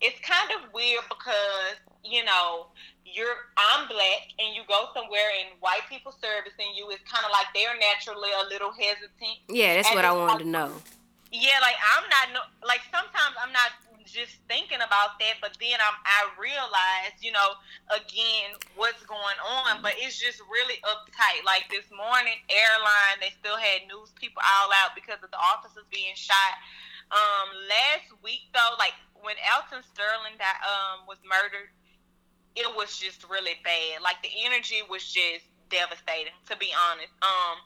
it's 0.00 0.18
kind 0.20 0.50
of 0.54 0.72
weird 0.72 1.02
because 1.08 1.82
you 2.04 2.24
know 2.24 2.68
you're 3.04 3.50
I'm 3.56 3.88
black 3.88 4.30
and 4.38 4.54
you 4.54 4.62
go 4.68 4.86
somewhere 4.94 5.28
and 5.42 5.58
white 5.60 5.82
people 5.90 6.12
servicing 6.12 6.72
you 6.76 6.90
it's 6.90 7.02
kind 7.10 7.24
of 7.24 7.32
like 7.32 7.46
they're 7.54 7.76
naturally 7.78 8.30
a 8.30 8.48
little 8.48 8.70
hesitant. 8.70 9.42
Yeah, 9.48 9.74
that's 9.74 9.92
what 9.92 10.04
I 10.04 10.12
wanted 10.12 10.44
to 10.44 10.50
know 10.50 10.72
yeah, 11.34 11.58
like 11.58 11.74
I'm 11.74 12.06
not 12.06 12.46
like 12.62 12.86
sometimes 12.94 13.34
I'm 13.42 13.50
not 13.50 13.74
just 14.06 14.38
thinking 14.46 14.78
about 14.78 15.18
that, 15.18 15.42
but 15.42 15.58
then 15.58 15.74
I'm 15.82 15.98
I 16.06 16.30
realize, 16.38 17.18
you 17.18 17.34
know, 17.34 17.58
again 17.90 18.54
what's 18.78 19.02
going 19.02 19.38
on, 19.42 19.82
but 19.82 19.98
it's 19.98 20.14
just 20.14 20.38
really 20.46 20.78
uptight. 20.86 21.42
Like 21.42 21.66
this 21.74 21.90
morning, 21.90 22.38
airline 22.46 23.18
they 23.18 23.34
still 23.34 23.58
had 23.58 23.82
news 23.90 24.14
people 24.14 24.38
all 24.46 24.70
out 24.86 24.94
because 24.94 25.18
of 25.26 25.34
the 25.34 25.42
officers 25.42 25.82
being 25.90 26.14
shot. 26.14 26.54
Um, 27.10 27.50
last 27.66 28.14
week 28.22 28.46
though, 28.54 28.78
like 28.78 28.94
when 29.18 29.34
Alton 29.58 29.82
Sterling 29.90 30.38
that 30.38 30.62
um 30.62 31.02
was 31.10 31.18
murdered, 31.26 31.74
it 32.54 32.70
was 32.78 32.94
just 32.94 33.26
really 33.26 33.58
bad. 33.66 34.06
Like 34.06 34.22
the 34.22 34.30
energy 34.46 34.86
was 34.86 35.02
just 35.02 35.50
devastating, 35.66 36.38
to 36.46 36.54
be 36.62 36.70
honest. 36.70 37.10
Um 37.26 37.58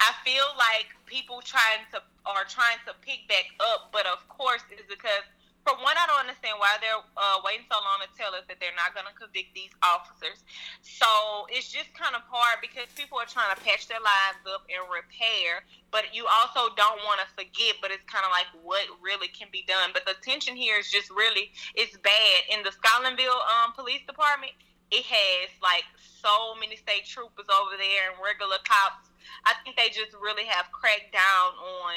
I 0.00 0.16
feel 0.24 0.48
like 0.56 0.88
people 1.06 1.40
trying 1.44 1.84
to 1.92 2.00
are 2.26 2.44
trying 2.44 2.80
to 2.84 2.92
pick 3.00 3.28
back 3.28 3.48
up, 3.60 3.92
but 3.92 4.04
of 4.06 4.20
course, 4.28 4.60
it's 4.72 4.88
because 4.88 5.24
for 5.60 5.76
one, 5.84 5.92
I 5.92 6.08
don't 6.08 6.24
understand 6.24 6.56
why 6.56 6.80
they're 6.80 7.04
uh, 7.20 7.44
waiting 7.44 7.68
so 7.68 7.76
long 7.84 8.00
to 8.00 8.08
tell 8.16 8.32
us 8.32 8.48
that 8.48 8.56
they're 8.64 8.76
not 8.80 8.96
going 8.96 9.04
to 9.04 9.12
convict 9.12 9.52
these 9.52 9.72
officers. 9.84 10.40
So 10.80 11.44
it's 11.52 11.68
just 11.68 11.92
kind 11.92 12.16
of 12.16 12.24
hard 12.32 12.64
because 12.64 12.88
people 12.96 13.20
are 13.20 13.28
trying 13.28 13.52
to 13.52 13.60
patch 13.60 13.84
their 13.84 14.00
lives 14.00 14.40
up 14.48 14.64
and 14.72 14.80
repair, 14.88 15.60
but 15.92 16.16
you 16.16 16.24
also 16.24 16.72
don't 16.80 17.04
want 17.04 17.20
to 17.20 17.28
forget. 17.36 17.76
But 17.84 17.92
it's 17.92 18.04
kind 18.08 18.24
of 18.24 18.32
like 18.32 18.48
what 18.64 18.88
really 19.04 19.28
can 19.28 19.52
be 19.52 19.68
done. 19.68 19.92
But 19.92 20.08
the 20.08 20.16
tension 20.24 20.56
here 20.56 20.80
is 20.80 20.88
just 20.88 21.12
really 21.12 21.52
it's 21.76 21.92
bad 22.00 22.38
in 22.48 22.64
the 22.64 22.72
Scotlandville 22.72 23.44
um, 23.44 23.76
Police 23.76 24.04
Department. 24.08 24.56
It 24.88 25.04
has 25.04 25.52
like 25.60 25.84
so 26.00 26.56
many 26.56 26.80
state 26.80 27.04
troopers 27.04 27.46
over 27.52 27.76
there 27.76 28.10
and 28.10 28.18
regular 28.18 28.58
cops 28.64 29.09
I 29.44 29.54
think 29.64 29.76
they 29.76 29.88
just 29.88 30.14
really 30.20 30.44
have 30.44 30.70
cracked 30.72 31.12
down 31.12 31.52
on 31.54 31.94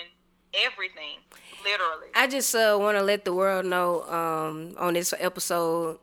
everything, 0.53 1.17
literally. 1.63 2.07
I 2.15 2.27
just 2.27 2.53
uh, 2.55 2.77
want 2.79 2.97
to 2.97 3.03
let 3.03 3.25
the 3.25 3.33
world 3.33 3.65
know 3.65 4.03
um, 4.03 4.75
on 4.77 4.93
this 4.93 5.13
episode 5.19 5.99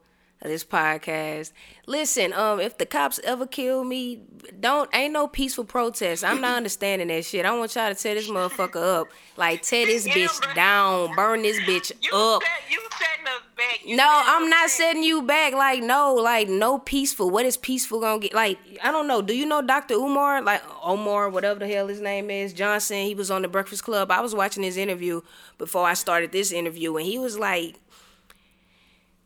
this 0.48 0.64
podcast. 0.64 1.52
Listen, 1.86 2.32
um, 2.32 2.60
if 2.60 2.78
the 2.78 2.86
cops 2.86 3.20
ever 3.24 3.46
kill 3.46 3.84
me, 3.84 4.22
don't 4.58 4.88
ain't 4.94 5.12
no 5.12 5.26
peaceful 5.26 5.64
protest. 5.64 6.24
I'm 6.24 6.40
not 6.40 6.56
understanding 6.56 7.08
that 7.08 7.24
shit. 7.24 7.44
I 7.44 7.56
want 7.56 7.74
y'all 7.74 7.92
to 7.92 8.00
tear 8.00 8.14
this 8.14 8.28
motherfucker 8.28 9.00
up. 9.00 9.08
Like 9.36 9.62
tear 9.62 9.86
this 9.86 10.06
bitch 10.08 10.54
down, 10.54 11.14
burn 11.14 11.42
this 11.42 11.58
bitch 11.60 11.92
you 12.00 12.16
up. 12.16 12.42
Set, 12.42 12.70
you 12.70 12.80
setting 12.98 13.26
us 13.26 13.42
back. 13.56 13.80
You 13.84 13.96
no, 13.96 14.06
I'm 14.08 14.48
not 14.48 14.70
setting 14.70 15.02
you 15.02 15.22
back. 15.22 15.52
Like 15.52 15.82
no, 15.82 16.14
like 16.14 16.48
no 16.48 16.78
peaceful. 16.78 17.30
What 17.30 17.44
is 17.44 17.56
peaceful 17.56 18.00
gonna 18.00 18.20
get? 18.20 18.32
Like 18.32 18.58
I 18.82 18.90
don't 18.90 19.06
know. 19.06 19.20
Do 19.20 19.34
you 19.34 19.44
know 19.44 19.60
Dr. 19.60 19.94
Umar? 19.94 20.40
Like 20.42 20.62
Omar, 20.82 21.28
whatever 21.28 21.60
the 21.60 21.68
hell 21.68 21.88
his 21.88 22.00
name 22.00 22.30
is, 22.30 22.52
Johnson. 22.54 23.04
He 23.04 23.14
was 23.14 23.30
on 23.30 23.42
the 23.42 23.48
Breakfast 23.48 23.84
Club. 23.84 24.10
I 24.10 24.20
was 24.20 24.34
watching 24.34 24.62
his 24.62 24.76
interview 24.76 25.20
before 25.58 25.86
I 25.86 25.94
started 25.94 26.32
this 26.32 26.50
interview, 26.50 26.96
and 26.96 27.06
he 27.06 27.18
was 27.18 27.38
like 27.38 27.76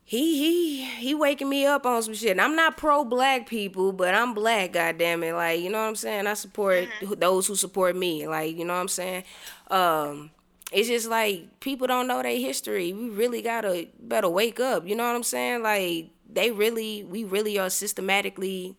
he 0.05 0.39
he 0.39 0.85
he 0.85 1.15
waking 1.15 1.49
me 1.49 1.65
up 1.65 1.87
on 1.87 2.03
some 2.03 2.15
shit. 2.15 2.39
I'm 2.39 2.55
not 2.55 2.77
pro 2.77 3.05
black 3.05 3.47
people, 3.47 3.93
but 3.93 4.15
I'm 4.15 4.35
black, 4.35 4.73
goddamn 4.73 5.23
it. 5.23 5.33
Like, 5.33 5.61
you 5.61 5.71
know 5.71 5.81
what 5.81 5.89
I'm 5.89 5.97
saying? 5.97 6.27
I 6.27 6.35
support 6.35 6.89
mm-hmm. 7.01 7.15
those 7.19 7.47
who 7.47 7.57
support 7.57 7.97
me. 7.97 8.29
Like, 8.29 8.57
you 8.57 8.65
know 8.65 8.75
what 8.75 8.81
I'm 8.81 8.89
saying? 8.89 9.25
Um 9.71 10.31
it's 10.73 10.89
just 10.89 11.09
like 11.09 11.61
people 11.61 11.87
don't 11.87 12.07
know 12.07 12.23
their 12.23 12.39
history. 12.39 12.93
We 12.93 13.09
really 13.09 13.41
gotta 13.41 13.89
better 14.01 14.29
wake 14.29 14.61
up. 14.61 14.87
You 14.87 14.95
know 14.95 15.05
what 15.05 15.17
I'm 15.17 15.23
saying? 15.23 15.63
Like 15.63 16.11
they 16.31 16.51
really 16.51 17.05
we 17.05 17.25
really 17.25 17.59
are 17.59 17.71
systematically 17.71 18.77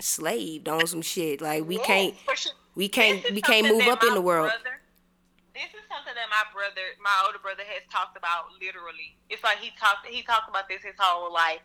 slaved 0.00 0.68
on 0.68 0.86
some 0.86 1.02
shit. 1.02 1.40
Like 1.40 1.66
we 1.66 1.78
can't 1.78 2.14
we 2.74 2.88
can't 2.88 3.22
we 3.32 3.42
can't 3.42 3.66
move 3.66 3.86
up 3.88 4.02
in 4.04 4.14
the 4.14 4.20
world. 4.20 4.50
Brother, 4.50 4.62
this 4.62 4.62
is 4.62 4.62
something 4.62 4.67
that 6.18 6.26
my 6.26 6.42
brother, 6.50 6.98
my 6.98 7.14
older 7.26 7.38
brother, 7.38 7.62
has 7.62 7.86
talked 7.86 8.18
about 8.18 8.50
literally. 8.58 9.14
It's 9.30 9.46
like 9.46 9.62
he 9.62 9.70
talked 9.78 10.06
he 10.06 10.22
talked 10.26 10.50
about 10.50 10.66
this 10.66 10.82
his 10.82 10.98
whole 10.98 11.32
life. 11.32 11.62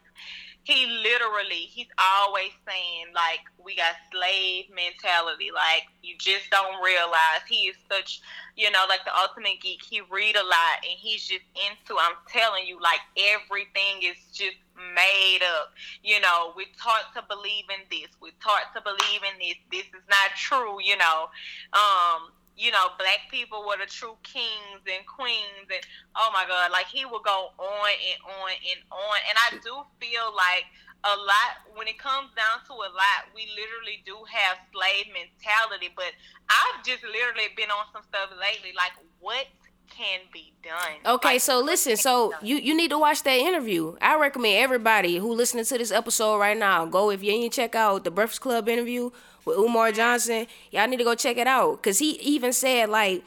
He 0.63 0.87
literally, 0.87 1.67
he's 1.67 1.91
always 1.99 2.55
saying 2.63 3.11
like 3.11 3.43
we 3.59 3.75
got 3.75 3.99
slave 4.13 4.71
mentality. 4.71 5.49
Like 5.51 5.89
you 6.05 6.15
just 6.21 6.47
don't 6.53 6.79
realize 6.79 7.43
he 7.49 7.67
is 7.67 7.75
such, 7.91 8.21
you 8.55 8.71
know, 8.71 8.85
like 8.87 9.03
the 9.03 9.11
ultimate 9.11 9.59
geek. 9.59 9.83
He 9.83 9.99
read 10.07 10.37
a 10.37 10.45
lot 10.45 10.85
and 10.85 10.95
he's 10.95 11.25
just 11.25 11.43
into. 11.57 11.99
I'm 11.99 12.15
telling 12.29 12.63
you, 12.69 12.79
like 12.79 13.01
everything 13.17 14.05
is 14.05 14.21
just 14.31 14.55
made 14.77 15.43
up. 15.59 15.73
You 16.01 16.21
know, 16.21 16.53
we're 16.55 16.71
taught 16.79 17.11
to 17.17 17.25
believe 17.27 17.65
in 17.73 17.83
this. 17.89 18.13
We're 18.21 18.37
taught 18.39 18.71
to 18.77 18.81
believe 18.81 19.25
in 19.25 19.35
this. 19.41 19.57
This 19.71 19.87
is 19.91 20.05
not 20.07 20.31
true. 20.37 20.77
You 20.79 20.95
know, 20.95 21.27
um, 21.73 22.31
you 22.55 22.71
know, 22.71 22.93
black 22.97 23.29
people 23.31 23.65
were 23.65 23.77
the 23.77 23.89
true 23.89 24.15
kings 24.23 24.85
and 24.85 25.05
queens, 25.05 25.67
and 25.69 25.83
oh 26.15 26.29
my 26.33 26.45
God, 26.47 26.71
like 26.71 26.87
he 26.87 27.05
would 27.05 27.23
go 27.23 27.53
on 27.57 27.89
and 27.89 28.19
on 28.23 28.51
and 28.53 28.81
on. 28.91 29.17
And 29.29 29.37
I 29.37 29.57
do 29.57 29.73
feel 29.99 30.29
like 30.35 30.65
a 31.03 31.15
lot 31.17 31.65
when 31.75 31.87
it 31.87 31.99
comes 31.99 32.29
down 32.37 32.63
to 32.69 32.73
a 32.73 32.89
lot, 32.93 33.27
we 33.35 33.49
literally 33.57 34.01
do 34.05 34.15
have 34.29 34.57
slave 34.71 35.09
mentality. 35.11 35.89
But 35.95 36.13
I've 36.47 36.85
just 36.85 37.03
literally 37.03 37.51
been 37.57 37.69
on 37.69 37.89
some 37.91 38.03
stuff 38.07 38.29
lately, 38.37 38.71
like 38.78 38.93
what 39.19 39.47
can 39.89 40.21
be 40.32 40.53
done. 40.63 41.01
Okay, 41.05 41.36
like, 41.36 41.41
so 41.41 41.59
listen, 41.59 41.97
so 41.97 42.34
you 42.41 42.57
you 42.57 42.75
need 42.75 42.89
to 42.91 42.97
watch 42.97 43.23
that 43.23 43.38
interview. 43.38 43.95
I 44.01 44.17
recommend 44.17 44.57
everybody 44.57 45.17
who 45.17 45.34
listening 45.34 45.65
to 45.65 45.78
this 45.78 45.91
episode 45.91 46.38
right 46.38 46.57
now 46.57 46.86
go 46.86 47.09
if 47.09 47.23
you 47.23 47.32
ain't 47.32 47.53
check 47.53 47.75
out 47.75 48.03
the 48.03 48.11
Breakfast 48.11 48.41
Club 48.41 48.69
interview 48.69 49.11
with 49.45 49.57
Umar 49.57 49.91
Johnson. 49.91 50.47
Y'all 50.71 50.87
need 50.87 50.97
to 50.97 51.03
go 51.03 51.15
check 51.15 51.37
it 51.37 51.47
out 51.47 51.81
cuz 51.83 51.99
he 51.99 52.11
even 52.21 52.53
said 52.53 52.89
like 52.89 53.23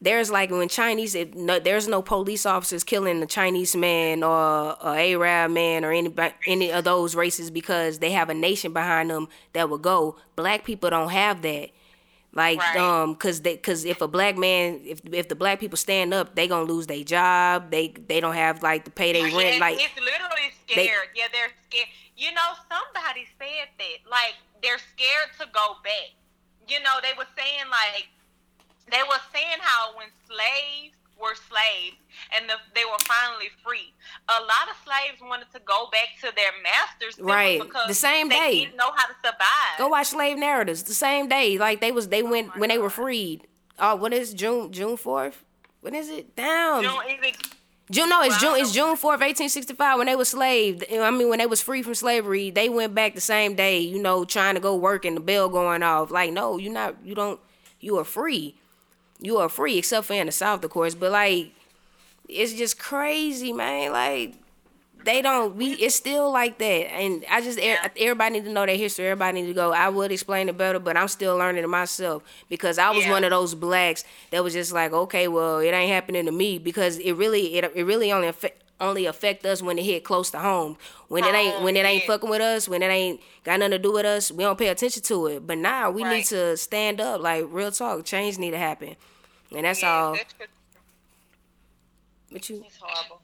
there's 0.00 0.30
like 0.30 0.50
when 0.50 0.68
Chinese, 0.68 1.14
it, 1.14 1.34
no, 1.34 1.58
there's 1.58 1.88
no 1.88 2.02
police 2.02 2.44
officers 2.44 2.84
killing 2.84 3.22
a 3.22 3.26
Chinese 3.26 3.74
man 3.74 4.22
or 4.22 4.76
a 4.82 5.12
Arab 5.12 5.52
man 5.52 5.84
or 5.84 5.92
any 5.92 6.12
any 6.46 6.70
of 6.70 6.84
those 6.84 7.14
races 7.14 7.50
because 7.50 7.98
they 7.98 8.10
have 8.10 8.28
a 8.28 8.34
nation 8.34 8.72
behind 8.72 9.10
them 9.10 9.28
that 9.54 9.70
will 9.70 9.78
go. 9.78 10.16
Black 10.34 10.64
people 10.64 10.90
don't 10.90 11.10
have 11.10 11.42
that. 11.42 11.70
Like 12.36 12.58
right. 12.58 12.76
um, 12.76 13.14
cause 13.14 13.40
they, 13.40 13.56
cause 13.56 13.86
if 13.86 14.02
a 14.02 14.06
black 14.06 14.36
man, 14.36 14.82
if 14.84 15.00
if 15.10 15.26
the 15.28 15.34
black 15.34 15.58
people 15.58 15.78
stand 15.78 16.12
up, 16.12 16.34
they 16.34 16.46
gonna 16.46 16.68
lose 16.68 16.86
their 16.86 17.02
job. 17.02 17.70
They 17.70 17.88
they 17.88 18.20
don't 18.20 18.34
have 18.34 18.62
like 18.62 18.84
to 18.84 18.90
pay 18.90 19.14
their 19.14 19.34
rent. 19.34 19.58
Like 19.58 19.80
it's 19.80 19.96
literally 19.96 20.52
scared. 20.68 21.08
They, 21.14 21.18
yeah, 21.18 21.28
they're 21.32 21.48
scared. 21.64 21.88
You 22.14 22.32
know, 22.32 22.52
somebody 22.68 23.24
said 23.40 23.72
that. 23.78 24.10
Like 24.10 24.36
they're 24.62 24.76
scared 24.76 25.32
to 25.40 25.46
go 25.54 25.80
back. 25.82 26.12
You 26.68 26.78
know, 26.84 27.00
they 27.00 27.16
were 27.16 27.24
saying 27.32 27.72
like 27.72 28.12
they 28.92 29.00
were 29.08 29.22
saying 29.32 29.56
how 29.62 29.96
when 29.96 30.08
slaves 30.28 31.00
were 31.20 31.34
slaves 31.48 31.96
and 32.34 32.48
the, 32.48 32.54
they 32.74 32.84
were 32.84 32.98
finally 33.00 33.48
free. 33.64 33.92
A 34.28 34.40
lot 34.40 34.68
of 34.70 34.76
slaves 34.84 35.20
wanted 35.22 35.50
to 35.52 35.60
go 35.60 35.88
back 35.90 36.08
to 36.20 36.34
their 36.36 36.52
masters, 36.62 37.18
right? 37.20 37.60
Because 37.60 37.88
the 37.88 37.94
same 37.94 38.28
they 38.28 38.34
day, 38.34 38.64
didn't 38.64 38.76
know 38.76 38.92
how 38.94 39.06
to 39.06 39.14
survive. 39.24 39.78
Go 39.78 39.88
watch 39.88 40.08
Slave 40.08 40.38
Narratives. 40.38 40.82
The 40.82 40.94
same 40.94 41.28
day, 41.28 41.58
like 41.58 41.80
they 41.80 41.92
was 41.92 42.08
they 42.08 42.22
oh 42.22 42.30
went 42.30 42.50
oh 42.54 42.60
when 42.60 42.68
God. 42.68 42.74
they 42.74 42.78
were 42.78 42.90
freed. 42.90 43.46
Oh, 43.78 43.96
what 43.96 44.12
is 44.12 44.34
June 44.34 44.72
June 44.72 44.96
fourth? 44.96 45.44
When 45.80 45.94
is 45.94 46.08
it? 46.08 46.34
Down. 46.36 46.82
June, 46.82 46.92
it, 47.06 47.36
June 47.90 48.08
no, 48.08 48.22
it's 48.22 48.40
June. 48.40 48.56
It's 48.58 48.72
June 48.72 48.96
fourth, 48.96 49.22
eighteen 49.22 49.48
sixty 49.48 49.74
five. 49.74 49.98
When 49.98 50.06
they 50.06 50.16
were 50.16 50.24
slaved, 50.24 50.84
I 50.92 51.10
mean, 51.10 51.28
when 51.28 51.38
they 51.38 51.46
was 51.46 51.62
free 51.62 51.82
from 51.82 51.94
slavery, 51.94 52.50
they 52.50 52.68
went 52.68 52.94
back 52.94 53.14
the 53.14 53.20
same 53.20 53.54
day. 53.54 53.78
You 53.78 54.02
know, 54.02 54.24
trying 54.24 54.54
to 54.54 54.60
go 54.60 54.74
work 54.76 55.04
and 55.04 55.16
the 55.16 55.20
bell 55.20 55.48
going 55.48 55.82
off. 55.82 56.10
Like, 56.10 56.32
no, 56.32 56.58
you're 56.58 56.72
not. 56.72 56.96
You 57.04 57.14
don't. 57.14 57.40
You 57.78 57.98
are 57.98 58.04
free 58.04 58.56
you 59.20 59.38
are 59.38 59.48
free, 59.48 59.78
except 59.78 60.06
for 60.06 60.14
in 60.14 60.26
the 60.26 60.32
South, 60.32 60.64
of 60.64 60.70
course. 60.70 60.94
But 60.94 61.12
like, 61.12 61.52
it's 62.28 62.52
just 62.52 62.78
crazy, 62.78 63.52
man. 63.52 63.92
Like, 63.92 64.34
they 65.04 65.22
don't. 65.22 65.56
We 65.56 65.72
it's 65.72 65.94
still 65.94 66.30
like 66.32 66.58
that, 66.58 66.92
and 66.92 67.24
I 67.30 67.40
just 67.40 67.58
everybody 67.58 68.34
need 68.34 68.44
to 68.44 68.52
know 68.52 68.66
their 68.66 68.76
history. 68.76 69.06
Everybody 69.06 69.40
need 69.40 69.46
to 69.46 69.54
go. 69.54 69.72
I 69.72 69.88
would 69.88 70.10
explain 70.10 70.48
it 70.48 70.58
better, 70.58 70.80
but 70.80 70.96
I'm 70.96 71.08
still 71.08 71.36
learning 71.36 71.62
it 71.62 71.68
myself 71.68 72.24
because 72.48 72.76
I 72.76 72.90
was 72.90 73.04
yeah. 73.04 73.12
one 73.12 73.22
of 73.22 73.30
those 73.30 73.54
blacks 73.54 74.04
that 74.32 74.42
was 74.42 74.52
just 74.52 74.72
like, 74.72 74.92
okay, 74.92 75.28
well, 75.28 75.60
it 75.60 75.68
ain't 75.68 75.92
happening 75.92 76.26
to 76.26 76.32
me 76.32 76.58
because 76.58 76.98
it 76.98 77.12
really 77.12 77.54
it 77.56 77.72
it 77.74 77.84
really 77.84 78.12
only 78.12 78.26
affect 78.26 78.62
only 78.80 79.06
affect 79.06 79.46
us 79.46 79.62
when 79.62 79.78
it 79.78 79.84
hit 79.84 80.04
close 80.04 80.30
to 80.30 80.38
home. 80.38 80.76
When 81.08 81.24
it 81.24 81.34
ain't 81.34 81.62
when 81.62 81.76
it 81.76 81.84
ain't 81.84 82.04
fucking 82.04 82.28
with 82.28 82.40
us, 82.40 82.68
when 82.68 82.82
it 82.82 82.88
ain't 82.88 83.20
got 83.44 83.60
nothing 83.60 83.72
to 83.72 83.78
do 83.78 83.92
with 83.92 84.06
us, 84.06 84.30
we 84.30 84.44
don't 84.44 84.58
pay 84.58 84.68
attention 84.68 85.02
to 85.04 85.26
it. 85.28 85.46
But 85.46 85.58
now 85.58 85.90
we 85.90 86.02
right. 86.02 86.16
need 86.16 86.24
to 86.26 86.56
stand 86.56 87.00
up, 87.00 87.20
like 87.20 87.44
real 87.48 87.70
talk. 87.70 88.04
Change 88.04 88.38
need 88.38 88.50
to 88.52 88.58
happen, 88.58 88.96
and 89.54 89.64
that's 89.64 89.82
yeah, 89.82 89.92
all. 89.92 90.14
That's 90.14 90.34
but 92.30 92.50
you, 92.50 92.64
it's 92.66 92.76
horrible. 92.78 93.22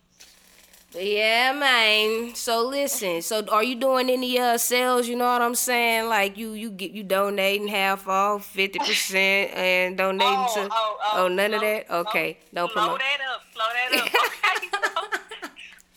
Yeah, 0.94 1.52
man. 1.52 2.34
So 2.34 2.66
listen. 2.66 3.22
So 3.22 3.44
are 3.48 3.64
you 3.64 3.76
doing 3.76 4.10
any 4.10 4.38
uh 4.38 4.58
sales? 4.58 5.08
You 5.08 5.16
know 5.16 5.24
what 5.24 5.40
I'm 5.40 5.54
saying? 5.54 6.08
Like 6.08 6.36
you 6.36 6.52
you 6.52 6.70
get 6.70 6.90
you 6.90 7.02
donating 7.02 7.68
half 7.68 8.06
off, 8.06 8.46
fifty 8.46 8.78
percent, 8.78 9.52
and 9.54 9.96
donating 9.96 10.26
oh, 10.28 10.54
to. 10.54 10.68
Oh, 10.70 10.96
oh, 11.00 11.24
oh 11.24 11.28
none 11.28 11.54
of 11.54 11.62
that. 11.62 11.90
Okay, 11.90 12.38
slow, 12.50 12.62
no 12.62 12.68
promote. 12.68 12.88
Slow 12.88 12.98
that 12.98 13.20
up. 13.32 13.42
Slow 13.52 13.64
that 13.72 14.00
up. 14.00 14.12
Okay. 14.52 14.68
so, 14.70 15.48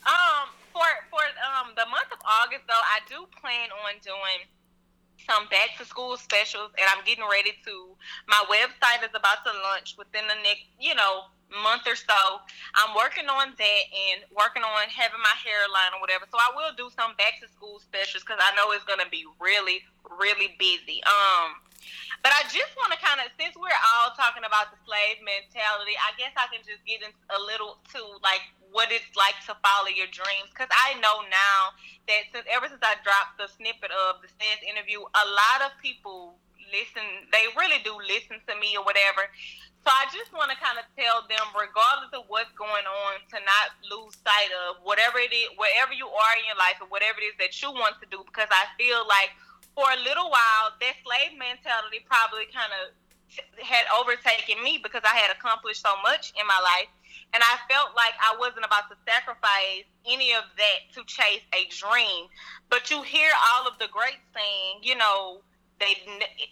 um, 0.08 0.48
for 0.72 0.88
for 1.10 1.24
um 1.44 1.72
the 1.76 1.86
month 1.92 2.12
of 2.14 2.20
August 2.56 2.68
though, 2.72 2.88
I 2.88 3.04
do 3.12 3.28
plan 3.36 3.68
on 3.84 4.00
doing 4.00 4.48
some 5.28 5.48
back 5.52 5.76
to 5.80 5.84
school 5.84 6.16
specials 6.16 6.72
and 6.80 6.88
I'm 6.88 7.04
getting 7.04 7.28
ready 7.28 7.52
to 7.68 7.74
my 8.28 8.40
website 8.48 9.04
is 9.04 9.12
about 9.12 9.44
to 9.44 9.52
launch 9.68 9.96
within 9.98 10.24
the 10.28 10.40
next, 10.44 10.72
you 10.80 10.96
know, 10.96 11.28
month 11.52 11.84
or 11.84 11.96
so. 11.96 12.40
I'm 12.80 12.96
working 12.96 13.28
on 13.28 13.52
that 13.60 13.84
and 13.92 14.24
working 14.32 14.64
on 14.64 14.88
having 14.88 15.20
my 15.20 15.36
hairline 15.36 15.96
or 15.96 16.00
whatever. 16.00 16.24
So 16.32 16.40
I 16.40 16.56
will 16.56 16.72
do 16.80 16.88
some 16.96 17.16
back 17.20 17.44
to 17.44 17.48
school 17.52 17.84
specials 17.84 18.24
because 18.24 18.40
I 18.40 18.56
know 18.56 18.72
it's 18.72 18.88
gonna 18.88 19.10
be 19.12 19.28
really, 19.40 19.84
really 20.08 20.56
busy. 20.56 21.04
Um 21.04 21.60
but 22.24 22.34
I 22.34 22.48
just 22.50 22.74
want 22.74 22.90
to 22.90 22.98
kind 22.98 23.22
of, 23.22 23.30
since 23.38 23.54
we're 23.54 23.70
all 23.70 24.10
talking 24.18 24.42
about 24.42 24.74
the 24.74 24.82
slave 24.82 25.22
mentality, 25.22 25.94
I 25.94 26.10
guess 26.18 26.34
I 26.34 26.50
can 26.50 26.66
just 26.66 26.82
get 26.82 27.06
in 27.06 27.14
a 27.30 27.38
little 27.38 27.78
to 27.94 28.02
like 28.26 28.42
what 28.76 28.92
it's 28.92 29.08
like 29.16 29.40
to 29.48 29.56
follow 29.64 29.88
your 29.88 30.12
dreams. 30.12 30.52
Because 30.52 30.68
I 30.68 31.00
know 31.00 31.24
now 31.32 31.62
that 32.12 32.28
since 32.36 32.44
ever 32.52 32.68
since 32.68 32.84
I 32.84 33.00
dropped 33.08 33.40
the 33.40 33.48
snippet 33.48 33.96
of 33.96 34.20
the 34.20 34.28
Seth 34.36 34.60
interview, 34.68 35.00
a 35.00 35.26
lot 35.32 35.64
of 35.64 35.72
people 35.80 36.36
listen. 36.68 37.32
They 37.32 37.48
really 37.56 37.80
do 37.88 37.96
listen 38.04 38.44
to 38.52 38.54
me 38.60 38.76
or 38.76 38.84
whatever. 38.84 39.32
So 39.88 39.94
I 39.94 40.10
just 40.12 40.34
want 40.34 40.50
to 40.50 40.58
kind 40.58 40.82
of 40.82 40.86
tell 40.98 41.24
them, 41.30 41.46
regardless 41.54 42.10
of 42.18 42.26
what's 42.28 42.50
going 42.58 42.90
on, 42.90 43.22
to 43.32 43.38
not 43.46 43.78
lose 43.86 44.18
sight 44.18 44.52
of 44.66 44.82
whatever 44.82 45.22
it 45.22 45.30
is, 45.30 45.54
wherever 45.56 45.94
you 45.94 46.10
are 46.10 46.34
in 46.42 46.46
your 46.50 46.58
life, 46.58 46.82
or 46.82 46.90
whatever 46.90 47.22
it 47.22 47.32
is 47.32 47.38
that 47.38 47.54
you 47.62 47.70
want 47.70 47.96
to 48.02 48.10
do. 48.10 48.26
Because 48.28 48.50
I 48.50 48.66
feel 48.82 49.06
like 49.08 49.32
for 49.78 49.86
a 49.88 50.00
little 50.04 50.28
while, 50.28 50.74
that 50.82 51.00
slave 51.06 51.38
mentality 51.38 52.02
probably 52.10 52.50
kind 52.50 52.74
of 52.82 52.98
had 53.62 53.86
overtaken 53.94 54.58
me 54.66 54.82
because 54.82 55.06
I 55.06 55.16
had 55.16 55.30
accomplished 55.30 55.86
so 55.86 55.94
much 56.02 56.34
in 56.34 56.46
my 56.50 56.58
life. 56.60 56.90
And 57.36 57.44
I 57.44 57.60
felt 57.68 57.92
like 58.00 58.16
I 58.16 58.40
wasn't 58.40 58.64
about 58.64 58.88
to 58.88 58.96
sacrifice 59.04 59.84
any 60.08 60.32
of 60.32 60.48
that 60.56 60.88
to 60.96 61.04
chase 61.04 61.44
a 61.52 61.68
dream. 61.68 62.32
But 62.72 62.88
you 62.88 63.04
hear 63.04 63.28
all 63.52 63.68
of 63.68 63.76
the 63.76 63.92
greats 63.92 64.24
saying, 64.32 64.88
you 64.88 64.96
know, 64.96 65.44
they 65.84 66.00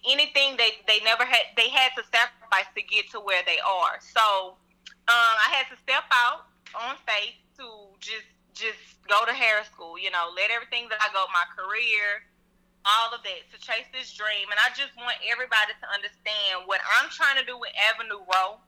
anything 0.03 0.59
they 0.59 0.75
they 0.83 0.99
never 1.07 1.23
had 1.23 1.55
they 1.55 1.71
had 1.71 1.95
to 1.95 2.03
sacrifice 2.11 2.67
to 2.75 2.83
get 2.83 3.07
to 3.15 3.23
where 3.23 3.47
they 3.47 3.63
are. 3.63 4.03
So 4.03 4.59
um, 5.07 5.33
I 5.39 5.55
had 5.55 5.71
to 5.71 5.79
step 5.79 6.03
out 6.11 6.51
on 6.75 6.99
faith 7.07 7.39
to 7.63 7.63
just 8.03 8.27
just 8.51 8.99
go 9.07 9.23
to 9.23 9.31
hair 9.31 9.63
school. 9.63 9.95
You 9.95 10.11
know, 10.11 10.35
let 10.35 10.51
everything 10.51 10.91
that 10.91 10.99
I 10.99 11.07
go, 11.15 11.23
my 11.31 11.47
career, 11.55 12.27
all 12.83 13.15
of 13.15 13.23
that 13.23 13.47
to 13.55 13.57
chase 13.63 13.87
this 13.95 14.11
dream. 14.11 14.51
And 14.51 14.59
I 14.59 14.75
just 14.75 14.91
want 14.99 15.15
everybody 15.23 15.71
to 15.79 15.87
understand 15.87 16.67
what 16.67 16.83
I'm 16.99 17.07
trying 17.07 17.39
to 17.39 17.45
do 17.47 17.55
with 17.55 17.71
Avenue 17.79 18.19
Reaux. 18.27 18.59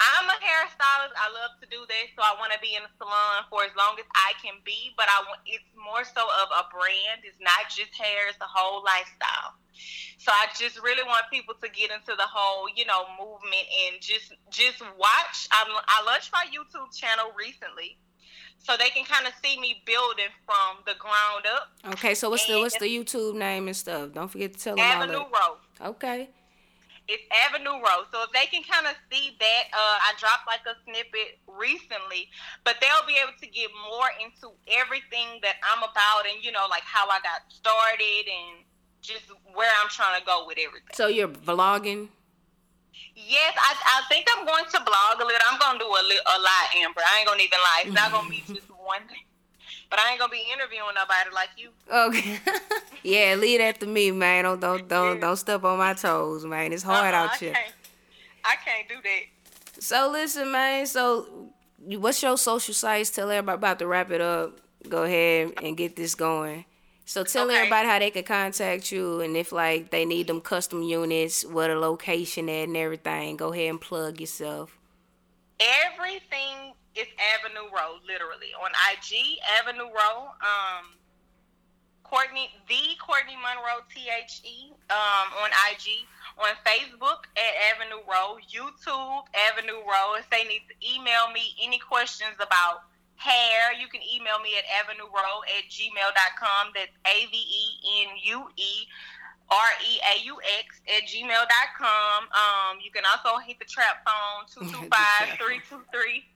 I'm 0.00 0.26
a 0.32 0.38
hairstylist. 0.40 1.12
I 1.12 1.28
love 1.28 1.60
to 1.60 1.68
do 1.68 1.84
this, 1.84 2.08
so 2.16 2.24
I 2.24 2.32
want 2.40 2.56
to 2.56 2.60
be 2.64 2.72
in 2.72 2.80
the 2.80 2.92
salon 2.96 3.44
for 3.52 3.68
as 3.68 3.74
long 3.76 4.00
as 4.00 4.08
I 4.16 4.32
can 4.40 4.56
be. 4.64 4.96
But 4.96 5.12
I 5.12 5.20
want 5.28 5.44
it's 5.44 5.68
more 5.76 6.08
so 6.08 6.24
of 6.24 6.48
a 6.48 6.64
brand. 6.72 7.20
It's 7.28 7.36
not 7.36 7.68
just 7.68 7.92
hair; 7.92 8.32
it's 8.32 8.40
the 8.40 8.48
whole 8.48 8.80
lifestyle. 8.80 9.60
So 10.16 10.32
I 10.32 10.48
just 10.56 10.80
really 10.80 11.04
want 11.04 11.28
people 11.32 11.54
to 11.60 11.68
get 11.68 11.92
into 11.92 12.16
the 12.16 12.28
whole, 12.28 12.68
you 12.72 12.84
know, 12.88 13.04
movement 13.20 13.68
and 13.68 14.00
just 14.00 14.32
just 14.48 14.80
watch. 14.96 15.48
I, 15.52 15.68
I 15.68 16.04
launched 16.08 16.32
my 16.32 16.48
YouTube 16.48 16.96
channel 16.96 17.32
recently 17.36 18.00
so 18.58 18.76
they 18.76 18.90
can 18.90 19.04
kind 19.04 19.26
of 19.26 19.32
see 19.42 19.58
me 19.58 19.82
building 19.86 20.32
from 20.44 20.84
the 20.86 20.94
ground 20.96 21.44
up. 21.48 21.68
Okay, 21.94 22.14
so 22.14 22.30
what's 22.30 22.48
and 22.48 22.56
the 22.56 22.60
what's 22.60 22.78
the 22.78 22.88
YouTube 22.88 23.36
name 23.36 23.68
and 23.68 23.76
stuff? 23.76 24.12
Don't 24.12 24.28
forget 24.28 24.54
to 24.54 24.60
tell 24.60 24.76
them 24.76 24.84
Avenue. 24.84 25.24
Reaux. 25.28 25.56
Okay. 25.80 26.28
It's 27.10 27.26
Avenue 27.50 27.82
Reaux. 27.82 28.06
So 28.14 28.22
if 28.22 28.30
they 28.30 28.46
can 28.46 28.62
kind 28.62 28.86
of 28.86 28.94
see 29.10 29.34
that, 29.42 29.64
uh, 29.74 29.96
I 30.06 30.14
dropped 30.14 30.46
like 30.46 30.62
a 30.62 30.78
snippet 30.86 31.42
recently, 31.50 32.30
but 32.62 32.78
they'll 32.78 33.02
be 33.02 33.18
able 33.18 33.34
to 33.34 33.48
get 33.50 33.66
more 33.90 34.06
into 34.22 34.54
everything 34.70 35.42
that 35.42 35.58
I'm 35.66 35.82
about 35.82 36.30
and 36.30 36.38
you 36.38 36.54
know 36.54 36.70
like 36.70 36.86
how 36.86 37.10
I 37.10 37.18
got 37.26 37.42
started 37.50 38.30
and 38.30 38.62
just 39.02 39.26
where 39.58 39.70
I'm 39.82 39.90
trying 39.90 40.20
to 40.20 40.24
go 40.24 40.46
with 40.46 40.58
everything. 40.62 40.94
So 40.94 41.08
you're 41.10 41.26
vlogging. 41.28 42.14
Yes, 43.16 43.54
I, 43.58 43.74
I 43.74 44.08
think 44.08 44.26
I'm 44.36 44.46
going 44.46 44.64
to 44.70 44.78
blog 44.86 45.18
a 45.18 45.26
little. 45.26 45.42
I'm 45.50 45.58
going 45.58 45.78
to 45.78 45.84
do 45.84 45.90
a, 45.90 46.02
li- 46.06 46.26
a 46.26 46.38
lot, 46.38 46.64
Amber. 46.78 47.02
I 47.02 47.18
ain't 47.18 47.26
going 47.26 47.38
to 47.38 47.44
even 47.44 47.58
lie. 47.58 47.82
It's 47.86 47.94
not 47.94 48.12
going 48.12 48.24
to 48.24 48.30
be 48.30 48.42
just 48.54 48.68
one 48.70 49.02
thing. 49.08 49.26
But 49.90 49.98
I 49.98 50.12
ain't 50.12 50.20
gonna 50.20 50.30
be 50.30 50.44
interviewing 50.52 50.94
nobody 50.94 51.34
like 51.34 51.48
you. 51.56 51.70
Okay. 51.92 52.38
yeah, 53.02 53.34
leave 53.34 53.58
that 53.58 53.80
to 53.80 53.86
me, 53.86 54.12
man. 54.12 54.44
Don't 54.44 54.60
don't 54.60 54.88
don't 54.88 55.20
don't 55.20 55.36
step 55.36 55.64
on 55.64 55.78
my 55.78 55.94
toes, 55.94 56.44
man. 56.44 56.72
It's 56.72 56.84
hard 56.84 57.12
uh-uh, 57.12 57.24
out 57.24 57.30
I 57.32 57.36
here. 57.36 57.52
Can't, 57.52 57.74
I 58.44 58.56
can't 58.64 58.88
do 58.88 58.94
that. 59.02 59.82
So 59.82 60.10
listen, 60.12 60.52
man. 60.52 60.86
So, 60.86 61.50
what's 61.78 62.22
your 62.22 62.38
social 62.38 62.74
sites? 62.74 63.10
Tell 63.10 63.30
everybody 63.30 63.56
about 63.56 63.78
to 63.80 63.86
wrap 63.88 64.12
it 64.12 64.20
up. 64.20 64.60
Go 64.88 65.02
ahead 65.02 65.54
and 65.62 65.76
get 65.76 65.96
this 65.96 66.14
going. 66.14 66.64
So 67.10 67.24
tell 67.24 67.46
okay. 67.46 67.56
everybody 67.56 67.88
how 67.88 67.98
they 67.98 68.10
can 68.10 68.22
contact 68.22 68.92
you 68.92 69.20
and 69.20 69.36
if 69.36 69.50
like 69.50 69.90
they 69.90 70.04
need 70.04 70.28
them 70.28 70.40
custom 70.40 70.82
units, 70.82 71.44
what 71.44 71.68
a 71.68 71.76
location 71.76 72.48
at 72.48 72.68
and 72.68 72.76
everything. 72.76 73.36
Go 73.36 73.52
ahead 73.52 73.68
and 73.68 73.80
plug 73.80 74.20
yourself. 74.20 74.78
Everything 75.60 76.72
is 76.96 77.06
Avenue 77.36 77.68
Reaux, 77.70 78.00
literally. 78.06 78.56
On 78.56 78.70
IG, 78.92 79.38
Avenue 79.60 79.92
Reaux. 79.92 80.32
Um 80.40 81.00
Courtney 82.10 82.50
the 82.66 82.98
Courtney 82.98 83.38
Monroe 83.38 83.86
T 83.94 84.10
H 84.10 84.42
E 84.42 84.74
um, 84.90 85.28
on 85.46 85.50
IG, 85.70 86.02
on 86.42 86.50
Facebook 86.66 87.30
at 87.38 87.54
Avenue 87.70 88.02
Reaux, 88.02 88.42
YouTube 88.50 89.22
Avenue 89.30 89.78
Reaux. 89.86 90.18
If 90.18 90.28
they 90.28 90.42
need 90.42 90.66
to 90.66 90.74
email 90.82 91.30
me 91.32 91.54
any 91.62 91.78
questions 91.78 92.34
about 92.42 92.82
hair, 93.14 93.70
you 93.78 93.86
can 93.86 94.00
email 94.02 94.42
me 94.42 94.58
at 94.58 94.66
Avenue 94.82 95.06
avenuereaux 95.06 95.46
at 95.54 95.70
gmail.com. 95.70 96.72
That's 96.74 96.90
A 97.06 97.30
V 97.30 97.36
E 97.36 98.02
N 98.02 98.08
U 98.24 98.48
E 98.56 98.90
R 99.50 99.70
E 99.82 99.98
A 99.98 100.14
U 100.30 100.38
X 100.62 100.80
at 100.86 101.02
gmail.com. 101.10 102.18
Um, 102.30 102.78
you 102.82 102.90
can 102.90 103.02
also 103.04 103.38
hit 103.42 103.58
the 103.58 103.66
trap 103.66 104.06
phone 104.06 104.46
225 104.46 105.36
323 105.38 106.30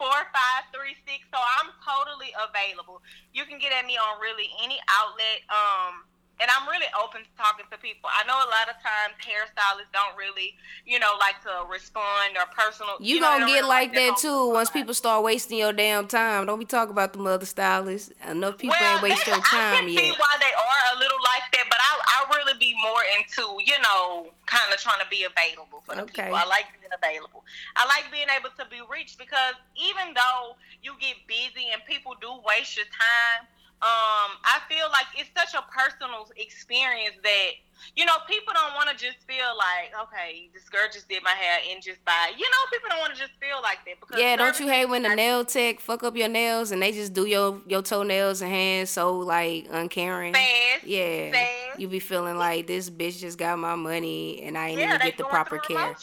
4536. 0.00 1.28
So 1.28 1.38
I'm 1.38 1.70
totally 1.84 2.32
available. 2.36 3.04
You 3.36 3.44
can 3.44 3.60
get 3.60 3.72
at 3.72 3.84
me 3.84 4.00
on 4.00 4.20
really 4.20 4.48
any 4.64 4.80
outlet. 4.88 5.44
Um, 5.52 6.08
and 6.42 6.50
I'm 6.50 6.66
really 6.66 6.90
open 6.98 7.22
to 7.22 7.32
talking 7.38 7.66
to 7.70 7.78
people. 7.78 8.10
I 8.10 8.26
know 8.26 8.34
a 8.34 8.50
lot 8.50 8.66
of 8.66 8.74
times 8.82 9.14
hairstylists 9.22 9.94
don't 9.94 10.18
really, 10.18 10.58
you 10.84 10.98
know, 10.98 11.14
like 11.22 11.38
to 11.46 11.70
respond 11.70 12.34
or 12.34 12.50
personal. 12.50 12.98
You, 12.98 13.14
you 13.14 13.20
know, 13.20 13.38
gonna 13.38 13.46
get 13.46 13.60
don't 13.60 13.68
like 13.70 13.94
that 13.94 14.18
too 14.18 14.50
once 14.50 14.68
people 14.68 14.92
start 14.92 15.22
wasting 15.22 15.58
your 15.58 15.72
damn 15.72 16.08
time. 16.08 16.46
Don't 16.46 16.58
be 16.58 16.64
talking 16.64 16.90
about 16.90 17.12
the 17.12 17.22
other 17.22 17.46
stylists. 17.46 18.10
Enough 18.26 18.58
people 18.58 18.74
well, 18.80 18.94
ain't 18.94 19.02
waste 19.02 19.26
your 19.26 19.38
time 19.38 19.86
I 19.86 19.86
can 19.86 19.88
see 19.94 20.10
why 20.18 20.34
they 20.42 20.50
are 20.50 20.96
a 20.96 20.98
little 20.98 21.22
like 21.22 21.46
that, 21.54 21.66
but 21.70 21.78
I 21.78 22.26
I 22.26 22.36
really 22.36 22.58
be 22.58 22.74
more 22.82 23.02
into 23.16 23.62
you 23.62 23.78
know 23.78 24.34
kind 24.46 24.66
of 24.74 24.80
trying 24.80 24.98
to 24.98 25.06
be 25.08 25.22
available 25.22 25.86
for 25.86 25.94
the 25.94 26.02
Okay. 26.02 26.26
people. 26.26 26.34
I 26.34 26.44
like 26.46 26.66
being 26.74 26.90
available. 26.90 27.44
I 27.76 27.86
like 27.86 28.10
being 28.10 28.28
able 28.34 28.50
to 28.58 28.66
be 28.66 28.82
reached 28.90 29.16
because 29.16 29.54
even 29.78 30.12
though 30.14 30.58
you 30.82 30.98
get 30.98 31.22
busy 31.28 31.70
and 31.70 31.80
people 31.86 32.18
do 32.20 32.34
waste 32.42 32.76
your 32.76 32.90
time, 32.90 33.46
um, 33.82 34.30
I 34.44 34.60
feel 34.68 34.86
like 34.90 35.06
it's 35.16 35.30
such 35.36 35.54
a 35.58 35.64
personal 35.70 36.28
experience 36.36 37.16
that 37.24 37.50
you 37.96 38.04
know 38.04 38.12
people 38.28 38.54
don't 38.54 38.74
want 38.74 38.88
to 38.90 38.94
just 38.94 39.18
feel 39.26 39.56
like 39.58 39.90
okay, 40.04 40.48
this 40.54 40.68
girl 40.68 40.82
just 40.92 41.08
did 41.08 41.22
my 41.24 41.30
hair 41.30 41.58
and 41.70 41.82
just 41.82 42.04
buy. 42.04 42.30
You 42.36 42.44
know, 42.44 42.58
people 42.72 42.88
don't 42.90 43.00
want 43.00 43.12
to 43.14 43.18
just 43.18 43.32
feel 43.40 43.60
like 43.60 43.78
that 43.86 43.98
because 43.98 44.20
Yeah, 44.20 44.36
don't 44.36 44.58
you 44.60 44.68
hate 44.68 44.86
when 44.86 45.02
the 45.02 45.10
is- 45.10 45.16
nail 45.16 45.44
tech 45.44 45.80
fuck 45.80 46.04
up 46.04 46.16
your 46.16 46.28
nails 46.28 46.70
and 46.70 46.80
they 46.80 46.92
just 46.92 47.12
do 47.12 47.26
your 47.26 47.60
your 47.66 47.82
toenails 47.82 48.40
and 48.40 48.50
hands 48.52 48.90
so 48.90 49.18
like 49.18 49.66
uncaring? 49.70 50.32
fast? 50.32 50.84
Yeah, 50.84 51.32
fast. 51.32 51.80
you 51.80 51.88
be 51.88 51.98
feeling 51.98 52.36
like 52.38 52.68
this 52.68 52.88
bitch 52.88 53.18
just 53.18 53.36
got 53.36 53.58
my 53.58 53.74
money 53.74 54.42
and 54.42 54.56
I 54.56 54.68
ain't 54.68 54.78
yeah, 54.80 54.94
even 54.94 55.06
get 55.08 55.18
the 55.18 55.24
proper 55.24 55.58
care. 55.58 55.96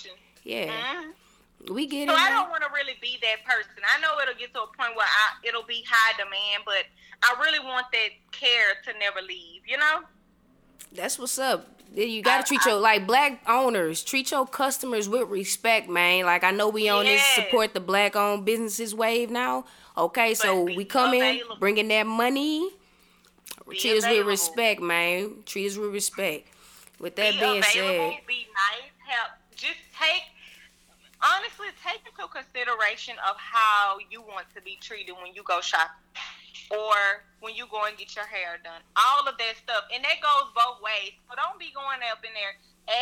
Yeah, 0.44 0.68
Mhm. 0.72 1.12
We 1.72 1.86
get 1.88 2.08
So 2.08 2.14
it. 2.14 2.20
I 2.20 2.30
don't 2.30 2.50
want 2.50 2.64
to 2.64 2.70
really 2.74 2.98
be 3.02 3.18
that 3.22 3.44
person. 3.46 3.72
I 3.96 4.00
know 4.02 4.20
it'll 4.22 4.40
get 4.40 4.54
to 4.54 4.62
a 4.62 4.68
point 4.68 4.96
where 4.96 5.06
I, 5.08 5.48
it'll 5.48 5.64
be 5.64 5.84
high 5.88 6.14
demand, 6.18 6.64
but 6.66 6.86
I 7.24 7.40
really 7.42 7.60
want 7.60 7.88
that 7.92 8.10
care 8.32 8.76
to 8.86 9.00
never 9.00 9.22
leave. 9.22 9.62
You 9.68 9.78
know? 9.78 10.02
That's 10.94 11.20
what's 11.20 11.38
up. 11.38 11.68
You 11.94 12.22
gotta 12.22 12.44
I- 12.44 12.46
treat 12.46 12.62
I- 12.66 12.70
your 12.70 12.80
like 12.80 13.08
black 13.08 13.42
owners, 13.48 14.04
treat 14.04 14.32
your 14.32 14.46
customers 14.46 15.10
with 15.10 15.28
respect, 15.30 15.90
man. 15.90 16.26
Like 16.26 16.44
I 16.44 16.52
know 16.52 16.70
we 16.70 16.88
on 16.88 17.06
this 17.06 17.22
support 17.36 17.74
the 17.74 17.80
black 17.80 18.16
owned 18.16 18.46
businesses 18.46 18.94
wave 18.96 19.30
now. 19.30 19.66
Okay, 19.98 20.34
so 20.34 20.64
we 20.64 20.86
come 20.86 21.14
in 21.14 21.42
bringing 21.60 21.88
that 21.90 22.06
money. 22.08 22.70
Be 23.68 23.78
treat 23.78 23.98
us 23.98 24.08
with 24.08 24.26
respect, 24.26 24.82
man. 24.82 25.44
Treat 25.46 25.68
us 25.72 25.78
with 25.78 25.92
respect. 25.92 26.48
With 27.00 27.16
that 27.18 27.34
be 27.34 27.40
being 27.40 27.60
available. 27.60 28.12
said, 28.16 28.28
Be 28.28 28.48
nice. 28.54 28.90
Help. 29.06 29.32
Just 29.56 29.78
take. 30.00 30.24
Honestly, 31.20 31.68
take 31.84 32.02
into 32.08 32.28
consideration 32.32 33.16
of 33.28 33.36
how 33.36 34.00
you 34.10 34.22
want 34.22 34.48
to 34.56 34.62
be 34.62 34.80
treated 34.80 35.14
when 35.20 35.36
you 35.36 35.44
go 35.44 35.60
shopping, 35.60 36.00
or 36.72 37.28
when 37.40 37.56
you 37.56 37.68
go 37.68 37.84
and 37.84 37.98
get 37.98 38.16
your 38.16 38.26
hair 38.26 38.56
done. 38.64 38.80
All 38.96 39.28
of 39.28 39.36
that 39.38 39.56
stuff, 39.60 39.84
and 39.94 40.04
that 40.04 40.24
goes 40.24 40.48
both 40.56 40.80
ways. 40.80 41.12
So 41.28 41.36
don't 41.36 41.60
be 41.60 41.76
going 41.76 42.00
up 42.08 42.24
in 42.24 42.32
there 42.32 42.56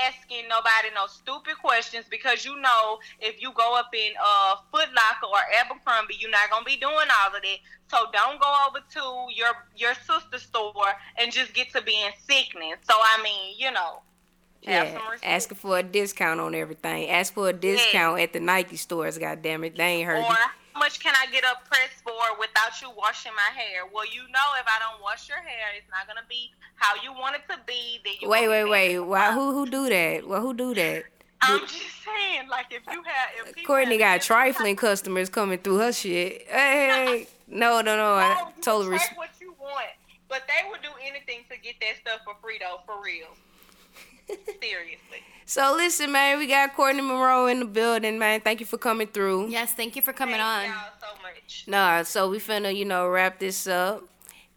asking 0.08 0.48
nobody 0.50 0.92
no 0.94 1.08
stupid 1.08 1.56
questions 1.62 2.06
because 2.10 2.44
you 2.44 2.60
know 2.60 3.00
if 3.22 3.42
you 3.42 3.52
go 3.54 3.76
up 3.78 3.90
in 3.94 4.12
uh 4.20 4.56
Foot 4.72 4.90
Locker 4.94 5.28
or 5.32 5.40
Abercrombie, 5.62 6.18
you're 6.20 6.32
not 6.32 6.50
gonna 6.50 6.66
be 6.66 6.78
doing 6.78 7.08
all 7.22 7.36
of 7.36 7.42
that. 7.42 7.60
So 7.88 7.98
don't 8.12 8.40
go 8.42 8.52
over 8.68 8.80
to 8.80 9.34
your 9.34 9.54
your 9.76 9.94
sister 9.94 10.40
store 10.40 10.92
and 11.18 11.32
just 11.32 11.54
get 11.54 11.72
to 11.72 11.82
being 11.82 12.12
sickening. 12.28 12.76
So 12.84 12.94
I 12.98 13.22
mean, 13.24 13.56
you 13.58 13.72
know, 13.72 14.02
yeah, 14.62 14.98
asking 15.24 15.58
for 15.58 15.78
a 15.78 15.84
discount 15.84 16.40
on 16.40 16.56
everything. 16.56 17.10
Ask 17.10 17.34
for 17.34 17.50
a 17.50 17.54
discount 17.54 18.20
at 18.20 18.34
the 18.34 18.40
Nike 18.40 18.76
stores. 18.78 19.18
God 19.18 19.42
damn 19.42 19.64
it, 19.64 19.76
they 19.78 19.84
ain't 19.84 20.08
heard 20.08 20.18
Or 20.18 20.22
you. 20.22 20.26
how 20.74 20.80
much 20.80 21.00
can 21.00 21.14
I 21.16 21.32
get 21.32 21.44
a 21.44 21.56
press 21.68 21.90
for 22.04 22.14
without 22.40 22.82
you 22.82 22.90
washing 22.98 23.32
my 23.36 23.60
hair? 23.60 23.84
Well, 23.94 24.06
you 24.06 24.22
know, 24.24 24.48
if 24.60 24.66
I 24.68 24.80
don't 24.80 25.02
wash 25.02 25.28
your 25.30 25.38
hair, 25.40 25.68
it's 25.78 25.90
not 25.90 26.08
gonna 26.08 26.26
be 26.30 26.52
how 26.76 26.94
you 27.04 27.12
want 27.14 27.36
it 27.36 27.42
to 27.50 27.60
be. 27.66 28.00
Then 28.04 28.30
Wait, 28.30 28.48
wait, 28.48 28.66
wait. 28.66 29.00
Why? 29.00 29.32
Who 29.32 29.52
who 29.54 29.66
do 29.70 29.90
that? 29.90 30.28
Well, 30.28 30.42
who 30.42 30.54
do 30.54 30.74
that? 30.76 31.04
I'm 31.42 31.60
just 31.62 32.04
saying, 32.04 32.50
like 32.50 32.66
if 32.72 32.82
you 32.92 33.04
have, 33.04 33.48
if 33.56 33.66
Courtney 33.66 34.00
got 34.00 34.22
trifling 34.22 34.76
customers 34.76 35.30
coming 35.30 35.60
through 35.60 35.78
her 35.78 35.92
shit. 35.94 36.48
Hey, 36.50 37.28
no, 37.48 37.82
no, 37.82 37.96
no. 37.96 38.16
I 38.16 38.34
No, 38.42 38.48
you 38.58 38.64
totally. 38.64 38.98
take 38.98 39.16
what 39.18 39.30
you 39.40 39.54
want, 39.60 39.86
but 40.30 40.44
they 40.48 40.68
would 40.70 40.82
do 40.82 40.90
anything 41.02 41.42
to 41.52 41.58
get 41.60 41.76
that 41.82 41.98
stuff 42.02 42.22
for 42.26 42.34
free, 42.42 42.58
though. 42.60 42.80
For 42.88 43.00
real. 43.04 43.28
Seriously. 44.28 45.24
so 45.46 45.74
listen, 45.78 46.12
man, 46.12 46.38
we 46.38 46.48
got 46.48 46.76
Courtney 46.76 47.02
Monroe 47.02 47.48
in 47.48 47.60
the 47.60 47.66
building, 47.66 48.20
man. 48.20 48.42
Thank 48.42 48.60
you 48.60 48.66
for 48.66 48.78
coming 48.78 49.08
through. 49.08 49.48
Yes, 49.50 49.74
thank 49.74 49.96
you 49.96 50.02
for 50.02 50.14
coming 50.14 50.36
Thank 50.36 50.70
on. 50.70 50.76
y'all 50.76 50.92
so 51.00 51.22
much. 51.22 51.64
Nah, 51.68 52.04
so 52.04 52.30
we 52.30 52.40
finna, 52.40 52.76
you 52.76 52.86
know, 52.86 53.08
wrap 53.08 53.40
this 53.40 53.68
up. 53.68 54.04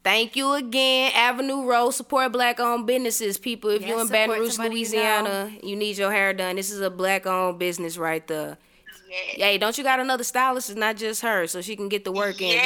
Thank 0.02 0.34
you 0.34 0.54
again, 0.54 1.12
Avenue 1.14 1.68
Reaux. 1.68 1.90
Support 1.90 2.32
black-owned 2.32 2.86
businesses, 2.86 3.36
people. 3.36 3.68
If 3.70 3.82
Yes, 3.82 3.90
you're 3.90 4.00
in 4.00 4.08
Baton 4.08 4.40
Rouge, 4.40 4.52
somebody 4.54 4.76
you 4.80 4.86
Louisiana, 4.86 5.52
you 5.62 5.76
need 5.76 5.98
your 5.98 6.10
hair 6.10 6.32
done. 6.32 6.56
This 6.56 6.70
is 6.70 6.80
a 6.80 6.88
black-owned 6.88 7.58
business 7.58 7.98
right 7.98 8.26
there. 8.26 8.56
Yes. 9.10 9.36
Hey, 9.36 9.58
don't 9.58 9.76
you 9.76 9.84
got 9.84 10.00
another 10.00 10.24
stylist? 10.24 10.70
It's 10.70 10.78
not 10.78 10.96
just 10.96 11.20
her, 11.20 11.46
so 11.46 11.60
she 11.60 11.76
can 11.76 11.88
get 11.90 12.04
the 12.04 12.12
work 12.12 12.40
in. 12.40 12.58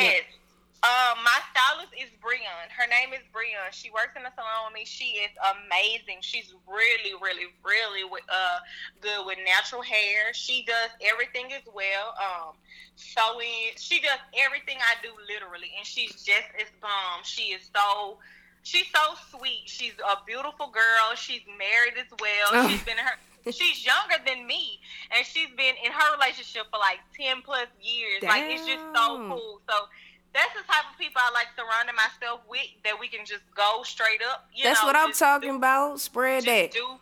Um, 0.85 1.25
my 1.25 1.41
stylist 1.49 1.97
is 1.97 2.13
Breon. 2.21 2.69
Her 2.69 2.85
name 2.85 3.17
is 3.17 3.25
Breon. 3.33 3.73
She 3.73 3.89
works 3.89 4.13
in 4.21 4.23
the 4.23 4.29
salon 4.37 4.69
with 4.69 4.77
me. 4.77 4.85
She 4.85 5.17
is 5.25 5.33
amazing. 5.41 6.21
She's 6.21 6.53
really, 6.69 7.17
really, 7.17 7.49
really 7.65 8.05
uh 8.05 8.59
good 9.01 9.25
with 9.25 9.39
natural 9.49 9.81
hair. 9.81 10.37
She 10.37 10.61
does 10.69 10.93
everything 11.01 11.57
as 11.57 11.65
well. 11.73 12.13
Um, 12.21 12.53
sewing. 13.01 13.73
She 13.81 14.05
does 14.05 14.21
everything 14.37 14.77
I 14.77 15.01
do 15.01 15.09
literally, 15.25 15.73
and 15.73 15.89
she's 15.89 16.21
just 16.21 16.53
as 16.61 16.69
bomb. 16.85 17.25
She 17.25 17.57
is 17.57 17.65
so. 17.73 18.21
She's 18.65 18.89
so 18.93 19.17
sweet. 19.33 19.65
She's 19.65 19.97
a 20.01 20.21
beautiful 20.25 20.69
girl. 20.69 21.17
She's 21.17 21.45
married 21.57 21.97
as 21.97 22.13
well. 22.21 22.49
Oh. 22.53 22.69
She's 22.69 22.85
been 22.85 23.01
her. 23.01 23.17
She's 23.53 23.85
younger 23.85 24.17
than 24.25 24.47
me, 24.47 24.81
and 25.13 25.25
she's 25.27 25.53
been 25.57 25.77
in 25.85 25.93
her 25.93 26.17
relationship 26.17 26.65
for 26.73 26.79
like 26.79 27.01
ten 27.17 27.41
plus 27.41 27.69
years. 27.81 28.23
Like 28.23 28.45
it's 28.49 28.67
just 28.67 28.85
so 28.97 29.17
cool. 29.29 29.61
So 29.69 29.89
that's 30.35 30.53
the 30.53 30.67
type 30.67 30.85
of 30.93 30.99
people 30.99 31.23
I 31.25 31.31
like 31.33 31.49
surrounding 31.57 31.95
myself 31.95 32.41
with. 32.49 32.67
That 32.85 32.99
we 32.99 33.09
can 33.09 33.25
just 33.25 33.43
go 33.55 33.83
straight 33.85 34.21
up. 34.29 34.49
You 34.53 34.65
That's 34.65 34.81
know, 34.83 34.89
what 34.89 34.97
I'm 34.97 35.13
talking 35.13 35.51
do- 35.51 35.57
about. 35.57 36.01
Spread 36.01 36.45
that. 36.45 36.73
do. 36.73 36.99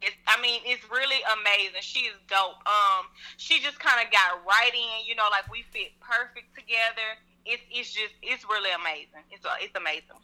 It's, 0.00 0.16
I 0.26 0.40
mean, 0.40 0.60
it's 0.64 0.82
really 0.90 1.20
amazing. 1.38 1.78
She 1.80 2.00
is 2.10 2.14
dope. 2.28 2.58
Um, 2.66 3.06
she 3.36 3.60
just 3.60 3.78
kind 3.78 4.04
of 4.04 4.10
got 4.12 4.42
right 4.46 4.72
in. 4.74 5.06
You 5.06 5.14
know, 5.14 5.28
like 5.30 5.50
we 5.50 5.64
fit 5.72 5.92
perfect 6.00 6.54
together. 6.54 7.18
It's 7.44 7.62
it's 7.70 7.92
just 7.92 8.14
it's 8.22 8.44
really 8.48 8.70
amazing. 8.70 9.26
It's 9.30 9.44
uh, 9.44 9.50
it's 9.60 9.74
amazing. 9.76 10.18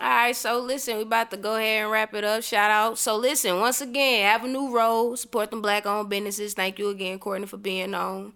All 0.00 0.08
right, 0.08 0.34
so 0.34 0.58
listen, 0.58 0.96
we 0.96 1.02
about 1.04 1.30
to 1.30 1.36
go 1.36 1.54
ahead 1.54 1.82
and 1.84 1.90
wrap 1.92 2.12
it 2.14 2.24
up. 2.24 2.42
Shout 2.42 2.68
out. 2.70 2.98
So 2.98 3.16
listen, 3.16 3.60
once 3.60 3.80
again, 3.80 4.26
have 4.28 4.42
a 4.42 4.48
new 4.48 4.74
Road, 4.74 5.14
support 5.20 5.50
them 5.50 5.62
black-owned 5.62 6.08
businesses. 6.10 6.52
Thank 6.54 6.80
you 6.80 6.88
again, 6.88 7.20
Courtney, 7.20 7.46
for 7.46 7.58
being 7.58 7.94
on. 7.94 8.32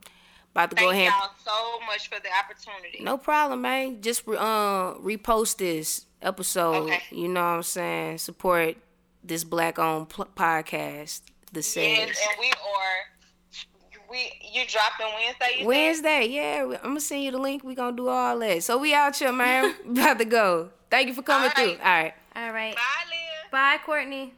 About 0.53 0.71
to 0.71 0.77
Thank 0.77 0.87
go 0.87 0.91
ahead. 0.91 1.13
y'all 1.13 1.31
so 1.45 1.85
much 1.87 2.09
for 2.09 2.21
the 2.21 2.29
opportunity. 2.37 3.03
No 3.03 3.17
problem, 3.19 3.63
man. 3.63 4.01
Just 4.03 4.27
re- 4.27 4.37
uh, 4.39 4.95
repost 4.95 5.59
this 5.59 6.07
episode. 6.23 6.85
Okay. 6.91 7.03
You 7.11 7.29
know 7.29 7.41
what 7.43 7.47
I'm 7.49 7.63
saying? 7.63 8.19
Support 8.19 8.77
this 9.23 9.45
black-owned 9.45 10.09
pl- 10.09 10.29
podcast. 10.35 11.23
The 11.53 11.61
Yes, 11.61 11.67
says 11.67 11.87
and 11.99 12.11
we 12.41 12.51
are. 12.51 14.09
We 14.11 14.33
you 14.53 14.63
dropping 14.67 15.07
Wednesday? 15.15 15.47
You 15.53 15.59
said? 15.59 15.67
Wednesday. 15.67 16.27
Yeah, 16.29 16.63
I'm 16.83 16.89
gonna 16.91 17.01
send 17.01 17.23
you 17.25 17.31
the 17.31 17.39
link. 17.39 17.63
We 17.63 17.75
gonna 17.75 17.97
do 17.97 18.09
all 18.09 18.39
that. 18.39 18.63
So 18.63 18.79
we 18.79 18.95
out 18.95 19.17
here, 19.17 19.33
man. 19.33 19.75
about 19.91 20.19
to 20.19 20.25
go. 20.25 20.71
Thank 20.91 21.09
you 21.09 21.15
for 21.15 21.23
coming 21.23 21.51
All 21.57 21.63
through. 21.65 21.73
All 21.73 21.85
right. 21.85 22.15
All 22.35 22.53
right. 22.53 22.75
Bye, 22.75 22.81
Liv. 23.11 23.51
Bye, 23.53 23.77
Courtney. 23.85 24.33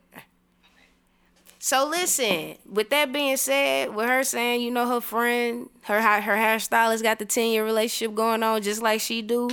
So 1.63 1.87
listen, 1.87 2.57
with 2.65 2.89
that 2.89 3.13
being 3.13 3.37
said, 3.37 3.95
with 3.95 4.09
her 4.09 4.25
saying, 4.25 4.63
you 4.63 4.71
know, 4.71 4.89
her 4.89 5.01
friend, 5.03 5.69
her 5.83 6.01
her 6.01 6.35
hairstylist 6.35 7.03
got 7.03 7.19
the 7.19 7.27
ten 7.27 7.51
year 7.51 7.67
relationship 7.67 8.17
going 8.17 8.43
on 8.43 8.63
just 8.63 8.81
like 8.81 9.03
she 9.03 9.21
do. 9.21 9.51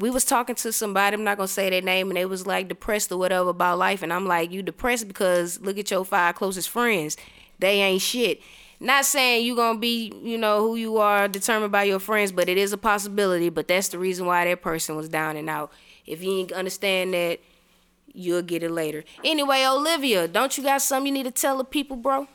We 0.00 0.10
was 0.10 0.24
talking 0.24 0.56
to 0.56 0.72
somebody, 0.72 1.14
I'm 1.14 1.22
not 1.22 1.36
gonna 1.36 1.46
say 1.46 1.70
their 1.70 1.82
name, 1.82 2.08
and 2.10 2.16
they 2.16 2.24
was 2.24 2.48
like 2.48 2.66
depressed 2.66 3.12
or 3.12 3.16
whatever 3.16 3.50
about 3.50 3.78
life, 3.78 4.02
and 4.02 4.12
I'm 4.12 4.26
like, 4.26 4.50
you 4.50 4.60
depressed 4.60 5.06
because 5.06 5.60
look 5.60 5.78
at 5.78 5.88
your 5.88 6.04
five 6.04 6.34
closest 6.34 6.68
friends, 6.68 7.16
they 7.60 7.80
ain't 7.80 8.02
shit. 8.02 8.40
Not 8.80 9.04
saying 9.04 9.46
you 9.46 9.54
gonna 9.54 9.78
be, 9.78 10.12
you 10.20 10.36
know, 10.36 10.62
who 10.62 10.74
you 10.74 10.96
are 10.96 11.28
determined 11.28 11.70
by 11.70 11.84
your 11.84 12.00
friends, 12.00 12.32
but 12.32 12.48
it 12.48 12.58
is 12.58 12.72
a 12.72 12.78
possibility. 12.78 13.50
But 13.50 13.68
that's 13.68 13.88
the 13.88 14.00
reason 14.00 14.26
why 14.26 14.46
that 14.46 14.62
person 14.62 14.96
was 14.96 15.08
down 15.08 15.36
and 15.36 15.48
out. 15.48 15.70
If 16.06 16.24
you 16.24 16.40
ain't 16.40 16.52
understand 16.52 17.14
that, 17.14 17.38
you'll 18.18 18.42
get 18.42 18.62
it 18.62 18.70
later. 18.70 19.04
Anyway, 19.24 19.64
Olivia, 19.64 20.26
don't 20.28 20.56
you 20.58 20.64
got 20.64 20.82
something 20.82 21.06
you 21.06 21.12
need 21.12 21.34
to 21.34 21.40
tell 21.42 21.58
the 21.58 21.64
people, 21.64 21.96
bro? 21.96 22.26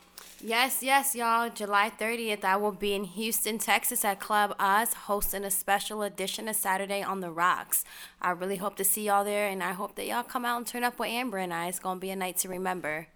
Yes, 0.46 0.84
yes, 0.84 1.16
y'all. 1.16 1.50
July 1.50 1.90
30th, 1.98 2.44
I 2.44 2.58
will 2.58 2.74
be 2.74 2.94
in 2.94 3.06
Houston, 3.06 3.58
Texas 3.60 4.04
at 4.04 4.20
Club 4.20 4.54
Oz 4.60 4.94
hosting 4.94 5.46
a 5.46 5.52
special 5.52 6.02
edition 6.02 6.50
of 6.50 6.58
Saturday 6.58 7.02
on 7.02 7.22
the 7.22 7.32
Rocks. 7.32 7.86
I 8.22 8.32
really 8.32 8.58
hope 8.58 8.76
to 8.78 8.84
see 8.84 9.06
y'all 9.06 9.24
there, 9.24 9.48
and 9.48 9.64
I 9.64 9.72
hope 9.72 9.96
that 9.96 10.06
y'all 10.06 10.24
come 10.24 10.44
out 10.44 10.58
and 10.58 10.68
turn 10.68 10.84
up 10.84 11.00
with 11.00 11.10
Amber 11.10 11.38
and 11.38 11.54
I. 11.54 11.68
It's 11.68 11.80
going 11.80 11.98
to 11.98 12.02
be 12.02 12.10
a 12.10 12.16
night 12.16 12.38
to 12.40 12.50
remember. 12.50 13.08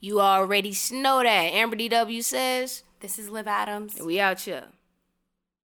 You 0.00 0.20
already 0.20 0.74
know 0.92 1.22
that. 1.22 1.30
Amber 1.30 1.76
DW 1.76 2.22
says, 2.22 2.82
This 3.00 3.18
is 3.18 3.30
Liv 3.30 3.48
Adams. 3.48 3.98
we 3.98 4.20
out 4.20 4.40
here. 4.40 4.64